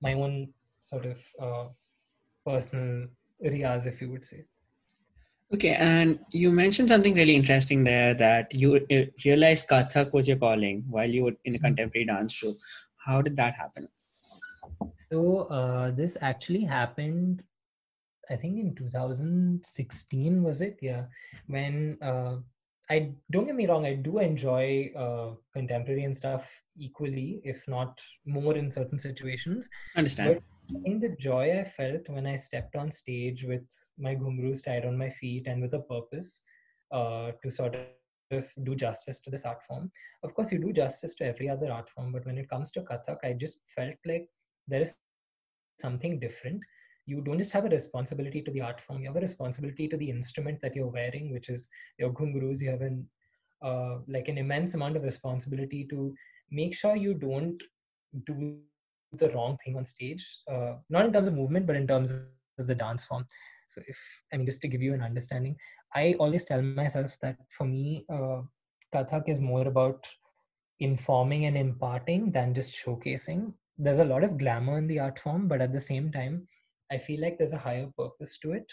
my 0.00 0.14
own 0.14 0.52
sort 0.82 1.06
of 1.06 1.22
uh, 1.40 1.64
personal 2.46 3.08
riyaz, 3.44 3.86
if 3.86 4.00
you 4.00 4.10
would 4.10 4.24
say. 4.24 4.44
Okay, 5.54 5.74
and 5.74 6.18
you 6.30 6.52
mentioned 6.52 6.90
something 6.90 7.14
really 7.14 7.34
interesting 7.34 7.82
there 7.82 8.12
that 8.14 8.54
you 8.54 8.86
realized 9.24 9.66
Kathak 9.66 10.12
was 10.12 10.28
your 10.28 10.36
calling 10.36 10.84
while 10.90 11.08
you 11.08 11.24
were 11.24 11.36
in 11.46 11.54
a 11.54 11.58
contemporary 11.58 12.04
dance 12.04 12.34
show. 12.34 12.54
How 13.08 13.22
did 13.22 13.36
that 13.36 13.54
happen? 13.54 13.88
So, 15.10 15.44
uh, 15.44 15.90
this 15.92 16.18
actually 16.20 16.64
happened, 16.64 17.42
I 18.30 18.36
think 18.36 18.58
in 18.58 18.74
2016, 18.74 20.42
was 20.42 20.60
it? 20.60 20.78
Yeah. 20.82 21.04
When 21.46 21.96
uh, 22.02 22.36
I 22.90 23.12
don't 23.30 23.46
get 23.46 23.54
me 23.54 23.66
wrong, 23.66 23.86
I 23.86 23.94
do 23.94 24.18
enjoy 24.18 24.92
uh, 24.94 25.30
contemporary 25.54 26.04
and 26.04 26.14
stuff 26.14 26.50
equally, 26.78 27.40
if 27.44 27.66
not 27.66 27.98
more 28.26 28.54
in 28.54 28.70
certain 28.70 28.98
situations. 28.98 29.68
Understand. 29.96 30.34
But 30.34 30.76
I 30.76 30.82
think 30.82 31.00
the 31.00 31.16
joy 31.18 31.58
I 31.58 31.64
felt 31.64 32.08
when 32.10 32.26
I 32.26 32.36
stepped 32.36 32.76
on 32.76 32.90
stage 32.90 33.44
with 33.44 33.66
my 33.98 34.14
ghungroos 34.14 34.62
tied 34.62 34.84
on 34.84 34.98
my 34.98 35.08
feet 35.08 35.46
and 35.46 35.62
with 35.62 35.72
a 35.72 35.80
purpose 35.80 36.42
uh, 36.92 37.32
to 37.42 37.50
sort 37.50 37.74
of 37.74 37.80
do 38.64 38.74
justice 38.74 39.20
to 39.20 39.30
this 39.30 39.44
art 39.44 39.62
form. 39.64 39.90
Of 40.22 40.34
course, 40.34 40.52
you 40.52 40.58
do 40.58 40.72
justice 40.72 41.14
to 41.16 41.24
every 41.26 41.48
other 41.48 41.70
art 41.70 41.88
form, 41.88 42.12
but 42.12 42.26
when 42.26 42.38
it 42.38 42.48
comes 42.48 42.70
to 42.72 42.82
Kathak, 42.82 43.18
I 43.24 43.32
just 43.32 43.60
felt 43.74 43.94
like 44.06 44.28
there 44.66 44.80
is 44.80 44.94
something 45.80 46.18
different. 46.18 46.62
You 47.06 47.22
don't 47.22 47.38
just 47.38 47.52
have 47.52 47.64
a 47.64 47.70
responsibility 47.70 48.42
to 48.42 48.50
the 48.50 48.60
art 48.60 48.80
form, 48.80 49.00
you 49.00 49.08
have 49.08 49.16
a 49.16 49.20
responsibility 49.20 49.88
to 49.88 49.96
the 49.96 50.10
instrument 50.10 50.60
that 50.62 50.76
you're 50.76 50.88
wearing, 50.88 51.32
which 51.32 51.48
is 51.48 51.68
your 51.98 52.12
ghungroos. 52.12 52.60
You 52.60 52.70
have 52.70 52.82
an 52.82 53.08
uh, 53.62 53.98
like 54.06 54.28
an 54.28 54.38
immense 54.38 54.74
amount 54.74 54.96
of 54.96 55.02
responsibility 55.02 55.84
to 55.90 56.14
make 56.50 56.74
sure 56.74 56.96
you 56.96 57.14
don't 57.14 57.60
do 58.24 58.58
the 59.12 59.30
wrong 59.30 59.56
thing 59.64 59.76
on 59.76 59.84
stage 59.84 60.24
uh, 60.50 60.74
not 60.90 61.06
in 61.06 61.12
terms 61.12 61.26
of 61.26 61.34
movement 61.34 61.66
but 61.66 61.76
in 61.76 61.86
terms 61.86 62.28
of 62.58 62.66
the 62.66 62.74
dance 62.74 63.04
form 63.04 63.24
so 63.68 63.80
if 63.86 63.98
i 64.32 64.36
mean 64.36 64.46
just 64.46 64.60
to 64.60 64.68
give 64.68 64.82
you 64.82 64.94
an 64.94 65.02
understanding 65.02 65.56
i 65.94 66.14
always 66.18 66.44
tell 66.44 66.62
myself 66.62 67.16
that 67.22 67.36
for 67.48 67.64
me 67.64 68.04
uh, 68.12 68.40
kathak 68.92 69.28
is 69.28 69.40
more 69.40 69.66
about 69.68 70.06
informing 70.80 71.46
and 71.46 71.56
imparting 71.56 72.30
than 72.30 72.54
just 72.54 72.72
showcasing. 72.72 73.52
There's 73.78 73.98
a 73.98 74.04
lot 74.04 74.24
of 74.24 74.38
glamour 74.38 74.78
in 74.78 74.86
the 74.86 75.00
art 75.00 75.18
form 75.18 75.48
but 75.48 75.60
at 75.60 75.72
the 75.72 75.80
same 75.80 76.10
time 76.10 76.46
i 76.90 76.98
feel 76.98 77.20
like 77.20 77.36
there's 77.36 77.52
a 77.52 77.58
higher 77.58 77.88
purpose 77.98 78.38
to 78.38 78.52
it. 78.52 78.72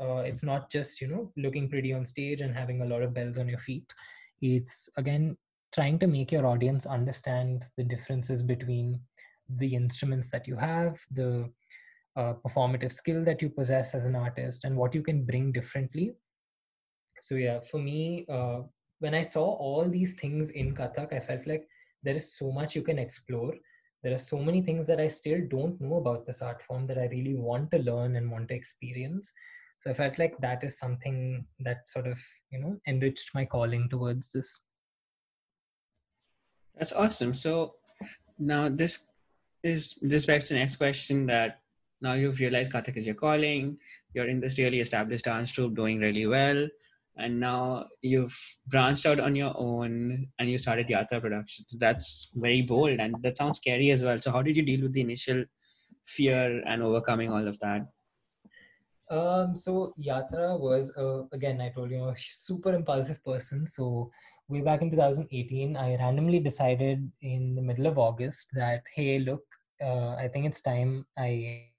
Uh, 0.00 0.22
it's 0.30 0.42
not 0.42 0.70
just 0.70 1.00
you 1.00 1.06
know 1.06 1.30
looking 1.36 1.68
pretty 1.68 1.92
on 1.92 2.04
stage 2.04 2.40
and 2.40 2.54
having 2.54 2.82
a 2.82 2.86
lot 2.86 3.02
of 3.02 3.14
bells 3.14 3.38
on 3.38 3.48
your 3.48 3.58
feet. 3.58 3.92
It's 4.40 4.88
again 4.96 5.36
trying 5.72 5.98
to 6.00 6.06
make 6.06 6.32
your 6.32 6.46
audience 6.46 6.86
understand 6.86 7.64
the 7.76 7.84
differences 7.84 8.42
between 8.42 9.00
the 9.56 9.74
instruments 9.74 10.30
that 10.30 10.46
you 10.48 10.56
have, 10.56 11.00
the 11.10 11.50
uh, 12.16 12.34
performative 12.46 12.92
skill 12.92 13.24
that 13.24 13.40
you 13.42 13.48
possess 13.48 13.94
as 13.94 14.06
an 14.06 14.16
artist, 14.16 14.64
and 14.64 14.76
what 14.76 14.94
you 14.94 15.02
can 15.02 15.24
bring 15.24 15.52
differently. 15.52 16.12
So, 17.20 17.36
yeah, 17.36 17.60
for 17.60 17.78
me, 17.78 18.26
uh, 18.28 18.62
when 18.98 19.14
I 19.14 19.22
saw 19.22 19.44
all 19.44 19.88
these 19.88 20.14
things 20.14 20.50
in 20.50 20.74
Kathak, 20.74 21.12
I 21.12 21.20
felt 21.20 21.46
like 21.46 21.66
there 22.02 22.14
is 22.14 22.36
so 22.36 22.50
much 22.50 22.74
you 22.74 22.82
can 22.82 22.98
explore. 22.98 23.54
There 24.02 24.12
are 24.12 24.18
so 24.18 24.38
many 24.38 24.60
things 24.60 24.86
that 24.88 25.00
I 25.00 25.08
still 25.08 25.40
don't 25.48 25.80
know 25.80 25.96
about 25.96 26.26
this 26.26 26.42
art 26.42 26.60
form 26.62 26.86
that 26.88 26.98
I 26.98 27.06
really 27.06 27.34
want 27.34 27.70
to 27.70 27.78
learn 27.78 28.16
and 28.16 28.30
want 28.30 28.48
to 28.48 28.54
experience. 28.54 29.30
So 29.78 29.90
I 29.90 29.94
felt 29.94 30.18
like 30.18 30.36
that 30.38 30.62
is 30.64 30.78
something 30.78 31.46
that 31.60 31.88
sort 31.88 32.06
of, 32.06 32.18
you 32.50 32.58
know, 32.60 32.80
enriched 32.86 33.30
my 33.34 33.44
calling 33.44 33.88
towards 33.88 34.32
this. 34.32 34.60
That's 36.76 36.92
awesome. 36.92 37.34
So 37.34 37.74
now 38.38 38.68
this 38.68 38.98
is 39.62 39.96
this 40.02 40.26
begs 40.26 40.48
the 40.48 40.56
next 40.56 40.76
question 40.76 41.26
that 41.26 41.61
now 42.02 42.14
you've 42.14 42.38
realized 42.38 42.72
Kathak 42.72 42.96
is 42.96 43.06
your 43.06 43.14
calling, 43.14 43.78
you're 44.14 44.28
in 44.28 44.40
this 44.40 44.58
really 44.58 44.80
established 44.80 45.24
dance 45.24 45.52
troupe 45.52 45.74
doing 45.74 45.98
really 46.00 46.26
well, 46.26 46.68
and 47.16 47.38
now 47.38 47.86
you've 48.00 48.36
branched 48.66 49.06
out 49.06 49.20
on 49.20 49.34
your 49.34 49.52
own 49.56 50.26
and 50.38 50.50
you 50.50 50.58
started 50.58 50.88
Yatra 50.88 51.20
Productions. 51.20 51.76
That's 51.78 52.30
very 52.34 52.62
bold 52.62 53.00
and 53.00 53.14
that 53.22 53.36
sounds 53.36 53.58
scary 53.58 53.90
as 53.90 54.02
well. 54.02 54.20
So, 54.20 54.32
how 54.32 54.42
did 54.42 54.56
you 54.56 54.62
deal 54.62 54.82
with 54.82 54.92
the 54.92 55.02
initial 55.02 55.44
fear 56.06 56.62
and 56.66 56.82
overcoming 56.82 57.30
all 57.30 57.46
of 57.46 57.58
that? 57.60 57.86
Um, 59.10 59.56
so 59.56 59.92
Yatra 60.00 60.58
was 60.58 60.96
uh, 60.96 61.24
again 61.32 61.60
I 61.60 61.68
told 61.68 61.90
you 61.90 62.08
a 62.08 62.14
super 62.16 62.72
impulsive 62.72 63.22
person. 63.22 63.66
So 63.66 64.10
way 64.48 64.62
back 64.62 64.80
in 64.80 64.90
2018, 64.90 65.76
I 65.76 65.96
randomly 65.96 66.40
decided 66.40 67.10
in 67.20 67.54
the 67.54 67.60
middle 67.60 67.86
of 67.86 67.98
August 67.98 68.48
that 68.54 68.82
hey, 68.94 69.18
look, 69.18 69.42
uh, 69.82 70.14
I 70.14 70.28
think 70.28 70.46
it's 70.46 70.62
time 70.62 71.04
I 71.18 71.71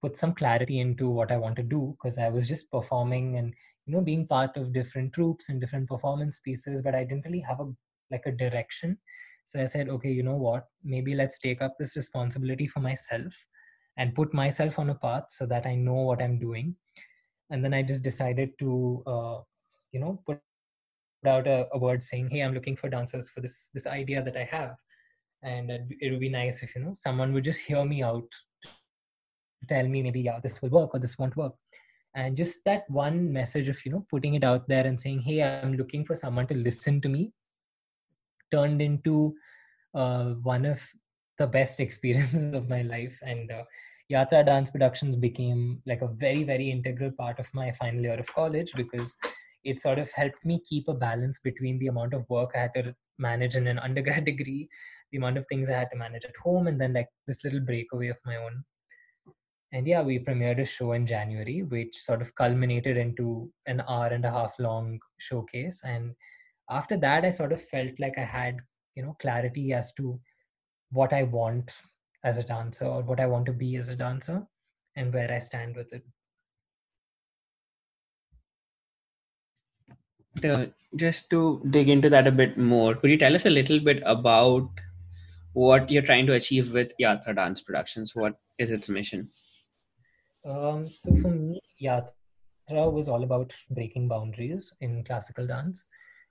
put 0.00 0.16
some 0.16 0.34
clarity 0.34 0.80
into 0.80 1.08
what 1.08 1.32
I 1.32 1.36
want 1.36 1.56
to 1.56 1.62
do 1.62 1.96
because 1.96 2.18
I 2.18 2.28
was 2.28 2.48
just 2.48 2.70
performing 2.70 3.36
and 3.36 3.54
you 3.86 3.94
know 3.94 4.00
being 4.00 4.26
part 4.26 4.56
of 4.56 4.72
different 4.72 5.12
troupes 5.12 5.48
and 5.48 5.60
different 5.60 5.88
performance 5.88 6.40
pieces, 6.44 6.82
but 6.82 6.94
I 6.94 7.04
didn't 7.04 7.24
really 7.24 7.40
have 7.40 7.60
a 7.60 7.72
like 8.10 8.26
a 8.26 8.32
direction. 8.32 8.98
So 9.44 9.60
I 9.60 9.66
said, 9.66 9.88
okay, 9.88 10.10
you 10.10 10.22
know 10.22 10.36
what? 10.36 10.66
Maybe 10.84 11.14
let's 11.14 11.38
take 11.38 11.62
up 11.62 11.76
this 11.78 11.96
responsibility 11.96 12.66
for 12.66 12.80
myself 12.80 13.32
and 13.96 14.14
put 14.14 14.34
myself 14.34 14.78
on 14.78 14.90
a 14.90 14.94
path 14.94 15.24
so 15.28 15.46
that 15.46 15.66
I 15.66 15.74
know 15.74 15.94
what 15.94 16.22
I'm 16.22 16.38
doing. 16.38 16.76
And 17.50 17.64
then 17.64 17.72
I 17.72 17.82
just 17.82 18.02
decided 18.02 18.50
to, 18.58 19.02
uh, 19.06 19.38
you 19.92 20.00
know, 20.00 20.22
put 20.26 20.38
out 21.26 21.46
a, 21.46 21.66
a, 21.72 21.78
word 21.78 22.02
saying, 22.02 22.28
"Hey, 22.30 22.42
I'm 22.42 22.52
looking 22.54 22.76
for 22.76 22.90
dancers 22.90 23.30
for 23.30 23.40
this 23.40 23.70
this 23.74 23.86
idea 23.86 24.22
that 24.22 24.36
I 24.36 24.44
have." 24.44 24.76
and 25.42 25.70
it 26.00 26.10
would 26.10 26.20
be 26.20 26.28
nice 26.28 26.62
if 26.62 26.74
you 26.74 26.82
know 26.82 26.92
someone 26.94 27.32
would 27.32 27.44
just 27.44 27.60
hear 27.60 27.84
me 27.84 28.02
out 28.02 28.28
tell 29.66 29.86
me 29.86 30.02
maybe 30.02 30.20
yeah 30.20 30.38
this 30.42 30.60
will 30.62 30.70
work 30.70 30.90
or 30.94 31.00
this 31.00 31.18
won't 31.18 31.36
work 31.36 31.54
and 32.14 32.36
just 32.36 32.64
that 32.64 32.84
one 32.88 33.32
message 33.32 33.68
of 33.68 33.84
you 33.84 33.92
know 33.92 34.04
putting 34.10 34.34
it 34.34 34.44
out 34.44 34.66
there 34.68 34.86
and 34.86 35.00
saying 35.00 35.18
hey 35.20 35.42
i'm 35.42 35.74
looking 35.74 36.04
for 36.04 36.14
someone 36.14 36.46
to 36.46 36.54
listen 36.54 37.00
to 37.00 37.08
me 37.08 37.32
turned 38.52 38.80
into 38.80 39.34
uh, 39.94 40.30
one 40.42 40.64
of 40.64 40.82
the 41.38 41.46
best 41.46 41.80
experiences 41.86 42.52
of 42.52 42.68
my 42.68 42.82
life 42.82 43.18
and 43.22 43.50
uh, 43.50 43.64
yatra 44.10 44.44
dance 44.44 44.70
productions 44.70 45.16
became 45.16 45.82
like 45.86 46.02
a 46.02 46.08
very 46.08 46.44
very 46.44 46.70
integral 46.70 47.10
part 47.10 47.38
of 47.38 47.52
my 47.52 47.70
final 47.72 48.00
year 48.00 48.18
of 48.18 48.34
college 48.34 48.72
because 48.74 49.16
it 49.64 49.78
sort 49.78 49.98
of 49.98 50.10
helped 50.12 50.42
me 50.44 50.60
keep 50.66 50.88
a 50.88 50.94
balance 50.94 51.40
between 51.40 51.78
the 51.78 51.88
amount 51.88 52.14
of 52.14 52.24
work 52.30 52.52
i 52.54 52.58
had 52.58 52.74
to 52.74 52.94
manage 53.18 53.56
in 53.56 53.66
an 53.66 53.78
undergrad 53.88 54.24
degree 54.24 54.68
the 55.10 55.18
amount 55.18 55.38
of 55.38 55.46
things 55.46 55.70
I 55.70 55.78
had 55.78 55.90
to 55.92 55.96
manage 55.96 56.24
at 56.24 56.36
home, 56.42 56.66
and 56.66 56.80
then 56.80 56.92
like 56.92 57.08
this 57.26 57.44
little 57.44 57.60
breakaway 57.60 58.08
of 58.08 58.18
my 58.26 58.36
own. 58.36 58.64
And 59.72 59.86
yeah, 59.86 60.02
we 60.02 60.18
premiered 60.18 60.60
a 60.60 60.64
show 60.64 60.92
in 60.92 61.06
January, 61.06 61.62
which 61.62 61.96
sort 61.96 62.22
of 62.22 62.34
culminated 62.34 62.96
into 62.96 63.50
an 63.66 63.82
hour 63.86 64.06
and 64.06 64.24
a 64.24 64.30
half 64.30 64.58
long 64.58 64.98
showcase. 65.18 65.82
And 65.84 66.14
after 66.70 66.96
that, 66.96 67.24
I 67.24 67.30
sort 67.30 67.52
of 67.52 67.62
felt 67.62 67.92
like 67.98 68.16
I 68.16 68.24
had, 68.24 68.56
you 68.94 69.02
know, 69.02 69.16
clarity 69.20 69.72
as 69.72 69.92
to 69.94 70.18
what 70.90 71.12
I 71.12 71.24
want 71.24 71.74
as 72.24 72.38
a 72.38 72.42
dancer 72.42 72.86
or 72.86 73.02
what 73.02 73.20
I 73.20 73.26
want 73.26 73.46
to 73.46 73.52
be 73.52 73.76
as 73.76 73.90
a 73.90 73.96
dancer 73.96 74.42
and 74.96 75.12
where 75.12 75.30
I 75.30 75.38
stand 75.38 75.76
with 75.76 75.92
it. 75.92 76.02
uh, 80.44 80.66
just 80.96 81.30
to 81.30 81.60
dig 81.70 81.88
into 81.88 82.08
that 82.10 82.26
a 82.26 82.32
bit 82.32 82.56
more, 82.56 82.94
could 82.94 83.10
you 83.10 83.18
tell 83.18 83.34
us 83.34 83.46
a 83.46 83.50
little 83.50 83.80
bit 83.80 84.02
about 84.06 84.68
what 85.52 85.90
you're 85.90 86.02
trying 86.02 86.26
to 86.26 86.34
achieve 86.34 86.72
with 86.72 86.92
Yatra 87.00 87.34
Dance 87.34 87.60
Productions? 87.60 88.14
What 88.14 88.38
is 88.58 88.70
its 88.70 88.88
mission? 88.88 89.28
Um, 90.44 90.86
so 90.86 91.10
for 91.20 91.30
me, 91.30 91.60
Yatra 91.82 92.12
was 92.92 93.08
all 93.08 93.22
about 93.22 93.54
breaking 93.70 94.08
boundaries 94.08 94.72
in 94.80 95.04
classical 95.04 95.46
dance. 95.46 95.84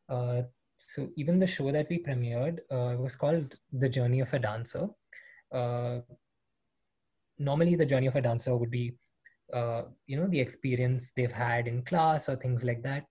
Uh, 0.10 0.44
so 0.78 1.10
even 1.18 1.40
the 1.40 1.48
show 1.48 1.72
that 1.72 1.90
we 1.90 2.04
premiered 2.04 2.60
uh, 2.72 2.96
was 2.98 3.16
called 3.16 3.58
The 3.74 3.90
Journey 3.90 4.20
of 4.20 4.34
a 4.34 4.40
Dancer. 4.40 4.88
Uh, 5.52 6.00
normally, 7.40 7.76
the 7.76 7.86
journey 7.86 8.08
of 8.08 8.16
a 8.16 8.22
dancer 8.22 8.56
would 8.56 8.72
be, 8.72 8.94
uh, 9.54 9.84
you 10.06 10.18
know, 10.18 10.28
the 10.28 10.40
experience 10.40 11.12
they've 11.12 11.32
had 11.32 11.68
in 11.68 11.84
class 11.84 12.30
or 12.30 12.36
things 12.36 12.64
like 12.64 12.84
that. 12.84 13.06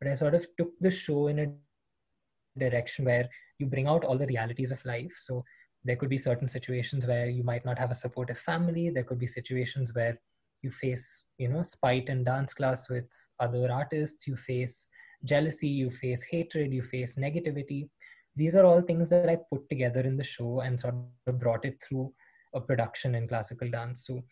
But 0.00 0.10
I 0.10 0.14
sort 0.14 0.34
of 0.34 0.46
took 0.56 0.70
the 0.80 0.90
show 0.90 1.28
in 1.28 1.38
a 1.40 2.58
direction 2.58 3.04
where 3.04 3.28
you 3.58 3.66
bring 3.66 3.86
out 3.86 4.04
all 4.04 4.16
the 4.16 4.26
realities 4.26 4.72
of 4.72 4.84
life. 4.84 5.12
So 5.16 5.44
there 5.84 5.96
could 5.96 6.08
be 6.08 6.18
certain 6.18 6.48
situations 6.48 7.06
where 7.06 7.28
you 7.28 7.42
might 7.42 7.64
not 7.64 7.78
have 7.78 7.90
a 7.90 7.94
supportive 7.94 8.38
family. 8.38 8.90
There 8.90 9.04
could 9.04 9.18
be 9.18 9.26
situations 9.26 9.94
where 9.94 10.18
you 10.62 10.70
face, 10.70 11.24
you 11.38 11.48
know, 11.48 11.62
spite 11.62 12.08
in 12.08 12.24
dance 12.24 12.54
class 12.54 12.88
with 12.88 13.08
other 13.38 13.70
artists. 13.70 14.26
You 14.26 14.36
face 14.36 14.88
jealousy, 15.24 15.68
you 15.68 15.90
face 15.90 16.24
hatred, 16.24 16.72
you 16.72 16.82
face 16.82 17.16
negativity. 17.16 17.88
These 18.36 18.54
are 18.54 18.64
all 18.64 18.80
things 18.82 19.10
that 19.10 19.28
I 19.28 19.38
put 19.52 19.68
together 19.68 20.00
in 20.00 20.16
the 20.16 20.24
show 20.24 20.60
and 20.60 20.78
sort 20.78 20.94
of 21.26 21.38
brought 21.38 21.64
it 21.64 21.82
through 21.82 22.12
a 22.54 22.60
production 22.60 23.14
in 23.14 23.28
classical 23.28 23.70
dance. 23.70 24.06
So, 24.06 24.22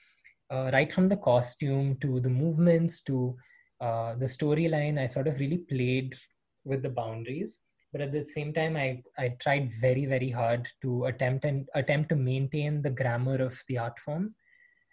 uh, 0.50 0.70
right 0.72 0.92
from 0.92 1.08
the 1.08 1.16
costume 1.16 1.96
to 2.00 2.20
the 2.20 2.30
movements 2.30 3.00
to 3.02 3.36
uh, 3.80 4.14
the 4.14 4.26
storyline, 4.26 4.98
I 4.98 5.06
sort 5.06 5.28
of 5.28 5.38
really 5.38 5.58
played 5.58 6.14
with 6.64 6.82
the 6.82 6.88
boundaries. 6.88 7.60
But 7.92 8.02
at 8.02 8.12
the 8.12 8.24
same 8.24 8.52
time, 8.52 8.76
I, 8.76 9.02
I 9.18 9.30
tried 9.40 9.72
very, 9.80 10.04
very 10.04 10.30
hard 10.30 10.68
to 10.82 11.06
attempt 11.06 11.44
and 11.44 11.68
attempt 11.74 12.10
to 12.10 12.16
maintain 12.16 12.82
the 12.82 12.90
grammar 12.90 13.36
of 13.36 13.58
the 13.68 13.78
art 13.78 13.98
form 13.98 14.34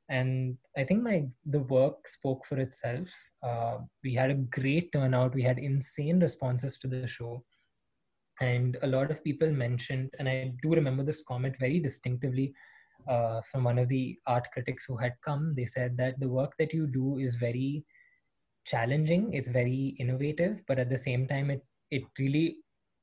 and 0.09 0.57
i 0.77 0.83
think 0.83 1.01
my 1.01 1.25
the 1.45 1.59
work 1.59 2.07
spoke 2.07 2.45
for 2.45 2.59
itself. 2.59 3.09
Uh, 3.43 3.77
we 4.03 4.13
had 4.13 4.29
a 4.31 4.41
great 4.59 4.91
turnout. 4.91 5.33
We 5.33 5.43
had 5.43 5.57
insane 5.59 6.19
responses 6.19 6.77
to 6.79 6.87
the 6.87 7.07
show. 7.07 7.43
And 8.41 8.77
a 8.81 8.87
lot 8.87 9.11
of 9.11 9.23
people 9.23 9.51
mentioned 9.51 10.09
and 10.19 10.27
i 10.29 10.53
do 10.61 10.71
remember 10.71 11.03
this 11.03 11.23
comment 11.27 11.55
very 11.59 11.79
distinctively 11.79 12.53
uh, 13.07 13.41
from 13.49 13.63
one 13.63 13.79
of 13.79 13.87
the 13.87 14.17
art 14.27 14.47
critics 14.53 14.85
who 14.85 14.97
had 14.97 15.13
come. 15.23 15.53
They 15.55 15.65
said 15.65 15.95
that 15.97 16.19
the 16.19 16.29
work 16.29 16.53
that 16.59 16.73
you 16.73 16.87
do 16.87 17.17
is 17.19 17.35
very 17.35 17.85
challenging 18.65 19.31
it's 19.33 19.47
very 19.47 19.95
innovative 19.99 20.61
but 20.67 20.79
at 20.79 20.89
the 20.89 20.97
same 20.97 21.27
time 21.27 21.49
it 21.49 21.63
it 21.91 22.03
really 22.17 22.57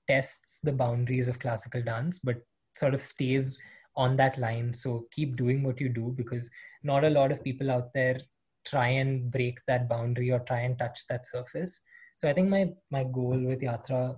tests 0.09 0.61
the 0.63 0.73
boundaries 0.73 1.29
of 1.29 1.39
classical 1.39 1.83
dance 1.83 2.19
but 2.19 2.37
sort 2.75 2.95
of 2.95 3.01
stays 3.01 3.57
on 3.97 4.16
that 4.16 4.38
line. 4.38 4.72
So 4.72 5.07
keep 5.11 5.36
doing 5.36 5.62
what 5.62 5.80
you 5.80 5.88
do 5.88 6.12
because 6.16 6.51
not 6.82 7.05
a 7.05 7.11
lot 7.11 7.32
of 7.32 7.45
people 7.45 7.70
out 7.70 7.93
there 7.93 8.18
try 8.64 8.88
and 8.88 9.30
break 9.30 9.59
that 9.66 9.88
boundary 9.88 10.30
or 10.30 10.40
try 10.40 10.61
and 10.61 10.78
touch 10.78 11.07
that 11.09 11.26
surface. 11.26 11.78
So 12.16 12.28
i 12.28 12.32
think 12.32 12.49
my 12.49 12.70
my 12.90 13.05
goal 13.05 13.38
with 13.38 13.61
yatra 13.61 14.16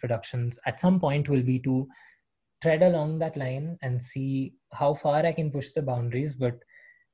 productions 0.00 0.58
at 0.66 0.80
some 0.80 0.98
point 0.98 1.28
will 1.28 1.42
be 1.42 1.58
to 1.60 1.86
tread 2.62 2.82
along 2.82 3.18
that 3.18 3.36
line 3.36 3.78
and 3.82 4.00
see 4.00 4.54
how 4.72 4.94
far 4.94 5.24
i 5.24 5.32
can 5.32 5.50
push 5.50 5.70
the 5.70 5.82
boundaries 5.82 6.34
but 6.34 6.58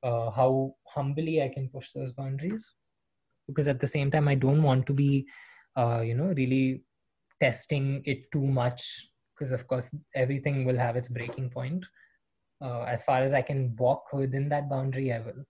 uh, 0.03 0.31
how 0.31 0.73
humbly 0.87 1.43
i 1.43 1.47
can 1.47 1.67
push 1.69 1.91
those 1.91 2.11
boundaries. 2.11 2.71
Because 3.47 3.67
at 3.67 3.79
the 3.79 3.87
same 3.87 4.09
time 4.09 4.27
i 4.27 4.35
don't 4.35 4.63
want 4.63 4.87
to 4.87 4.93
be 4.93 5.27
uh, 5.75 6.01
you 6.01 6.15
know 6.15 6.33
really 6.37 6.83
testing 7.41 8.01
it 8.05 8.31
too 8.31 8.47
much 8.47 9.09
because 9.37 9.51
of 9.51 9.67
course 9.67 9.93
everything 10.13 10.65
will 10.65 10.77
have 10.77 10.95
its 10.95 11.09
breaking 11.09 11.49
point. 11.49 11.85
Uh, 12.61 12.83
as 12.83 13.03
far 13.03 13.21
as 13.21 13.33
i 13.33 13.41
can 13.41 13.75
walk 13.75 14.13
within 14.13 14.47
that 14.47 14.69
boundary 14.69 15.11
i 15.11 15.19
will. 15.19 15.43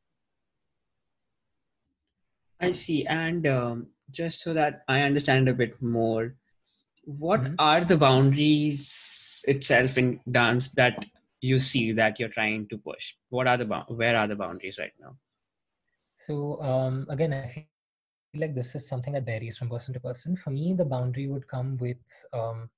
I 2.60 2.72
see. 2.72 3.06
And 3.06 3.46
um, 3.46 3.88
just 4.12 4.42
so 4.42 4.54
that 4.54 4.84
i 4.88 5.02
understand 5.02 5.48
a 5.50 5.54
bit 5.54 5.80
more 5.82 6.36
what 7.06 7.42
mm-hmm. 7.42 7.56
are 7.60 7.86
the 7.86 7.98
boundaries 7.98 9.44
itself 9.48 9.98
in 9.98 10.20
dance 10.30 10.70
that 10.70 11.06
you 11.42 11.60
see 11.60 11.92
that 11.92 12.20
you're 12.20 12.30
trying 12.30 12.68
to 12.70 12.78
push? 12.78 13.14
What 13.30 13.48
are 13.48 13.58
the 13.58 13.66
where 13.88 14.18
are 14.18 14.28
the 14.28 14.36
boundaries 14.36 14.78
right 14.80 14.94
now? 15.00 15.16
So 16.18 16.62
um, 16.62 17.06
again 17.10 17.34
i 17.34 17.48
feel 17.48 18.42
like 18.42 18.56
this 18.56 18.76
is 18.76 18.88
something 18.88 19.14
that 19.14 19.26
varies 19.26 19.58
from 19.58 19.70
person 19.70 19.94
to 19.94 20.00
person. 20.00 20.36
For 20.36 20.50
me 20.50 20.74
the 20.74 20.86
boundary 20.86 21.28
would 21.28 21.48
come 21.48 21.78
with 21.78 22.04
um, 22.34 22.70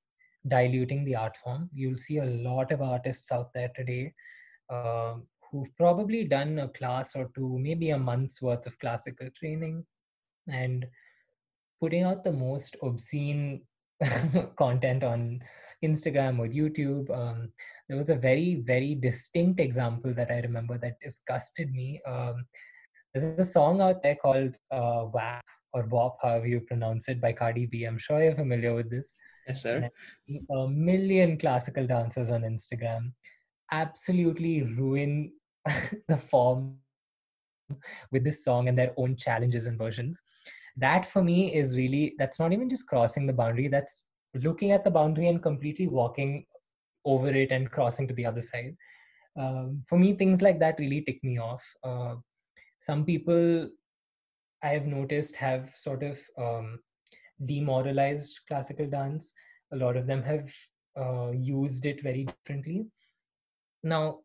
diluting 0.47 1.05
the 1.05 1.15
art 1.15 1.35
form. 1.43 1.69
You'll 1.73 1.97
see 1.97 2.17
a 2.17 2.25
lot 2.25 2.71
of 2.71 2.81
artists 2.81 3.31
out 3.31 3.53
there 3.53 3.71
today 3.75 4.13
uh, 4.69 5.15
who've 5.51 5.75
probably 5.77 6.23
done 6.25 6.59
a 6.59 6.69
class 6.69 7.15
or 7.15 7.29
two, 7.35 7.57
maybe 7.59 7.91
a 7.91 7.97
month's 7.97 8.41
worth 8.41 8.65
of 8.65 8.77
classical 8.79 9.29
training, 9.35 9.85
and 10.49 10.85
putting 11.81 12.03
out 12.03 12.23
the 12.23 12.31
most 12.31 12.75
obscene 12.83 13.61
content 14.57 15.03
on 15.03 15.41
Instagram 15.83 16.39
or 16.39 16.47
YouTube. 16.47 17.09
Um, 17.15 17.51
there 17.87 17.97
was 17.97 18.09
a 18.09 18.15
very, 18.15 18.63
very 18.65 18.95
distinct 18.95 19.59
example 19.59 20.13
that 20.13 20.31
I 20.31 20.39
remember 20.41 20.77
that 20.79 20.99
disgusted 20.99 21.71
me. 21.71 22.01
Um, 22.05 22.45
there's 23.13 23.39
a 23.39 23.45
song 23.45 23.81
out 23.81 24.03
there 24.03 24.15
called 24.15 24.55
uh, 24.71 25.05
WAP 25.13 25.43
or 25.73 25.83
WAP, 25.83 26.17
however 26.21 26.47
you 26.47 26.59
pronounce 26.61 27.07
it, 27.09 27.21
by 27.21 27.31
Cardi 27.33 27.65
B. 27.65 27.85
I'm 27.85 27.97
sure 27.97 28.21
you're 28.21 28.35
familiar 28.35 28.75
with 28.75 28.89
this. 28.89 29.15
Yes, 29.47 29.63
sir. 29.63 29.89
A 30.51 30.67
million 30.67 31.37
classical 31.37 31.87
dancers 31.87 32.31
on 32.31 32.41
Instagram 32.41 33.13
absolutely 33.71 34.63
ruin 34.63 35.31
the 36.07 36.17
form 36.17 36.77
with 38.11 38.23
this 38.23 38.43
song 38.43 38.67
and 38.67 38.77
their 38.77 38.93
own 38.97 39.15
challenges 39.15 39.67
and 39.67 39.77
versions. 39.77 40.19
That 40.77 41.05
for 41.05 41.23
me 41.23 41.53
is 41.53 41.75
really, 41.75 42.15
that's 42.17 42.39
not 42.39 42.53
even 42.53 42.69
just 42.69 42.87
crossing 42.87 43.25
the 43.25 43.33
boundary, 43.33 43.67
that's 43.67 44.05
looking 44.35 44.71
at 44.71 44.83
the 44.83 44.91
boundary 44.91 45.27
and 45.27 45.41
completely 45.41 45.87
walking 45.87 46.45
over 47.05 47.29
it 47.29 47.51
and 47.51 47.71
crossing 47.71 48.07
to 48.07 48.13
the 48.13 48.25
other 48.25 48.41
side. 48.41 48.75
Um, 49.37 49.83
for 49.87 49.97
me, 49.97 50.13
things 50.13 50.41
like 50.41 50.59
that 50.59 50.79
really 50.79 51.01
tick 51.01 51.23
me 51.23 51.39
off. 51.39 51.63
Uh, 51.83 52.15
some 52.79 53.05
people 53.05 53.69
I 54.63 54.67
have 54.69 54.85
noticed 54.85 55.35
have 55.35 55.71
sort 55.75 56.03
of 56.03 56.19
um, 56.37 56.79
demoralized 57.45 58.39
classical 58.47 58.87
dance. 58.87 59.33
A 59.71 59.75
lot 59.75 59.97
of 59.97 60.07
them 60.07 60.23
have 60.23 60.53
uh, 60.99 61.31
used 61.31 61.85
it 61.85 62.01
very 62.01 62.25
differently. 62.25 62.87
Now, 63.83 64.19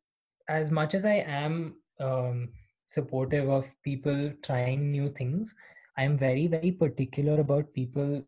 as 0.48 0.70
much 0.70 0.94
as 0.94 1.04
I 1.04 1.24
am 1.26 1.76
um, 2.00 2.48
supportive 2.86 3.48
of 3.48 3.74
people 3.82 4.32
trying 4.42 4.90
new 4.90 5.10
things, 5.10 5.54
I 5.96 6.04
am 6.04 6.16
very, 6.16 6.46
very 6.46 6.72
particular 6.72 7.40
about 7.40 7.72
people 7.74 8.22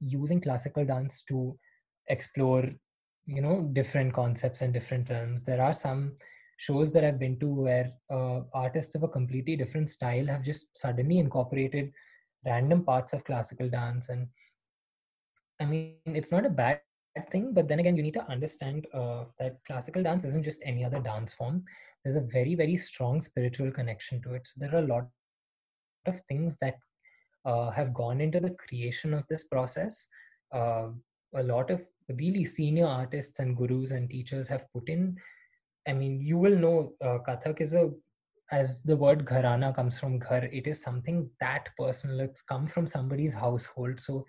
using 0.00 0.40
classical 0.40 0.84
dance 0.84 1.22
to 1.28 1.58
explore, 2.08 2.68
you 3.26 3.40
know, 3.40 3.70
different 3.72 4.12
concepts 4.12 4.60
and 4.62 4.72
different 4.72 5.08
realms. 5.08 5.42
There 5.42 5.62
are 5.62 5.72
some 5.72 6.12
shows 6.58 6.92
that 6.92 7.04
I've 7.04 7.18
been 7.18 7.38
to 7.40 7.46
where 7.46 7.92
uh, 8.10 8.40
artists 8.52 8.94
of 8.94 9.02
a 9.02 9.08
completely 9.08 9.56
different 9.56 9.88
style 9.88 10.26
have 10.26 10.42
just 10.42 10.76
suddenly 10.76 11.18
incorporated 11.18 11.92
random 12.44 12.84
parts 12.84 13.12
of 13.12 13.24
classical 13.24 13.68
dance. 13.68 14.08
And 14.08 14.28
i 15.60 15.64
mean 15.64 15.96
it's 16.06 16.32
not 16.32 16.46
a 16.46 16.50
bad 16.50 16.80
thing 17.30 17.52
but 17.52 17.68
then 17.68 17.78
again 17.78 17.96
you 17.96 18.02
need 18.02 18.14
to 18.14 18.30
understand 18.30 18.86
uh, 18.94 19.24
that 19.38 19.58
classical 19.66 20.02
dance 20.02 20.24
isn't 20.24 20.42
just 20.42 20.62
any 20.64 20.84
other 20.84 21.00
dance 21.00 21.32
form. 21.32 21.62
There's 22.02 22.16
a 22.16 22.20
very 22.20 22.54
very 22.54 22.76
strong 22.76 23.20
spiritual 23.20 23.70
connection 23.70 24.20
to 24.22 24.34
it. 24.34 24.46
So 24.46 24.54
there 24.56 24.74
are 24.74 24.84
a 24.84 24.86
lot 24.86 25.08
of 26.06 26.20
things 26.20 26.56
that 26.58 26.78
uh, 27.44 27.70
have 27.70 27.94
gone 27.94 28.20
into 28.20 28.40
the 28.40 28.50
creation 28.50 29.14
of 29.14 29.24
this 29.28 29.44
process. 29.44 30.06
Uh, 30.52 30.88
a 31.34 31.42
lot 31.42 31.70
of 31.70 31.82
really 32.18 32.44
senior 32.44 32.86
artists 32.86 33.38
and 33.38 33.56
gurus 33.56 33.90
and 33.90 34.08
teachers 34.10 34.48
have 34.48 34.64
put 34.72 34.88
in. 34.88 35.16
I 35.86 35.92
mean 35.92 36.20
you 36.20 36.38
will 36.38 36.56
know 36.56 36.92
uh, 37.00 37.18
kathak 37.28 37.60
is 37.60 37.74
a 37.74 37.90
as 38.52 38.82
the 38.82 38.96
word 38.96 39.24
gharana 39.24 39.74
comes 39.74 39.98
from 39.98 40.18
ghar, 40.18 40.44
it 40.44 40.66
is 40.66 40.80
something 40.80 41.28
that 41.40 41.70
personal. 41.78 42.20
It's 42.20 42.42
come 42.42 42.66
from 42.66 42.86
somebody's 42.86 43.34
household. 43.34 43.98
So 43.98 44.26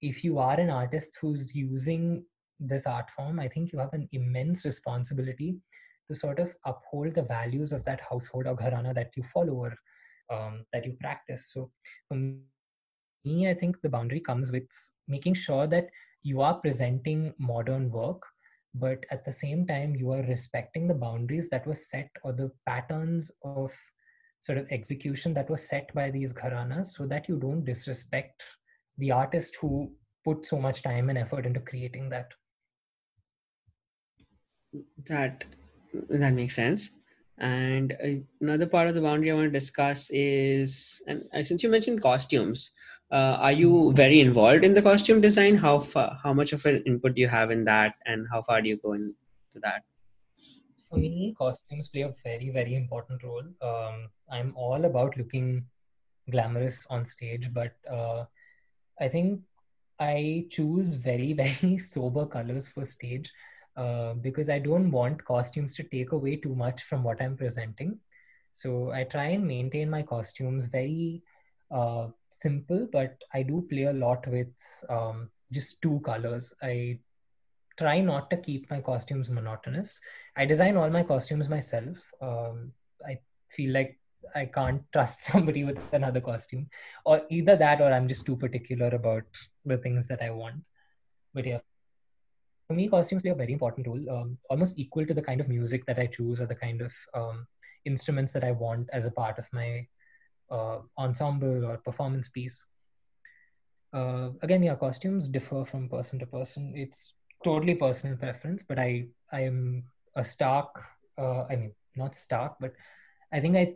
if 0.00 0.24
you 0.24 0.38
are 0.38 0.58
an 0.58 0.70
artist 0.70 1.18
who's 1.20 1.54
using 1.54 2.24
this 2.58 2.86
art 2.86 3.10
form, 3.10 3.38
I 3.38 3.48
think 3.48 3.72
you 3.72 3.78
have 3.78 3.92
an 3.92 4.08
immense 4.12 4.64
responsibility 4.64 5.56
to 6.08 6.14
sort 6.14 6.38
of 6.38 6.54
uphold 6.64 7.14
the 7.14 7.22
values 7.22 7.72
of 7.72 7.84
that 7.84 8.00
household 8.00 8.46
or 8.46 8.56
gharana 8.56 8.94
that 8.94 9.10
you 9.16 9.22
follow 9.22 9.52
or 9.52 9.76
um, 10.30 10.64
that 10.72 10.86
you 10.86 10.96
practice. 10.98 11.50
So 11.52 11.70
for 12.08 12.16
me, 12.16 13.48
I 13.50 13.54
think 13.54 13.80
the 13.82 13.90
boundary 13.90 14.20
comes 14.20 14.50
with 14.50 14.68
making 15.06 15.34
sure 15.34 15.66
that 15.66 15.88
you 16.22 16.40
are 16.40 16.54
presenting 16.54 17.34
modern 17.38 17.90
work 17.90 18.22
but 18.74 19.04
at 19.10 19.24
the 19.24 19.32
same 19.32 19.66
time 19.66 19.94
you 19.94 20.10
are 20.10 20.22
respecting 20.22 20.86
the 20.86 20.94
boundaries 20.94 21.48
that 21.48 21.66
were 21.66 21.74
set 21.74 22.10
or 22.22 22.32
the 22.32 22.50
patterns 22.66 23.30
of 23.44 23.72
sort 24.40 24.58
of 24.58 24.70
execution 24.70 25.34
that 25.34 25.50
was 25.50 25.66
set 25.68 25.92
by 25.94 26.10
these 26.10 26.32
gharanas 26.32 26.94
so 26.94 27.06
that 27.06 27.28
you 27.28 27.36
don't 27.36 27.64
disrespect 27.64 28.42
the 28.98 29.10
artist 29.10 29.56
who 29.60 29.90
put 30.24 30.44
so 30.44 30.58
much 30.58 30.82
time 30.82 31.08
and 31.08 31.18
effort 31.18 31.46
into 31.46 31.60
creating 31.60 32.08
that. 32.10 32.32
That 35.06 35.44
that 36.10 36.34
makes 36.34 36.54
sense. 36.54 36.90
And 37.38 37.96
another 38.40 38.66
part 38.66 38.88
of 38.88 38.94
the 38.94 39.00
boundary 39.00 39.30
i 39.30 39.34
want 39.34 39.46
to 39.46 39.58
discuss 39.58 40.10
is 40.10 41.00
and 41.06 41.22
uh, 41.32 41.42
since 41.44 41.62
you 41.62 41.68
mentioned 41.68 42.02
costumes 42.02 42.72
uh, 43.10 43.36
are 43.40 43.52
you 43.52 43.92
very 43.94 44.20
involved 44.20 44.64
in 44.64 44.74
the 44.74 44.82
costume 44.82 45.20
design? 45.20 45.56
How 45.56 45.78
far 45.80 46.18
how 46.22 46.32
much 46.32 46.52
of 46.52 46.64
an 46.66 46.82
input 46.86 47.14
do 47.14 47.20
you 47.20 47.28
have 47.28 47.50
in 47.50 47.64
that 47.64 47.94
and 48.06 48.26
how 48.30 48.42
far 48.42 48.60
do 48.62 48.68
you 48.68 48.76
go 48.76 48.92
into 48.92 49.14
that? 49.62 49.82
For 50.90 50.98
me 50.98 51.34
costumes 51.38 51.88
play 51.88 52.02
a 52.02 52.14
very 52.22 52.50
very 52.50 52.74
important 52.74 53.22
role. 53.22 53.48
Um, 53.62 54.08
i'm 54.30 54.52
all 54.56 54.84
about 54.84 55.16
looking 55.16 55.64
glamorous 56.30 56.86
on 56.90 57.04
stage 57.04 57.50
but 57.54 57.72
uh, 57.90 58.24
i 59.00 59.08
think 59.08 59.40
i 59.98 60.44
choose 60.50 60.94
very 60.94 61.32
very 61.42 61.78
sober 61.78 62.26
colors 62.26 62.68
for 62.68 62.84
stage 62.84 63.32
uh, 63.78 64.14
because 64.14 64.48
I 64.48 64.58
don't 64.58 64.90
want 64.90 65.24
costumes 65.24 65.76
to 65.76 65.84
take 65.84 66.10
away 66.10 66.34
too 66.34 66.52
much 66.52 66.82
from 66.82 67.04
what 67.04 67.22
I'm 67.22 67.36
presenting. 67.36 68.00
So 68.50 68.90
I 68.90 69.04
try 69.04 69.26
and 69.26 69.46
maintain 69.46 69.88
my 69.88 70.02
costumes 70.02 70.64
very 70.64 71.22
uh, 71.70 72.08
simple, 72.30 72.88
but 72.92 73.16
I 73.34 73.42
do 73.42 73.66
play 73.68 73.84
a 73.84 73.92
lot 73.92 74.26
with 74.26 74.54
um, 74.88 75.30
just 75.52 75.80
two 75.82 76.00
colors. 76.04 76.52
I 76.62 76.98
try 77.78 78.00
not 78.00 78.30
to 78.30 78.36
keep 78.36 78.70
my 78.70 78.80
costumes 78.80 79.30
monotonous. 79.30 80.00
I 80.36 80.44
design 80.44 80.76
all 80.76 80.90
my 80.90 81.02
costumes 81.02 81.48
myself. 81.48 81.98
Um, 82.20 82.72
I 83.06 83.18
feel 83.48 83.72
like 83.72 83.98
I 84.34 84.46
can't 84.46 84.82
trust 84.92 85.22
somebody 85.22 85.64
with 85.64 85.80
another 85.92 86.20
costume, 86.20 86.68
or 87.04 87.22
either 87.30 87.56
that, 87.56 87.80
or 87.80 87.92
I'm 87.92 88.08
just 88.08 88.26
too 88.26 88.36
particular 88.36 88.88
about 88.88 89.26
the 89.64 89.78
things 89.78 90.06
that 90.08 90.22
I 90.22 90.30
want. 90.30 90.56
But 91.34 91.46
yeah, 91.46 91.58
for 92.66 92.74
me, 92.74 92.88
costumes 92.88 93.22
play 93.22 93.30
a 93.30 93.34
very 93.34 93.52
important 93.52 93.86
role, 93.86 94.10
um, 94.10 94.38
almost 94.50 94.78
equal 94.78 95.06
to 95.06 95.14
the 95.14 95.22
kind 95.22 95.40
of 95.40 95.48
music 95.48 95.86
that 95.86 95.98
I 95.98 96.06
choose 96.06 96.40
or 96.40 96.46
the 96.46 96.54
kind 96.54 96.82
of 96.82 96.94
um, 97.14 97.46
instruments 97.84 98.32
that 98.32 98.44
I 98.44 98.50
want 98.50 98.88
as 98.92 99.06
a 99.06 99.10
part 99.10 99.38
of 99.38 99.48
my 99.52 99.86
uh, 100.50 100.78
ensemble 100.96 101.64
or 101.64 101.78
performance 101.78 102.28
piece. 102.28 102.64
Uh, 103.92 104.30
again, 104.42 104.62
yeah, 104.62 104.74
costumes 104.74 105.28
differ 105.28 105.64
from 105.64 105.88
person 105.88 106.18
to 106.18 106.26
person. 106.26 106.72
It's 106.76 107.14
totally 107.44 107.74
personal 107.74 108.16
preference, 108.16 108.62
but 108.62 108.78
I 108.78 109.06
I 109.32 109.42
am 109.42 109.84
a 110.14 110.24
stark. 110.24 110.68
Uh, 111.16 111.44
I 111.44 111.56
mean, 111.56 111.72
not 111.96 112.14
stark, 112.14 112.56
but 112.60 112.74
I 113.32 113.40
think 113.40 113.56
I 113.56 113.74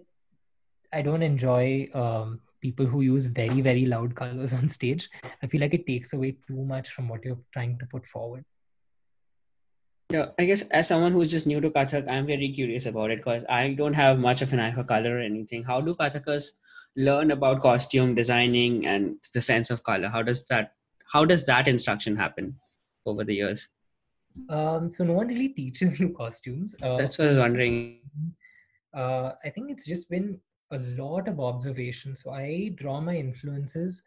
I 0.92 1.02
don't 1.02 1.22
enjoy 1.22 1.88
um, 1.94 2.40
people 2.60 2.86
who 2.86 3.00
use 3.00 3.26
very 3.26 3.60
very 3.60 3.86
loud 3.86 4.14
colors 4.14 4.52
on 4.60 4.68
stage. 4.68 5.08
I 5.42 5.46
feel 5.46 5.60
like 5.60 5.74
it 5.74 5.86
takes 5.86 6.12
away 6.12 6.36
too 6.46 6.64
much 6.64 6.90
from 6.90 7.08
what 7.08 7.24
you're 7.24 7.40
trying 7.52 7.78
to 7.78 7.86
put 7.86 8.06
forward. 8.06 8.44
Yeah, 10.10 10.26
I 10.38 10.44
guess 10.44 10.60
as 10.70 10.88
someone 10.88 11.12
who's 11.12 11.30
just 11.30 11.46
new 11.46 11.58
to 11.62 11.70
Kathak, 11.70 12.06
I'm 12.06 12.26
very 12.26 12.50
curious 12.52 12.84
about 12.84 13.10
it 13.10 13.20
because 13.20 13.44
I 13.48 13.70
don't 13.70 13.94
have 13.94 14.18
much 14.18 14.42
of 14.42 14.52
an 14.52 14.60
eye 14.60 14.72
for 14.72 14.84
color 14.84 15.16
or 15.16 15.20
anything. 15.20 15.62
How 15.62 15.80
do 15.80 15.94
Kathakas 15.94 16.50
learn 16.96 17.30
about 17.30 17.62
costume 17.62 18.14
designing 18.14 18.86
and 18.86 19.16
the 19.34 19.42
sense 19.42 19.70
of 19.70 19.82
color? 19.82 20.08
How 20.08 20.22
does 20.22 20.44
that 20.46 20.72
how 21.12 21.24
does 21.24 21.44
that 21.44 21.68
instruction 21.68 22.16
happen 22.16 22.56
over 23.04 23.24
the 23.24 23.34
years? 23.34 23.68
Um, 24.48 24.90
so 24.90 25.04
no 25.04 25.12
one 25.12 25.28
really 25.28 25.48
teaches 25.48 26.00
you 26.00 26.10
costumes. 26.10 26.74
Uh, 26.82 26.96
That's 26.96 27.18
what 27.18 27.28
I 27.28 27.30
was 27.32 27.38
wondering. 27.38 28.00
Uh, 28.94 29.32
I 29.44 29.50
think 29.50 29.70
it's 29.70 29.86
just 29.86 30.08
been 30.08 30.38
a 30.70 30.78
lot 30.78 31.28
of 31.28 31.38
observation. 31.38 32.16
So 32.16 32.30
I 32.30 32.72
draw 32.76 33.00
my 33.00 33.16
influences 33.16 34.02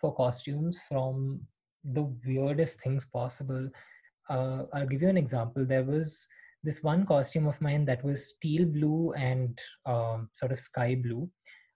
for 0.00 0.14
costumes 0.14 0.80
from 0.88 1.40
the 1.84 2.02
weirdest 2.24 2.80
things 2.80 3.04
possible 3.04 3.70
uh, 4.28 4.64
I'll 4.72 4.86
give 4.86 5.02
you 5.02 5.08
an 5.08 5.16
example. 5.16 5.64
There 5.64 5.84
was 5.84 6.28
this 6.62 6.82
one 6.82 7.06
costume 7.06 7.46
of 7.46 7.60
mine 7.60 7.84
that 7.86 8.04
was 8.04 8.34
teal 8.42 8.66
blue 8.66 9.12
and 9.12 9.58
um, 9.86 10.28
sort 10.34 10.52
of 10.52 10.60
sky 10.60 10.94
blue. 10.94 11.28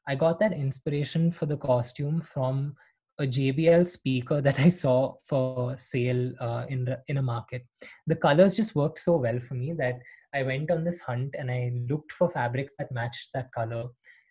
I 0.07 0.15
got 0.15 0.39
that 0.41 0.53
inspiration 0.53 1.33
for 1.33 1.47
the 1.47 1.57
costume 1.57 2.21
from 2.21 2.75
a 3.19 3.25
JBL 3.25 3.87
speaker 3.87 4.41
that 4.41 4.59
I 4.59 4.69
saw 4.69 5.15
for 5.27 5.77
sale 5.79 6.33
uh, 6.41 6.67
in 6.69 6.95
in 7.09 7.19
a 7.19 7.23
market. 7.23 7.67
The 8.07 8.17
colors 8.17 8.57
just 8.57 8.75
worked 8.75 8.99
so 8.99 9.17
well 9.17 9.39
for 9.41 9.55
me 9.55 9.73
that 9.75 10.01
I 10.35 10.43
went 10.43 10.71
on 10.71 10.85
this 10.85 11.01
hunt 11.01 11.35
and 11.39 11.51
I 11.51 11.73
looked 11.89 12.13
for 12.13 12.29
fabrics 12.29 12.75
that 12.79 12.93
matched 12.93 13.31
that 13.35 13.53
color, 13.53 13.85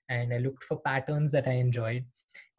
and 0.09 0.33
I 0.33 0.39
looked 0.39 0.63
for 0.63 0.81
patterns 0.81 1.31
that 1.31 1.47
I 1.47 1.53
enjoyed. 1.53 2.05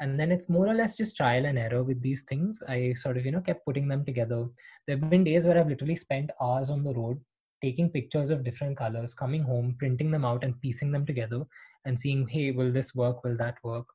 And 0.00 0.18
then 0.18 0.32
it's 0.32 0.48
more 0.48 0.66
or 0.66 0.74
less 0.74 0.96
just 0.96 1.16
trial 1.16 1.44
and 1.46 1.58
error 1.58 1.82
with 1.82 2.00
these 2.02 2.24
things. 2.24 2.62
I 2.68 2.94
sort 2.94 3.16
of 3.16 3.26
you 3.26 3.32
know 3.32 3.40
kept 3.40 3.64
putting 3.66 3.88
them 3.88 4.04
together. 4.04 4.48
There 4.86 4.96
have 4.96 5.10
been 5.10 5.24
days 5.24 5.46
where 5.46 5.58
i've 5.58 5.68
literally 5.68 5.96
spent 5.96 6.30
hours 6.40 6.70
on 6.70 6.82
the 6.84 6.94
road 6.94 7.20
taking 7.62 7.88
pictures 7.88 8.30
of 8.30 8.42
different 8.44 8.76
colors 8.76 9.14
coming 9.14 9.42
home 9.42 9.76
printing 9.78 10.10
them 10.10 10.24
out 10.24 10.42
and 10.42 10.60
piecing 10.60 10.90
them 10.90 11.06
together 11.06 11.44
and 11.84 11.98
seeing 11.98 12.26
hey 12.26 12.50
will 12.52 12.72
this 12.72 12.94
work? 12.94 13.24
Will 13.24 13.36
that 13.36 13.56
work? 13.64 13.86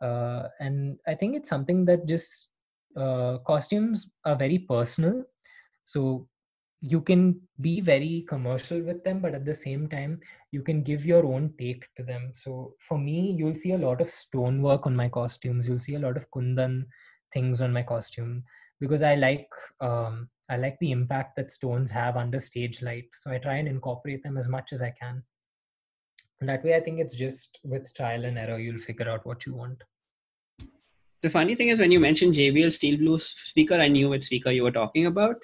Uh, 0.00 0.48
and 0.60 0.98
i 1.06 1.14
think 1.14 1.36
it's 1.36 1.48
something 1.50 1.84
that 1.84 2.06
just 2.06 2.48
uh, 2.96 3.38
costumes 3.46 4.10
are 4.24 4.36
very 4.36 4.58
personal. 4.58 5.24
So 5.84 6.26
you 6.80 7.00
can 7.02 7.38
be 7.60 7.80
very 7.80 8.24
commercial 8.28 8.80
with 8.80 9.04
them 9.04 9.20
but 9.20 9.34
at 9.34 9.44
the 9.44 9.52
same 9.52 9.86
time 9.86 10.18
you 10.50 10.62
can 10.62 10.82
give 10.82 11.04
your 11.04 11.26
own 11.26 11.52
take 11.58 11.84
to 11.96 12.02
them. 12.02 12.30
So 12.34 12.74
for 12.80 12.98
me 12.98 13.34
you'll 13.38 13.54
see 13.54 13.72
a 13.72 13.78
lot 13.78 14.00
of 14.00 14.10
stonework 14.10 14.86
on 14.86 14.96
my 14.96 15.08
costumes. 15.08 15.68
You'll 15.68 15.80
see 15.80 15.96
a 15.96 16.00
lot 16.00 16.16
of 16.16 16.30
kundan 16.30 16.86
things 17.32 17.60
on 17.60 17.72
my 17.72 17.82
costume 17.82 18.42
because 18.80 19.02
i 19.02 19.14
like 19.14 19.48
um, 19.80 20.28
i 20.48 20.56
like 20.56 20.78
the 20.80 20.90
impact 20.90 21.36
that 21.36 21.50
stones 21.50 21.90
have 21.90 22.16
under 22.16 22.40
stage 22.40 22.82
light. 22.82 23.06
So 23.12 23.30
i 23.30 23.38
try 23.38 23.56
and 23.56 23.68
incorporate 23.68 24.22
them 24.22 24.38
as 24.38 24.48
much 24.48 24.72
as 24.72 24.82
i 24.82 24.90
can 24.90 25.22
that 26.40 26.64
way 26.64 26.74
i 26.74 26.80
think 26.80 26.98
it's 26.98 27.14
just 27.14 27.60
with 27.64 27.92
trial 27.94 28.24
and 28.24 28.38
error 28.38 28.58
you'll 28.58 28.78
figure 28.78 29.08
out 29.08 29.24
what 29.26 29.46
you 29.46 29.54
want 29.54 29.82
the 31.22 31.30
funny 31.30 31.54
thing 31.54 31.68
is 31.68 31.78
when 31.78 31.90
you 31.90 32.00
mentioned 32.00 32.34
JBL 32.34 32.72
Steel 32.72 32.96
Blue 32.96 33.18
speaker, 33.18 33.74
I 33.74 33.88
knew 33.88 34.08
what 34.08 34.22
speaker 34.22 34.50
you 34.50 34.62
were 34.62 34.70
talking 34.70 35.04
about. 35.06 35.36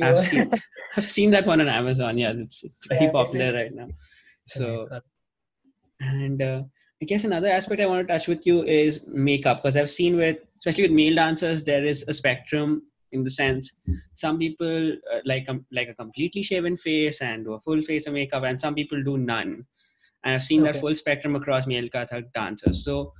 I've 0.00 0.18
seen, 0.18 0.50
I've 0.96 1.10
seen 1.10 1.30
that 1.32 1.46
one 1.46 1.60
on 1.60 1.68
Amazon. 1.68 2.16
Yeah, 2.16 2.32
it's 2.34 2.64
very 2.88 3.04
yeah, 3.04 3.12
popular 3.12 3.52
right 3.52 3.74
now. 3.74 3.88
So, 4.46 4.88
and 6.00 6.40
uh, 6.40 6.62
I 7.02 7.04
guess 7.04 7.24
another 7.24 7.48
aspect 7.48 7.82
I 7.82 7.86
want 7.86 8.06
to 8.06 8.12
touch 8.12 8.28
with 8.28 8.46
you 8.46 8.64
is 8.64 9.04
makeup 9.06 9.58
because 9.58 9.76
I've 9.76 9.90
seen 9.90 10.16
with, 10.16 10.38
especially 10.58 10.84
with 10.84 10.92
male 10.92 11.16
dancers, 11.16 11.64
there 11.64 11.84
is 11.84 12.04
a 12.08 12.14
spectrum 12.14 12.82
in 13.12 13.22
the 13.22 13.30
sense 13.30 13.70
some 14.14 14.38
people 14.38 14.92
uh, 14.92 15.20
like 15.24 15.48
um, 15.48 15.64
like 15.70 15.88
a 15.88 15.94
completely 15.94 16.42
shaven 16.42 16.76
face 16.76 17.20
and 17.20 17.44
do 17.44 17.52
a 17.54 17.60
full 17.60 17.80
face 17.82 18.06
of 18.06 18.12
makeup, 18.12 18.42
and 18.44 18.60
some 18.60 18.74
people 18.74 19.02
do 19.02 19.16
none. 19.18 19.64
And 20.24 20.34
I've 20.34 20.42
seen 20.42 20.62
okay. 20.62 20.72
that 20.72 20.80
full 20.80 20.94
spectrum 20.94 21.36
across 21.36 21.66
male 21.66 21.88
Kathak 21.88 22.32
dancers. 22.32 22.84
So 22.84 23.12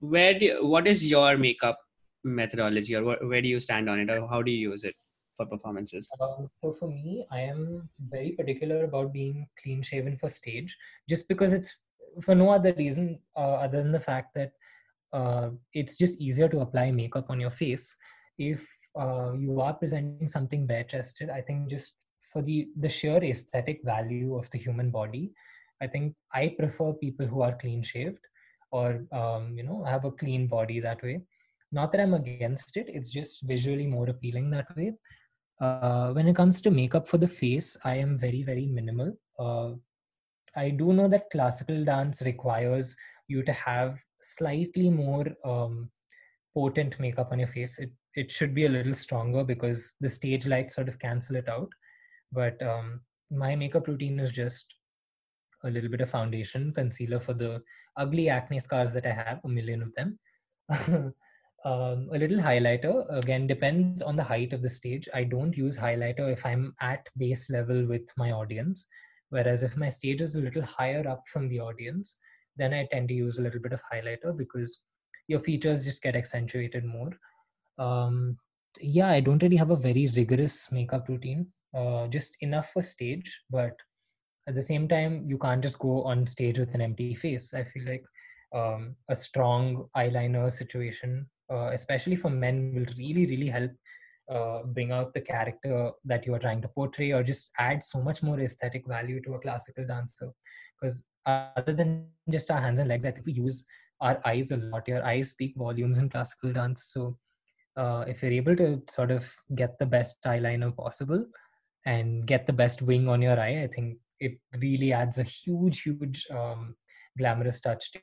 where 0.00 0.38
do 0.38 0.44
you, 0.44 0.66
what 0.66 0.86
is 0.86 1.06
your 1.06 1.36
makeup 1.36 1.78
methodology 2.24 2.96
or 2.96 3.02
where 3.02 3.42
do 3.42 3.48
you 3.48 3.60
stand 3.60 3.88
on 3.88 3.98
it 4.00 4.10
or 4.10 4.26
how 4.28 4.42
do 4.42 4.50
you 4.50 4.70
use 4.70 4.84
it 4.84 4.94
for 5.36 5.46
performances 5.46 6.08
um, 6.20 6.48
so 6.62 6.72
for 6.72 6.88
me 6.88 7.26
i 7.30 7.40
am 7.40 7.88
very 8.10 8.32
particular 8.32 8.84
about 8.84 9.12
being 9.12 9.46
clean 9.62 9.82
shaven 9.82 10.16
for 10.16 10.28
stage 10.28 10.76
just 11.08 11.28
because 11.28 11.52
it's 11.52 11.80
for 12.22 12.34
no 12.34 12.50
other 12.50 12.72
reason 12.78 13.18
uh, 13.36 13.54
other 13.54 13.82
than 13.82 13.92
the 13.92 14.00
fact 14.00 14.34
that 14.34 14.52
uh, 15.12 15.50
it's 15.74 15.96
just 15.96 16.20
easier 16.20 16.48
to 16.48 16.60
apply 16.60 16.90
makeup 16.90 17.26
on 17.28 17.40
your 17.40 17.50
face 17.50 17.96
if 18.38 18.66
uh, 18.98 19.32
you 19.36 19.60
are 19.60 19.74
presenting 19.74 20.26
something 20.26 20.66
bare 20.66 20.84
chested 20.84 21.28
i 21.30 21.40
think 21.40 21.68
just 21.68 21.94
for 22.32 22.42
the 22.42 22.68
the 22.78 22.88
sheer 22.88 23.22
aesthetic 23.22 23.80
value 23.84 24.36
of 24.36 24.48
the 24.50 24.58
human 24.58 24.90
body 24.90 25.32
i 25.82 25.86
think 25.86 26.14
i 26.32 26.54
prefer 26.58 26.92
people 26.92 27.26
who 27.26 27.42
are 27.42 27.56
clean 27.56 27.82
shaved 27.82 28.24
or 28.70 29.04
um, 29.12 29.56
you 29.56 29.62
know 29.62 29.84
have 29.84 30.04
a 30.04 30.10
clean 30.10 30.46
body 30.48 30.80
that 30.80 31.02
way. 31.02 31.20
Not 31.72 31.92
that 31.92 32.00
i'm 32.00 32.14
against 32.14 32.76
it 32.76 32.86
it's 32.88 33.10
just 33.10 33.42
visually 33.42 33.86
more 33.86 34.08
appealing 34.08 34.50
that 34.50 34.74
way. 34.76 34.92
Uh, 35.60 36.12
when 36.12 36.26
it 36.28 36.36
comes 36.36 36.60
to 36.60 36.70
makeup 36.70 37.06
for 37.06 37.18
the 37.18 37.28
face 37.28 37.76
i 37.84 37.96
am 37.96 38.18
very 38.18 38.42
very 38.42 38.66
minimal. 38.66 39.16
Uh, 39.38 39.72
i 40.56 40.70
do 40.70 40.92
know 40.92 41.08
that 41.08 41.30
classical 41.30 41.84
dance 41.84 42.22
requires 42.22 42.96
you 43.28 43.42
to 43.42 43.52
have 43.52 44.00
slightly 44.20 44.90
more 44.90 45.26
um, 45.44 45.90
potent 46.54 46.98
makeup 47.00 47.30
on 47.32 47.38
your 47.38 47.48
face. 47.48 47.78
It, 47.78 47.90
it 48.14 48.30
should 48.30 48.54
be 48.54 48.66
a 48.66 48.68
little 48.68 48.94
stronger 48.94 49.44
because 49.44 49.92
the 50.00 50.08
stage 50.08 50.46
lights 50.46 50.74
sort 50.74 50.88
of 50.88 50.98
cancel 50.98 51.36
it 51.36 51.48
out. 51.48 51.68
But 52.32 52.60
um, 52.62 53.00
my 53.30 53.56
makeup 53.56 53.88
routine 53.88 54.20
is 54.20 54.32
just 54.32 54.74
a 55.64 55.70
little 55.70 55.90
bit 55.90 56.00
of 56.00 56.10
foundation, 56.10 56.72
concealer 56.72 57.20
for 57.20 57.34
the 57.34 57.62
ugly 57.96 58.28
acne 58.28 58.60
scars 58.60 58.92
that 58.92 59.06
I 59.06 59.12
have, 59.12 59.40
a 59.44 59.48
million 59.48 59.82
of 59.82 59.92
them. 59.94 60.18
um, 61.64 62.08
a 62.12 62.18
little 62.18 62.38
highlighter, 62.38 63.06
again, 63.16 63.46
depends 63.46 64.02
on 64.02 64.16
the 64.16 64.22
height 64.22 64.52
of 64.52 64.62
the 64.62 64.70
stage. 64.70 65.08
I 65.14 65.24
don't 65.24 65.56
use 65.56 65.78
highlighter 65.78 66.32
if 66.32 66.44
I'm 66.44 66.74
at 66.80 67.08
base 67.16 67.50
level 67.50 67.86
with 67.86 68.08
my 68.16 68.32
audience. 68.32 68.86
Whereas 69.30 69.62
if 69.62 69.76
my 69.76 69.88
stage 69.88 70.20
is 70.20 70.36
a 70.36 70.40
little 70.40 70.62
higher 70.62 71.06
up 71.08 71.24
from 71.26 71.48
the 71.48 71.60
audience, 71.60 72.16
then 72.56 72.72
I 72.72 72.86
tend 72.92 73.08
to 73.08 73.14
use 73.14 73.38
a 73.38 73.42
little 73.42 73.60
bit 73.60 73.72
of 73.72 73.82
highlighter 73.92 74.36
because 74.36 74.80
your 75.26 75.40
features 75.40 75.84
just 75.84 76.02
get 76.02 76.14
accentuated 76.14 76.84
more. 76.84 77.10
Um, 77.78 78.36
yeah, 78.80 79.08
I 79.08 79.20
don't 79.20 79.42
really 79.42 79.56
have 79.56 79.70
a 79.70 79.76
very 79.76 80.10
rigorous 80.14 80.70
makeup 80.70 81.08
routine. 81.08 81.46
Uh, 81.74 82.06
just 82.06 82.36
enough 82.40 82.70
for 82.72 82.82
stage, 82.82 83.40
but 83.50 83.72
at 84.46 84.54
the 84.54 84.62
same 84.62 84.88
time, 84.88 85.24
you 85.26 85.38
can't 85.38 85.62
just 85.62 85.78
go 85.78 86.02
on 86.02 86.26
stage 86.26 86.58
with 86.58 86.74
an 86.74 86.80
empty 86.80 87.14
face. 87.14 87.54
I 87.54 87.64
feel 87.64 87.84
like 87.84 88.04
um, 88.54 88.96
a 89.08 89.14
strong 89.14 89.86
eyeliner 89.96 90.52
situation, 90.52 91.26
uh, 91.50 91.70
especially 91.72 92.16
for 92.16 92.30
men, 92.30 92.74
will 92.74 92.86
really, 92.98 93.26
really 93.26 93.48
help 93.48 93.70
uh, 94.30 94.62
bring 94.64 94.92
out 94.92 95.12
the 95.12 95.20
character 95.20 95.90
that 96.04 96.26
you 96.26 96.34
are 96.34 96.38
trying 96.38 96.62
to 96.62 96.68
portray 96.68 97.12
or 97.12 97.22
just 97.22 97.50
add 97.58 97.82
so 97.82 98.00
much 98.00 98.22
more 98.22 98.40
aesthetic 98.40 98.86
value 98.86 99.20
to 99.22 99.34
a 99.34 99.40
classical 99.40 99.86
dancer. 99.86 100.30
Because 100.80 101.04
other 101.26 101.72
than 101.72 102.06
just 102.30 102.50
our 102.50 102.60
hands 102.60 102.80
and 102.80 102.88
legs 102.88 103.06
i 103.06 103.10
think 103.10 103.24
we 103.24 103.32
use 103.32 103.66
our 104.00 104.20
eyes 104.26 104.50
a 104.50 104.56
lot. 104.58 104.86
Your 104.86 105.04
eyes 105.04 105.30
speak 105.30 105.54
volumes 105.56 105.98
in 105.98 106.10
classical 106.10 106.52
dance. 106.52 106.90
So 106.92 107.16
uh, 107.76 108.04
if 108.06 108.22
you're 108.22 108.32
able 108.32 108.56
to 108.56 108.82
sort 108.88 109.10
of 109.10 109.30
get 109.54 109.78
the 109.78 109.86
best 109.86 110.16
eyeliner 110.26 110.76
possible 110.76 111.24
and 111.86 112.26
get 112.26 112.46
the 112.46 112.52
best 112.52 112.82
wing 112.82 113.08
on 113.08 113.20
your 113.20 113.38
eye 113.38 113.62
i 113.62 113.66
think 113.66 113.98
it 114.24 114.38
really 114.60 114.92
adds 114.92 115.18
a 115.18 115.22
huge 115.22 115.82
huge 115.82 116.26
um, 116.30 116.74
glamorous 117.18 117.60
touch 117.60 117.92
to 117.92 118.00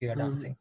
your 0.00 0.14
mm. 0.14 0.18
dancing 0.18 0.56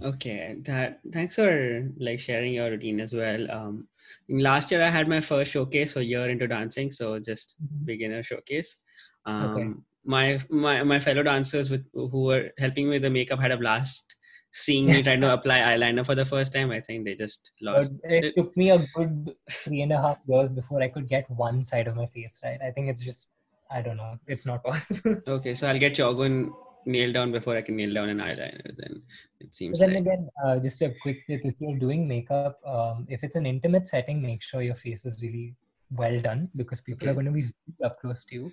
Okay, 0.00 0.56
that 0.64 1.00
thanks 1.12 1.36
for 1.36 1.88
like 1.98 2.18
sharing 2.18 2.54
your 2.54 2.70
routine 2.70 2.98
as 3.00 3.12
well. 3.12 3.50
Um, 3.50 3.88
last 4.28 4.70
year 4.70 4.82
I 4.82 4.88
had 4.88 5.06
my 5.06 5.20
first 5.20 5.52
showcase 5.52 5.92
for 5.92 6.00
year 6.00 6.30
into 6.30 6.46
dancing, 6.46 6.90
so 6.90 7.18
just 7.18 7.56
mm-hmm. 7.62 7.84
beginner 7.84 8.22
showcase. 8.22 8.76
Um, 9.26 9.44
okay. 9.44 9.68
My 10.04 10.40
my 10.48 10.82
my 10.82 10.98
fellow 10.98 11.22
dancers 11.22 11.70
with 11.70 11.84
who 11.92 12.24
were 12.24 12.50
helping 12.58 12.86
me 12.86 12.92
with 12.92 13.02
the 13.02 13.10
makeup 13.10 13.38
had 13.38 13.52
a 13.52 13.56
blast 13.56 14.14
seeing 14.50 14.86
me 14.86 15.02
trying 15.02 15.20
to 15.20 15.32
apply 15.38 15.60
eyeliner 15.60 16.04
for 16.04 16.14
the 16.14 16.24
first 16.24 16.54
time. 16.54 16.70
I 16.70 16.80
think 16.80 17.04
they 17.04 17.14
just 17.14 17.52
lost. 17.60 17.92
It, 18.04 18.24
it 18.24 18.34
took 18.36 18.56
me 18.56 18.70
a 18.70 18.84
good 18.94 19.34
three 19.50 19.82
and 19.82 19.92
a 19.92 20.00
half 20.00 20.18
years 20.26 20.50
before 20.50 20.82
I 20.82 20.88
could 20.88 21.06
get 21.06 21.30
one 21.30 21.62
side 21.62 21.86
of 21.86 21.96
my 21.96 22.06
face 22.06 22.40
right. 22.42 22.60
I 22.62 22.70
think 22.70 22.88
it's 22.88 23.04
just 23.04 23.28
I 23.72 23.82
don't 23.82 23.96
know. 23.96 24.18
It's 24.26 24.46
not 24.46 24.62
possible. 24.64 25.16
Okay, 25.26 25.54
so 25.54 25.66
I'll 25.66 25.78
get 25.78 25.94
Chogun 25.94 26.50
nail 26.84 27.12
down 27.12 27.32
before 27.32 27.56
I 27.56 27.62
can 27.62 27.76
nail 27.76 27.94
down 27.94 28.08
an 28.08 28.18
eyeliner. 28.18 28.76
Then 28.76 29.02
it 29.40 29.54
seems. 29.54 29.78
But 29.78 29.86
then 29.86 29.96
again, 29.96 30.28
uh, 30.44 30.58
just 30.58 30.82
a 30.82 30.92
quick 31.02 31.26
tip: 31.26 31.40
if 31.44 31.60
you're 31.60 31.78
doing 31.78 32.06
makeup, 32.06 32.58
um, 32.66 33.06
if 33.08 33.24
it's 33.24 33.36
an 33.36 33.46
intimate 33.46 33.86
setting, 33.86 34.20
make 34.20 34.42
sure 34.42 34.62
your 34.62 34.74
face 34.74 35.04
is 35.06 35.22
really 35.22 35.54
well 35.90 36.20
done 36.20 36.48
because 36.56 36.80
people 36.80 37.04
okay. 37.04 37.10
are 37.10 37.14
going 37.14 37.26
to 37.26 37.32
be 37.32 37.44
up 37.84 38.00
close 38.00 38.24
to 38.24 38.34
you. 38.34 38.52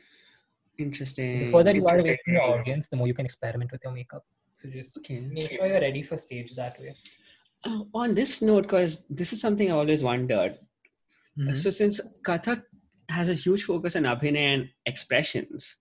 Interesting. 0.77 1.45
Before 1.45 1.63
that, 1.63 1.75
you 1.75 1.87
are 1.87 1.97
away 1.97 2.17
from 2.23 2.33
the 2.35 2.41
audience. 2.41 2.89
The 2.89 2.95
more 2.95 3.07
you 3.07 3.13
can 3.13 3.25
experiment 3.25 3.71
with 3.71 3.81
your 3.83 3.93
makeup. 3.93 4.25
So 4.53 4.69
just 4.69 4.97
okay. 4.97 5.19
make 5.19 5.51
sure 5.51 5.67
you're 5.67 5.81
ready 5.81 6.03
for 6.03 6.17
stage 6.17 6.55
that 6.55 6.79
way. 6.79 6.93
Uh, 7.65 7.81
on 7.93 8.15
this 8.15 8.41
note, 8.41 8.63
because 8.63 9.03
this 9.09 9.33
is 9.33 9.41
something 9.41 9.69
I 9.69 9.75
always 9.75 10.03
wondered. 10.03 10.57
Mm-hmm. 11.37 11.55
So 11.55 11.69
since 11.69 11.99
Kathak 12.23 12.63
has 13.09 13.29
a 13.29 13.33
huge 13.33 13.63
focus 13.63 13.95
on 13.95 14.03
abhinay 14.03 14.53
and 14.53 14.69
expressions, 14.85 15.75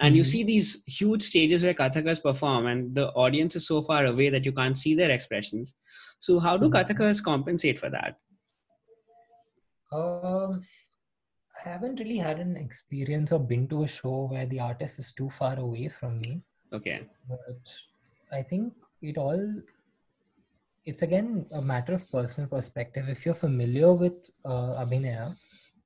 and 0.00 0.12
mm-hmm. 0.12 0.18
you 0.18 0.24
see 0.24 0.42
these 0.42 0.82
huge 0.86 1.22
stages 1.22 1.62
where 1.62 1.74
kathakas 1.74 2.22
perform 2.22 2.66
and 2.66 2.94
the 2.94 3.08
audience 3.10 3.56
is 3.56 3.66
so 3.66 3.82
far 3.82 4.06
away 4.06 4.28
that 4.30 4.44
you 4.44 4.52
can't 4.52 4.78
see 4.78 4.94
their 4.94 5.10
expressions. 5.10 5.74
So 6.20 6.38
how 6.38 6.56
do 6.56 6.68
mm-hmm. 6.68 6.76
kathakas 6.76 7.22
compensate 7.22 7.78
for 7.78 7.90
that? 7.90 8.16
Um 9.92 10.64
i 11.58 11.68
haven't 11.68 11.98
really 11.98 12.18
had 12.18 12.38
an 12.38 12.56
experience 12.56 13.32
or 13.32 13.40
been 13.40 13.66
to 13.68 13.82
a 13.82 13.88
show 13.88 14.28
where 14.30 14.46
the 14.46 14.60
artist 14.60 15.00
is 15.00 15.12
too 15.12 15.28
far 15.30 15.58
away 15.58 15.88
from 15.88 16.20
me. 16.20 16.42
Okay. 16.72 17.00
But 17.28 17.58
i 18.30 18.42
think 18.42 18.74
it 19.00 19.16
all 19.16 19.42
it's 20.84 21.02
again 21.02 21.46
a 21.52 21.60
matter 21.60 21.94
of 21.94 22.10
personal 22.10 22.48
perspective. 22.48 23.08
If 23.08 23.26
you're 23.26 23.34
familiar 23.34 23.92
with 23.92 24.30
uh, 24.44 24.82
abhinaya 24.82 25.36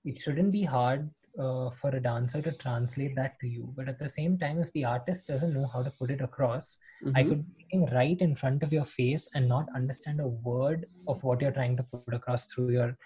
it 0.04 0.18
shouldn't 0.18 0.52
be 0.52 0.62
hard 0.62 1.10
uh, 1.38 1.70
for 1.70 1.90
a 1.90 2.00
dancer 2.00 2.42
to 2.42 2.52
translate 2.52 3.14
that 3.16 3.38
to 3.40 3.48
you. 3.48 3.72
But 3.76 3.88
at 3.88 3.98
the 3.98 4.08
same 4.08 4.38
time, 4.38 4.60
if 4.60 4.72
the 4.72 4.84
artist 4.84 5.26
doesn't 5.26 5.54
know 5.54 5.66
how 5.72 5.82
to 5.82 5.90
put 5.90 6.10
it 6.10 6.20
across, 6.20 6.76
mm-hmm. 7.04 7.16
I 7.16 7.22
could 7.22 7.44
be 7.70 7.84
right 7.92 8.20
in 8.20 8.34
front 8.34 8.62
of 8.62 8.72
your 8.72 8.84
face 8.84 9.28
and 9.34 9.48
not 9.48 9.66
understand 9.74 10.20
a 10.20 10.28
word 10.28 10.86
of 11.08 11.22
what 11.22 11.40
you're 11.40 11.52
trying 11.52 11.76
to 11.78 11.82
put 11.84 12.14
across 12.14 12.46
through 12.46 12.70
your 12.70 12.96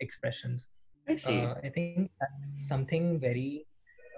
expressions. 0.00 0.66
I 1.08 1.16
see. 1.16 1.40
Uh, 1.40 1.54
I 1.62 1.68
think 1.68 2.10
that's 2.20 2.66
something 2.66 3.20
very 3.20 3.66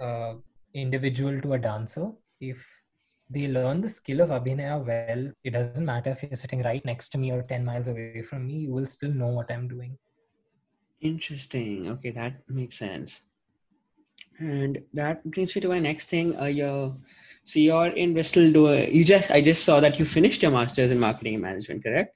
uh, 0.00 0.34
individual 0.74 1.40
to 1.42 1.54
a 1.54 1.58
dancer. 1.58 2.10
If 2.40 2.64
they 3.30 3.48
learn 3.48 3.82
the 3.82 3.88
skill 3.88 4.22
of 4.22 4.30
abhinaya 4.30 4.84
well, 4.86 5.30
it 5.44 5.50
doesn't 5.50 5.84
matter 5.84 6.10
if 6.10 6.22
you're 6.22 6.34
sitting 6.36 6.62
right 6.62 6.82
next 6.86 7.10
to 7.10 7.18
me 7.18 7.30
or 7.30 7.42
10 7.42 7.64
miles 7.64 7.88
away 7.88 8.22
from 8.22 8.46
me, 8.46 8.54
you 8.54 8.72
will 8.72 8.86
still 8.86 9.12
know 9.12 9.26
what 9.26 9.50
I'm 9.50 9.68
doing. 9.68 9.98
Interesting. 11.00 11.88
Okay, 11.90 12.10
that 12.10 12.48
makes 12.48 12.78
sense. 12.78 13.20
And 14.38 14.78
that 14.94 15.28
brings 15.30 15.54
me 15.54 15.60
to 15.62 15.68
my 15.68 15.78
next 15.78 16.08
thing. 16.08 16.38
Uh, 16.38 16.44
you're, 16.44 16.96
so 17.44 17.58
you're 17.58 17.88
in 17.88 18.12
Bristol. 18.14 18.52
Do 18.52 18.74
you 18.90 19.04
just? 19.04 19.30
I 19.30 19.40
just 19.40 19.64
saw 19.64 19.80
that 19.80 19.98
you 19.98 20.04
finished 20.04 20.42
your 20.42 20.52
masters 20.52 20.90
in 20.90 20.98
marketing 20.98 21.34
and 21.34 21.42
management. 21.42 21.82
Correct? 21.82 22.14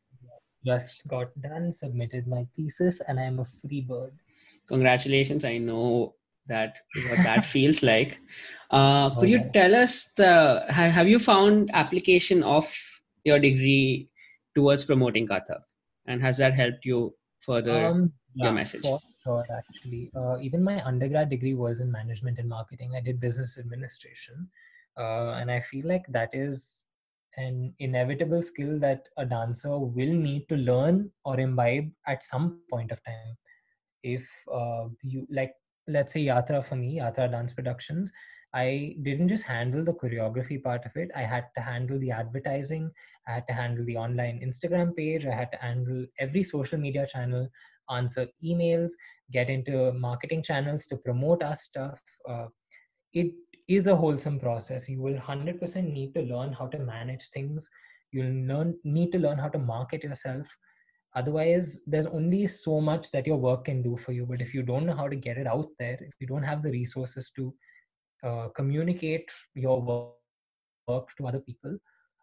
Just 0.64 1.07
got 1.09 1.28
done, 1.41 1.72
submitted 1.72 2.28
my 2.28 2.47
thesis, 2.55 3.01
and 3.09 3.18
I 3.18 3.24
am 3.24 3.41
a 3.41 3.45
free 3.45 3.80
bird. 3.80 4.12
Congratulations! 4.68 5.45
I 5.45 5.59
know 5.59 6.14
that 6.47 6.76
what 7.09 7.24
that 7.24 7.47
feels 7.55 7.83
like. 7.83 8.18
Uh, 8.70 9.11
could 9.18 9.28
you 9.28 9.51
tell 9.53 9.74
us 9.74 10.11
the? 10.16 10.64
Have 10.68 11.09
you 11.09 11.18
found 11.18 11.70
application 11.72 12.45
of 12.45 12.72
your 13.24 13.41
degree 13.41 14.09
towards 14.55 14.85
promoting 14.85 15.26
Kathak, 15.26 15.62
and 16.07 16.22
has 16.22 16.39
that 16.39 16.55
helped 16.55 16.85
you 16.85 17.14
further 17.41 17.87
um, 17.87 18.12
yeah, 18.35 18.47
your 18.47 18.53
message? 18.53 18.83
Sure 18.83 19.01
actually 19.51 20.11
uh, 20.16 20.37
even 20.41 20.62
my 20.62 20.85
undergrad 20.85 21.30
degree 21.30 21.55
was 21.55 21.80
in 21.80 21.91
management 21.91 22.39
and 22.39 22.49
marketing 22.49 22.93
i 22.97 23.01
did 23.01 23.20
business 23.20 23.59
administration 23.59 24.49
uh, 24.99 25.30
and 25.41 25.51
i 25.51 25.61
feel 25.61 25.87
like 25.87 26.05
that 26.09 26.30
is 26.33 26.80
an 27.37 27.72
inevitable 27.78 28.43
skill 28.43 28.78
that 28.78 29.09
a 29.16 29.24
dancer 29.24 29.78
will 29.78 30.12
need 30.12 30.47
to 30.49 30.57
learn 30.57 31.11
or 31.24 31.39
imbibe 31.41 31.91
at 32.07 32.22
some 32.22 32.61
point 32.70 32.91
of 32.91 33.03
time 33.05 33.37
if 34.03 34.28
uh, 34.53 34.85
you 35.03 35.26
like 35.30 35.55
let's 35.89 36.12
say 36.12 36.24
yatra 36.26 36.64
for 36.64 36.76
me 36.76 36.99
yatra 36.99 37.30
dance 37.30 37.53
productions 37.53 38.12
I 38.55 38.97
didn't 39.01 39.28
just 39.28 39.45
handle 39.45 39.83
the 39.83 39.95
choreography 39.95 40.62
part 40.62 40.85
of 40.85 40.95
it. 40.97 41.11
I 41.16 41.22
had 41.22 41.47
to 41.57 41.62
handle 41.62 41.99
the 41.99 42.11
advertising. 42.11 42.91
I 43.26 43.33
had 43.33 43.49
to 43.49 43.55
handle 43.55 43.85
the 43.87 43.97
online 43.97 44.41
Instagram 44.45 44.95
page. 44.95 45.24
I 45.24 45.35
had 45.35 45.51
to 45.53 45.59
handle 45.59 46.05
every 46.18 46.43
social 46.43 46.78
media 46.78 47.07
channel, 47.07 47.49
answer 47.91 48.26
emails, 48.45 48.93
get 49.30 49.51
into 49.51 49.93
marketing 49.93 50.43
channels 50.43 50.87
to 50.89 50.97
promote 50.97 51.43
our 51.43 51.57
stuff. 51.57 52.01
Uh, 52.28 52.47
it 53.12 53.33
is 53.68 53.87
a 53.87 53.97
wholesome 53.97 54.39
process. 54.39 54.89
You 54.89 55.01
will 55.01 55.18
100% 55.18 55.93
need 55.93 56.14
to 56.14 56.22
learn 56.22 56.53
how 56.53 56.66
to 56.68 56.78
manage 56.78 57.28
things. 57.28 57.68
You'll 58.11 58.47
learn, 58.47 58.76
need 58.85 59.12
to 59.12 59.18
learn 59.18 59.39
how 59.39 59.49
to 59.49 59.59
market 59.59 60.03
yourself. 60.03 60.49
Otherwise, 61.14 61.80
there's 61.87 62.07
only 62.07 62.47
so 62.47 62.80
much 62.80 63.11
that 63.11 63.26
your 63.26 63.37
work 63.37 63.66
can 63.66 63.83
do 63.83 63.97
for 63.97 64.12
you. 64.12 64.24
But 64.24 64.41
if 64.41 64.55
you 64.55 64.62
don't 64.62 64.87
know 64.87 64.97
how 64.97 65.09
to 65.09 65.16
get 65.16 65.37
it 65.37 65.47
out 65.47 65.66
there, 65.78 65.99
if 66.01 66.14
you 66.20 66.26
don't 66.26 66.43
have 66.43 66.62
the 66.62 66.70
resources 66.70 67.30
to 67.37 67.55
uh, 68.22 68.49
communicate 68.55 69.30
your 69.55 69.80
work 69.83 70.12
work 70.89 71.09
to 71.16 71.26
other 71.26 71.41
people 71.41 71.76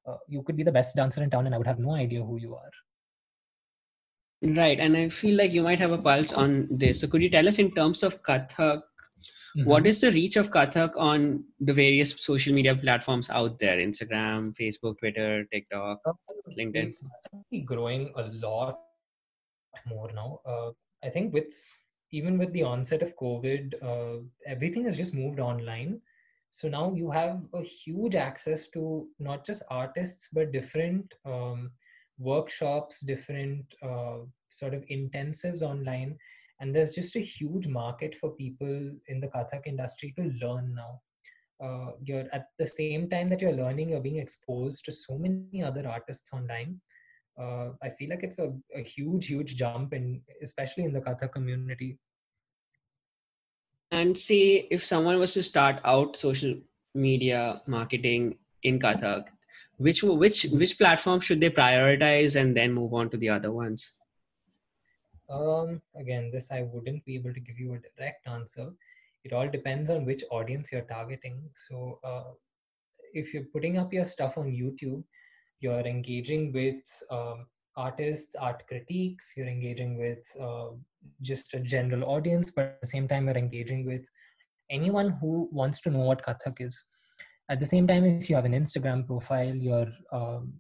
uh, 0.07 0.18
you 0.28 0.43
could 0.43 0.57
be 0.57 0.64
the 0.64 0.72
best 0.72 0.95
dancer 0.95 1.24
in 1.24 1.30
town 1.30 1.45
and 1.45 1.55
i 1.55 1.57
would 1.57 1.68
have 1.68 1.80
no 1.80 1.93
idea 1.93 2.24
who 2.24 2.38
you 2.38 2.55
are 2.55 2.72
right 4.42 4.80
and 4.80 4.96
i 4.96 5.10
feel 5.10 5.36
like 5.36 5.52
you 5.52 5.62
might 5.62 5.80
have 5.80 5.92
a 5.92 5.98
pulse 5.98 6.34
on 6.34 6.68
this 6.72 7.02
so 7.02 7.08
could 7.08 7.22
you 7.22 7.30
tell 7.30 7.48
us 7.48 7.60
in 7.60 7.72
terms 7.72 8.04
of 8.04 8.22
kathak 8.24 8.84
Mm-hmm. 9.58 9.68
What 9.68 9.88
is 9.88 10.00
the 10.00 10.12
reach 10.12 10.36
of 10.38 10.52
Kathak 10.52 10.92
on 10.96 11.44
the 11.60 11.74
various 11.74 12.14
social 12.24 12.54
media 12.54 12.76
platforms 12.76 13.32
out 13.32 13.58
there? 13.58 13.78
Instagram, 13.78 14.56
Facebook, 14.56 15.00
Twitter, 15.00 15.44
TikTok, 15.52 16.00
LinkedIn. 16.56 16.90
It's 16.90 17.04
growing 17.66 18.14
a 18.16 18.28
lot 18.46 18.80
more 19.88 20.12
now. 20.14 20.40
Uh, 20.46 20.70
I 21.04 21.10
think 21.10 21.34
with 21.34 21.52
even 22.12 22.38
with 22.38 22.52
the 22.54 22.64
onset 22.64 23.02
of 23.02 23.16
covid 23.16 23.74
uh, 23.84 24.22
everything 24.46 24.84
has 24.84 24.98
just 24.98 25.14
moved 25.14 25.40
online 25.40 26.00
so 26.52 26.68
now 26.68 26.92
you 26.96 27.12
have 27.12 27.42
a 27.54 27.62
huge 27.62 28.16
access 28.16 28.68
to 28.70 29.08
not 29.20 29.46
just 29.46 29.64
artists 29.70 30.30
but 30.34 30.52
different 30.52 31.14
um, 31.26 31.72
workshops 32.20 32.99
different 33.01 33.65
uh, 33.82 34.17
sort 34.49 34.74
of 34.74 34.84
intensives 34.86 35.61
online 35.61 36.17
and 36.59 36.76
there's 36.76 36.91
just 36.91 37.15
a 37.15 37.20
huge 37.20 37.67
market 37.67 38.13
for 38.15 38.32
people 38.32 38.91
in 39.07 39.20
the 39.20 39.28
kathak 39.28 39.65
industry 39.65 40.13
to 40.17 40.32
learn 40.41 40.76
now 40.76 40.99
uh, 41.63 41.91
you're 42.01 42.28
at 42.32 42.47
the 42.57 42.67
same 42.67 43.09
time 43.09 43.30
that 43.30 43.41
you're 43.41 43.61
learning 43.63 43.89
you're 43.89 44.07
being 44.09 44.20
exposed 44.20 44.84
to 44.86 44.91
so 44.91 45.17
many 45.17 45.63
other 45.63 45.88
artists 45.88 46.34
online 46.34 46.80
uh, 47.39 47.70
I 47.82 47.89
feel 47.89 48.09
like 48.09 48.24
it's 48.24 48.39
a, 48.39 48.51
a 48.76 48.82
huge, 48.82 49.28
huge 49.28 49.55
jump 49.55 49.93
in, 49.93 50.22
especially 50.41 50.84
in 50.84 50.93
the 50.93 50.99
Kathak 50.99 51.32
community. 51.32 51.97
And 53.91 54.17
say 54.17 54.67
if 54.70 54.84
someone 54.84 55.17
was 55.20 55.34
to 55.34 55.43
start 55.43 55.80
out 55.86 56.17
social 56.17 56.55
media 56.93 57.61
marketing 57.65 58.38
in 58.63 58.78
Kathak, 58.78 59.28
which 59.78 60.03
which 60.03 60.43
which 60.51 60.78
platform 60.78 61.20
should 61.20 61.39
they 61.39 61.49
prioritize 61.49 62.36
and 62.36 62.55
then 62.55 62.74
move 62.74 62.93
on 62.93 63.10
to 63.10 63.18
the 63.18 63.30
other 63.30 63.51
ones? 63.51 63.93
Um, 65.30 65.82
again, 65.95 66.32
this 66.32 66.51
I 66.51 66.64
wouldn't 66.64 67.05
be 67.05 67.16
able 67.16 67.34
to 67.34 67.39
give 67.39 67.60
you 67.60 67.74
a 67.74 67.80
direct 67.97 68.28
answer. 68.28 68.72
It 69.24 69.34
all 69.34 69.47
depends 69.47 69.89
on 69.89 70.05
which 70.05 70.24
audience 70.32 70.72
you're 70.72 70.82
targeting. 70.82 71.41
So, 71.55 71.99
uh, 72.03 72.32
if 73.14 73.34
you're 73.34 73.49
putting 73.53 73.78
up 73.78 73.93
your 73.93 74.05
stuff 74.05 74.38
on 74.38 74.51
YouTube, 74.51 75.03
you're 75.60 75.82
engaging 75.82 76.53
with 76.53 76.84
um, 77.12 77.45
artists, 77.76 78.36
art 78.36 78.64
critiques, 78.68 79.34
you're 79.36 79.47
engaging 79.47 79.97
with 79.97 80.26
uh, 80.41 80.70
just 81.22 81.53
a 81.53 81.60
general 81.60 82.03
audience, 82.03 82.49
but 82.49 82.66
at 82.66 82.82
the 82.82 82.88
same 82.88 83.07
time, 83.07 83.26
you're 83.26 83.38
engaging 83.38 83.86
with 83.86 84.07
anyone 84.70 85.10
who 85.22 85.49
wants 85.51 85.80
to 85.82 85.89
know 85.89 85.99
what 85.99 86.26
Kathak 86.26 86.57
is. 86.60 86.86
At 87.50 87.60
the 87.60 87.68
same 87.68 87.88
time, 87.88 88.06
if 88.06 88.30
you 88.30 88.36
have 88.36 88.45
an 88.45 88.54
Instagram 88.54 89.06
profile, 89.08 89.56
you're 89.56 89.91
um, 90.12 90.54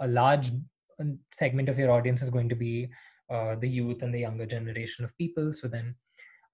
a 0.00 0.06
large 0.06 0.52
segment 1.32 1.68
of 1.68 1.78
your 1.78 1.90
audience 1.90 2.22
is 2.22 2.30
going 2.30 2.48
to 2.48 2.54
be 2.54 2.88
uh, 3.30 3.56
the 3.56 3.68
youth 3.68 4.02
and 4.02 4.14
the 4.14 4.20
younger 4.20 4.46
generation 4.46 5.04
of 5.04 5.16
people. 5.16 5.52
So 5.52 5.68
then 5.68 5.94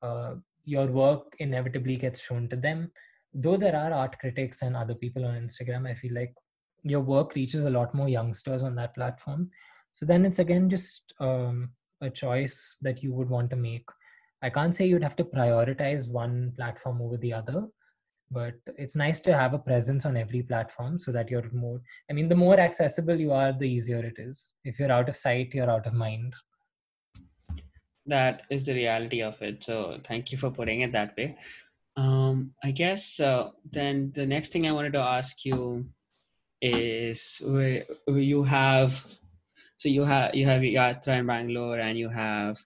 uh, 0.03 0.35
your 0.65 0.87
work 0.87 1.35
inevitably 1.39 1.97
gets 1.97 2.21
shown 2.21 2.49
to 2.49 2.57
them. 2.57 2.91
Though 3.35 3.57
there 3.57 3.77
are 3.77 3.93
art 3.93 4.19
critics 4.19 4.63
and 4.63 4.77
other 4.77 4.95
people 4.95 5.25
on 5.25 5.35
Instagram, 5.35 5.89
I 5.89 5.95
feel 5.95 6.15
like 6.15 6.35
your 6.83 7.01
work 7.01 7.35
reaches 7.35 7.65
a 7.65 7.71
lot 7.71 7.95
more 7.95 8.09
youngsters 8.09 8.63
on 8.63 8.75
that 8.77 8.95
platform. 8.95 9.51
So 9.93 10.07
then 10.07 10.25
it's 10.25 10.39
again 10.39 10.69
just 10.69 11.13
um, 11.21 11.71
a 12.01 12.11
choice 12.11 12.79
that 12.83 13.03
you 13.03 13.13
would 13.15 13.29
want 13.29 13.51
to 13.51 13.57
make. 13.57 13.87
I 14.43 14.51
can't 14.51 14.75
say 14.75 14.87
you'd 14.87 15.05
have 15.05 15.17
to 15.17 15.25
prioritize 15.25 16.11
one 16.11 16.53
platform 16.57 17.01
over 17.01 17.17
the 17.17 17.33
other, 17.33 17.67
but 18.33 18.55
it's 18.77 18.97
nice 18.97 19.21
to 19.21 19.35
have 19.35 19.55
a 19.55 19.59
presence 19.59 20.07
on 20.07 20.17
every 20.17 20.43
platform 20.43 20.99
so 20.99 21.13
that 21.13 21.31
you're 21.31 21.51
more 21.53 21.81
i 22.11 22.13
mean 22.13 22.29
the 22.29 22.43
more 22.45 22.59
accessible 22.59 23.19
you 23.25 23.33
are 23.33 23.53
the 23.53 23.69
easier 23.69 24.05
it 24.05 24.19
is. 24.19 24.51
If 24.65 24.79
you're 24.79 24.93
out 24.93 25.09
of 25.09 25.17
sight 25.17 25.55
you're 25.55 25.71
out 25.71 25.87
of 25.87 25.95
mind. 25.95 26.35
That 28.07 28.43
is 28.51 28.65
the 28.65 28.75
reality 28.75 29.23
of 29.23 29.41
it. 29.41 29.63
So 29.63 30.01
thank 30.05 30.33
you 30.33 30.39
for 30.39 30.51
putting 30.51 30.81
it 30.81 30.93
that 30.93 31.17
way. 31.17 31.37
Um 31.97 32.53
i 32.65 32.71
guess 32.71 33.21
uh, 33.21 33.51
then 33.71 34.13
the 34.15 34.27
next 34.27 34.53
thing 34.53 34.67
i 34.67 34.73
wanted 34.73 34.95
to 34.95 35.05
ask 35.17 35.45
you 35.45 35.85
is 36.63 37.43
you 38.07 38.45
have 38.45 39.05
so 39.79 39.89
you 39.89 40.05
have 40.05 40.35
you 40.35 40.47
have 40.47 40.63
yatra 40.63 41.19
in 41.19 41.27
bangalore 41.27 41.81
and 41.81 41.99
you 41.99 42.09
have 42.09 42.57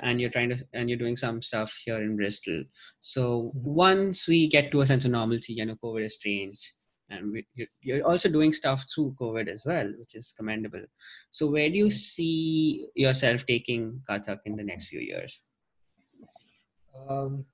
and 0.00 0.20
you're 0.20 0.30
trying 0.30 0.50
to 0.50 0.58
and 0.72 0.88
you're 0.88 0.98
doing 0.98 1.16
some 1.16 1.42
stuff 1.42 1.76
here 1.84 2.02
in 2.02 2.16
bristol. 2.16 2.64
So 3.00 3.52
mm-hmm. 3.56 3.74
once 3.74 4.28
we 4.28 4.48
get 4.48 4.70
to 4.72 4.80
a 4.80 4.86
sense 4.86 5.04
of 5.04 5.10
normalcy 5.10 5.54
you 5.54 5.66
know 5.66 5.76
covid 5.82 6.04
is 6.04 6.16
changed 6.16 6.72
and 7.08 7.32
we, 7.32 7.46
you're 7.80 8.04
also 8.04 8.28
doing 8.28 8.52
stuff 8.52 8.84
through 8.92 9.16
covid 9.20 9.48
as 9.48 9.62
well 9.64 9.92
which 9.98 10.14
is 10.14 10.34
commendable. 10.36 10.84
So 11.30 11.46
where 11.46 11.68
do 11.68 11.76
you 11.76 11.90
see 11.90 12.88
yourself 12.94 13.46
taking 13.46 14.00
kathak 14.08 14.38
in 14.44 14.56
the 14.56 14.64
next 14.64 14.88
few 14.88 15.00
years? 15.00 15.42
Um, 17.08 17.44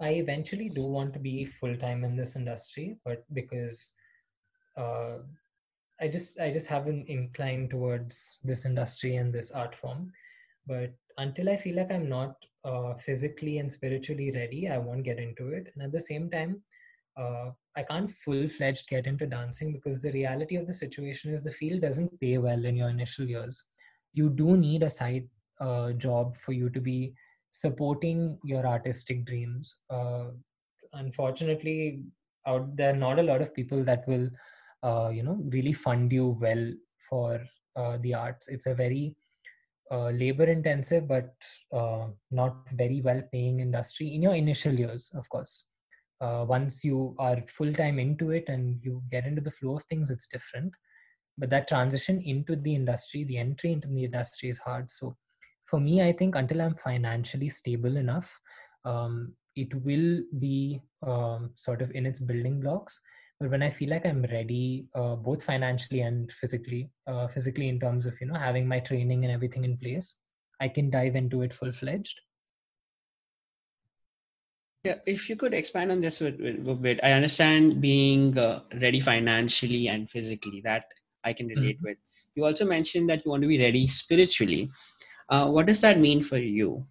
i 0.00 0.10
eventually 0.10 0.68
do 0.68 0.82
want 0.82 1.12
to 1.12 1.18
be 1.18 1.44
full-time 1.44 2.04
in 2.04 2.16
this 2.16 2.36
industry 2.36 2.96
but 3.04 3.24
because 3.32 3.92
uh, 4.76 5.18
i 6.00 6.08
just 6.08 6.40
i 6.40 6.50
just 6.50 6.66
haven't 6.66 7.06
inclined 7.08 7.70
towards 7.70 8.38
this 8.42 8.64
industry 8.64 9.16
and 9.16 9.32
this 9.32 9.50
art 9.50 9.74
form 9.74 10.10
but 10.70 10.90
until 11.18 11.50
I 11.50 11.56
feel 11.56 11.76
like 11.76 11.90
I'm 11.90 12.08
not 12.08 12.36
uh, 12.64 12.94
physically 12.94 13.58
and 13.58 13.70
spiritually 13.70 14.30
ready, 14.30 14.68
I 14.68 14.78
won't 14.78 15.02
get 15.02 15.18
into 15.18 15.48
it. 15.48 15.72
And 15.74 15.82
at 15.82 15.92
the 15.92 16.00
same 16.00 16.30
time, 16.30 16.62
uh, 17.20 17.50
I 17.76 17.82
can't 17.82 18.10
full 18.10 18.48
fledged 18.48 18.88
get 18.88 19.06
into 19.06 19.26
dancing 19.26 19.72
because 19.72 20.00
the 20.00 20.12
reality 20.12 20.56
of 20.56 20.66
the 20.66 20.72
situation 20.72 21.34
is 21.34 21.42
the 21.42 21.58
field 21.60 21.80
doesn't 21.80 22.20
pay 22.20 22.38
well 22.38 22.64
in 22.64 22.76
your 22.76 22.88
initial 22.88 23.26
years. 23.26 23.64
You 24.12 24.30
do 24.30 24.56
need 24.56 24.84
a 24.84 24.90
side 24.90 25.28
uh, 25.60 25.92
job 25.92 26.36
for 26.36 26.52
you 26.52 26.70
to 26.70 26.80
be 26.80 27.14
supporting 27.50 28.38
your 28.44 28.64
artistic 28.64 29.24
dreams. 29.24 29.76
Uh, 29.90 30.26
unfortunately, 30.92 32.02
out 32.46 32.76
there 32.76 32.94
are 32.94 32.96
not 32.96 33.18
a 33.18 33.28
lot 33.30 33.42
of 33.42 33.54
people 33.54 33.82
that 33.84 34.06
will, 34.06 34.30
uh, 34.84 35.10
you 35.12 35.24
know, 35.24 35.38
really 35.48 35.72
fund 35.72 36.12
you 36.12 36.38
well 36.40 36.72
for 37.08 37.40
uh, 37.76 37.98
the 38.02 38.14
arts. 38.14 38.48
It's 38.48 38.66
a 38.66 38.74
very 38.74 39.14
uh, 39.90 40.10
labor 40.10 40.44
intensive 40.44 41.08
but 41.08 41.34
uh, 41.72 42.06
not 42.30 42.56
very 42.72 43.00
well 43.00 43.22
paying 43.32 43.60
industry 43.60 44.14
in 44.14 44.22
your 44.22 44.34
initial 44.34 44.72
years 44.72 45.10
of 45.14 45.28
course. 45.28 45.64
Uh, 46.20 46.44
once 46.46 46.84
you 46.84 47.14
are 47.18 47.42
full 47.48 47.72
time 47.72 47.98
into 47.98 48.30
it 48.30 48.44
and 48.48 48.78
you 48.82 49.02
get 49.10 49.24
into 49.24 49.40
the 49.40 49.50
flow 49.50 49.76
of 49.76 49.84
things 49.84 50.10
it's 50.10 50.26
different. 50.26 50.72
But 51.38 51.48
that 51.50 51.68
transition 51.68 52.20
into 52.20 52.56
the 52.56 52.74
industry 52.74 53.24
the 53.24 53.38
entry 53.38 53.72
into 53.72 53.88
the 53.88 54.04
industry 54.04 54.48
is 54.50 54.58
hard. 54.58 54.90
So 54.90 55.16
for 55.70 55.80
me 55.80 56.02
i 56.02 56.12
think 56.12 56.34
until 56.34 56.60
i'm 56.62 56.74
financially 56.74 57.48
stable 57.48 57.96
enough 57.96 58.28
um, 58.84 59.32
it 59.56 59.72
will 59.84 60.22
be 60.38 60.80
um, 61.06 61.50
sort 61.54 61.82
of 61.82 61.90
in 61.92 62.06
its 62.06 62.18
building 62.18 62.60
blocks 62.60 63.00
but 63.40 63.50
when 63.50 63.62
i 63.62 63.70
feel 63.70 63.88
like 63.88 64.06
i'm 64.06 64.22
ready 64.30 64.86
uh, 64.94 65.16
both 65.16 65.42
financially 65.42 66.00
and 66.00 66.30
physically 66.32 66.90
uh, 67.06 67.26
physically 67.26 67.68
in 67.68 67.80
terms 67.80 68.06
of 68.06 68.20
you 68.20 68.26
know 68.26 68.38
having 68.38 68.68
my 68.68 68.78
training 68.80 69.24
and 69.24 69.32
everything 69.32 69.64
in 69.64 69.76
place 69.78 70.16
i 70.60 70.68
can 70.68 70.90
dive 70.90 71.16
into 71.16 71.42
it 71.42 71.54
full 71.54 71.72
fledged 71.72 72.20
yeah 74.84 74.96
if 75.06 75.28
you 75.28 75.36
could 75.36 75.54
expand 75.54 75.90
on 75.90 76.00
this 76.00 76.20
a 76.20 76.30
bit 76.30 77.00
i 77.02 77.12
understand 77.12 77.80
being 77.80 78.36
uh, 78.38 78.60
ready 78.80 79.00
financially 79.00 79.88
and 79.88 80.10
physically 80.10 80.60
that 80.62 80.84
i 81.24 81.32
can 81.32 81.48
relate 81.48 81.76
mm-hmm. 81.76 81.88
with. 81.88 81.98
You 82.34 82.44
also 82.44 82.64
mentioned 82.64 83.10
that 83.10 83.24
you 83.24 83.30
want 83.30 83.42
to 83.42 83.48
be 83.48 83.60
ready 83.60 83.86
spiritually. 83.86 84.70
Uh, 85.28 85.48
what 85.48 85.66
does 85.66 85.80
that 85.80 85.98
mean 85.98 86.22
for 86.22 86.38
you? 86.38 86.84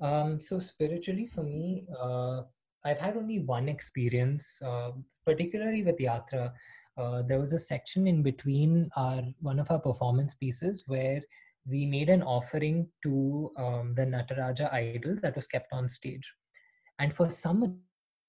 Um, 0.00 0.40
so 0.40 0.58
spiritually 0.58 1.26
for 1.26 1.42
me 1.42 1.86
uh, 1.98 2.42
I've 2.84 2.98
had 2.98 3.16
only 3.16 3.40
one 3.40 3.68
experience, 3.68 4.60
uh, 4.64 4.92
particularly 5.26 5.82
with 5.82 5.98
Yatra. 5.98 6.52
Uh, 6.96 7.22
there 7.22 7.38
was 7.38 7.52
a 7.52 7.58
section 7.58 8.06
in 8.06 8.22
between 8.22 8.90
our 8.96 9.22
one 9.40 9.58
of 9.58 9.70
our 9.70 9.78
performance 9.78 10.34
pieces 10.34 10.84
where 10.86 11.20
we 11.66 11.86
made 11.86 12.08
an 12.08 12.22
offering 12.22 12.88
to 13.02 13.52
um, 13.56 13.94
the 13.94 14.02
Nataraja 14.02 14.72
idol 14.72 15.16
that 15.22 15.36
was 15.36 15.46
kept 15.46 15.72
on 15.72 15.88
stage, 15.88 16.32
and 16.98 17.14
for 17.14 17.28
some 17.28 17.78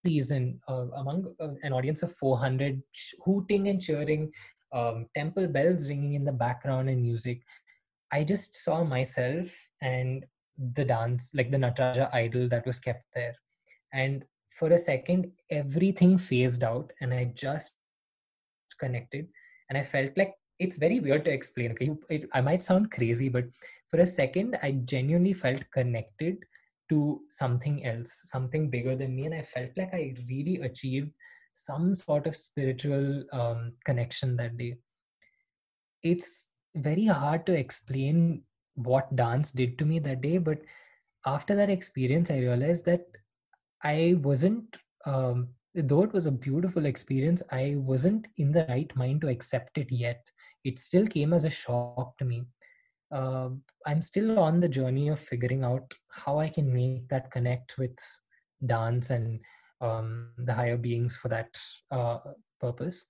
reason, 0.03 0.59
uh, 0.67 0.87
among 0.95 1.33
uh, 1.39 1.49
an 1.63 1.73
audience 1.73 2.03
of 2.03 2.15
400, 2.15 2.81
hooting 3.23 3.67
and 3.67 3.81
cheering, 3.81 4.31
um, 4.71 5.07
temple 5.15 5.47
bells 5.47 5.89
ringing 5.89 6.13
in 6.13 6.23
the 6.23 6.31
background 6.31 6.89
and 6.89 7.01
music, 7.01 7.41
I 8.11 8.23
just 8.23 8.55
saw 8.55 8.83
myself 8.83 9.47
and 9.81 10.25
the 10.73 10.85
dance, 10.85 11.31
like 11.33 11.51
the 11.51 11.57
Nataraja 11.57 12.13
idol 12.13 12.49
that 12.49 12.65
was 12.65 12.79
kept 12.79 13.05
there, 13.13 13.35
and 13.93 14.23
for 14.59 14.71
a 14.73 14.77
second 14.77 15.31
everything 15.49 16.17
phased 16.17 16.63
out 16.63 16.91
and 17.01 17.13
i 17.13 17.23
just 17.33 17.73
connected. 18.79 19.27
And 19.69 19.77
i 19.77 19.83
felt 19.83 20.11
like 20.17 20.33
it's 20.59 20.75
very 20.75 20.99
weird 20.99 21.25
to 21.25 21.31
explain 21.31 21.71
okay? 21.71 21.91
It, 22.09 22.29
i 22.33 22.41
might 22.41 22.63
sound 22.63 22.91
crazy 22.91 23.29
but 23.29 23.45
for 23.89 23.99
a 24.01 24.07
second 24.07 24.57
i 24.63 24.71
genuinely 24.93 25.33
felt 25.33 25.63
connected 25.71 26.37
to 26.89 27.21
something 27.29 27.85
else 27.85 28.21
something 28.25 28.69
bigger 28.69 28.95
than 28.95 29.15
me. 29.15 29.25
And 29.25 29.35
i 29.35 29.41
felt 29.41 29.71
like 29.77 29.93
i 29.93 30.15
really 30.29 30.57
achieved 30.61 31.11
some 31.53 31.95
sort 31.95 32.25
of 32.25 32.35
spiritual 32.35 33.23
um, 33.33 33.73
connection 33.85 34.37
that 34.37 34.57
day. 34.57 34.75
It's 36.03 36.47
very 36.75 37.05
hard 37.05 37.45
to 37.47 37.53
explain 37.53 38.43
what 38.75 39.13
dance 39.15 39.51
did 39.51 39.77
to 39.77 39.85
me 39.85 39.99
that 39.99 40.21
day 40.21 40.37
but 40.37 40.59
after 41.25 41.53
that 41.53 41.69
experience 41.69 42.31
i 42.31 42.37
realized 42.39 42.85
that 42.85 43.01
I 43.83 44.15
wasn't, 44.21 44.77
um, 45.05 45.49
though 45.73 46.03
it 46.03 46.13
was 46.13 46.25
a 46.25 46.31
beautiful 46.31 46.85
experience, 46.85 47.41
I 47.51 47.75
wasn't 47.77 48.27
in 48.37 48.51
the 48.51 48.65
right 48.67 48.93
mind 48.95 49.21
to 49.21 49.29
accept 49.29 49.77
it 49.77 49.91
yet. 49.91 50.25
It 50.63 50.79
still 50.79 51.07
came 51.07 51.33
as 51.33 51.45
a 51.45 51.49
shock 51.49 52.17
to 52.17 52.25
me. 52.25 52.43
Uh, 53.11 53.49
I'm 53.85 54.01
still 54.01 54.37
on 54.39 54.59
the 54.59 54.67
journey 54.67 55.09
of 55.09 55.19
figuring 55.19 55.63
out 55.63 55.93
how 56.11 56.39
I 56.39 56.49
can 56.49 56.71
make 56.71 57.07
that 57.09 57.31
connect 57.31 57.77
with 57.77 57.97
dance 58.65 59.09
and 59.09 59.39
um, 59.81 60.29
the 60.37 60.53
higher 60.53 60.77
beings 60.77 61.15
for 61.15 61.29
that 61.29 61.57
uh, 61.91 62.19
purpose. 62.59 63.05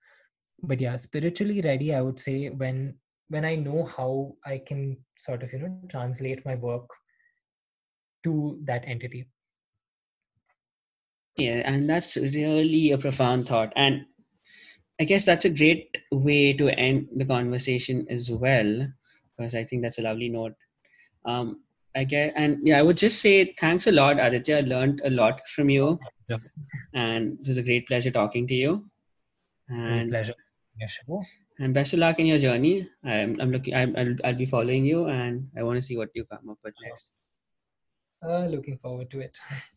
But 0.61 0.79
yeah, 0.79 0.95
spiritually 0.97 1.61
ready, 1.61 1.93
I 1.93 2.01
would 2.01 2.19
say 2.19 2.49
when 2.49 2.95
when 3.29 3.45
I 3.45 3.55
know 3.55 3.85
how 3.85 4.35
I 4.45 4.61
can 4.65 4.97
sort 5.17 5.43
of 5.43 5.51
you 5.53 5.59
know 5.59 5.81
translate 5.89 6.45
my 6.45 6.55
work 6.55 6.87
to 8.23 8.59
that 8.63 8.83
entity 8.87 9.27
yeah 11.39 11.61
and 11.65 11.89
that's 11.89 12.15
really 12.17 12.91
a 12.91 12.97
profound 12.97 13.47
thought 13.47 13.71
and 13.75 14.05
i 14.99 15.03
guess 15.03 15.25
that's 15.25 15.45
a 15.45 15.49
great 15.49 15.97
way 16.11 16.53
to 16.53 16.69
end 16.69 17.07
the 17.15 17.25
conversation 17.25 18.05
as 18.09 18.29
well 18.31 18.87
because 19.37 19.55
i 19.55 19.63
think 19.63 19.81
that's 19.81 19.99
a 19.99 20.01
lovely 20.01 20.29
note 20.29 20.53
um 21.25 21.61
i 21.95 22.03
guess 22.03 22.31
and 22.35 22.57
yeah 22.63 22.79
i 22.79 22.81
would 22.81 22.97
just 22.97 23.21
say 23.21 23.53
thanks 23.59 23.87
a 23.87 23.91
lot 23.91 24.19
aditya 24.19 24.57
i 24.57 24.61
learned 24.61 25.01
a 25.05 25.09
lot 25.09 25.41
from 25.55 25.69
you 25.69 25.99
yeah. 26.27 26.37
and 26.93 27.37
it 27.41 27.47
was 27.47 27.57
a 27.57 27.63
great 27.63 27.87
pleasure 27.87 28.11
talking 28.11 28.47
to 28.47 28.53
you 28.53 28.83
and 29.69 30.11
pleasure 30.11 30.33
yes, 30.79 30.97
and 31.59 31.73
best 31.73 31.93
of 31.93 31.99
luck 31.99 32.19
in 32.19 32.25
your 32.25 32.39
journey. 32.39 32.89
I'm, 33.03 33.39
I'm 33.39 33.51
looking. 33.51 33.75
I'm, 33.75 33.95
I'll, 33.97 34.15
I'll 34.23 34.35
be 34.35 34.45
following 34.45 34.85
you, 34.85 35.07
and 35.07 35.47
I 35.57 35.63
want 35.63 35.77
to 35.77 35.81
see 35.81 35.97
what 35.97 36.09
you 36.15 36.23
come 36.25 36.49
up 36.49 36.57
with 36.63 36.73
next. 36.83 37.11
Uh, 38.23 38.45
looking 38.45 38.77
forward 38.77 39.11
to 39.11 39.19
it. 39.19 39.37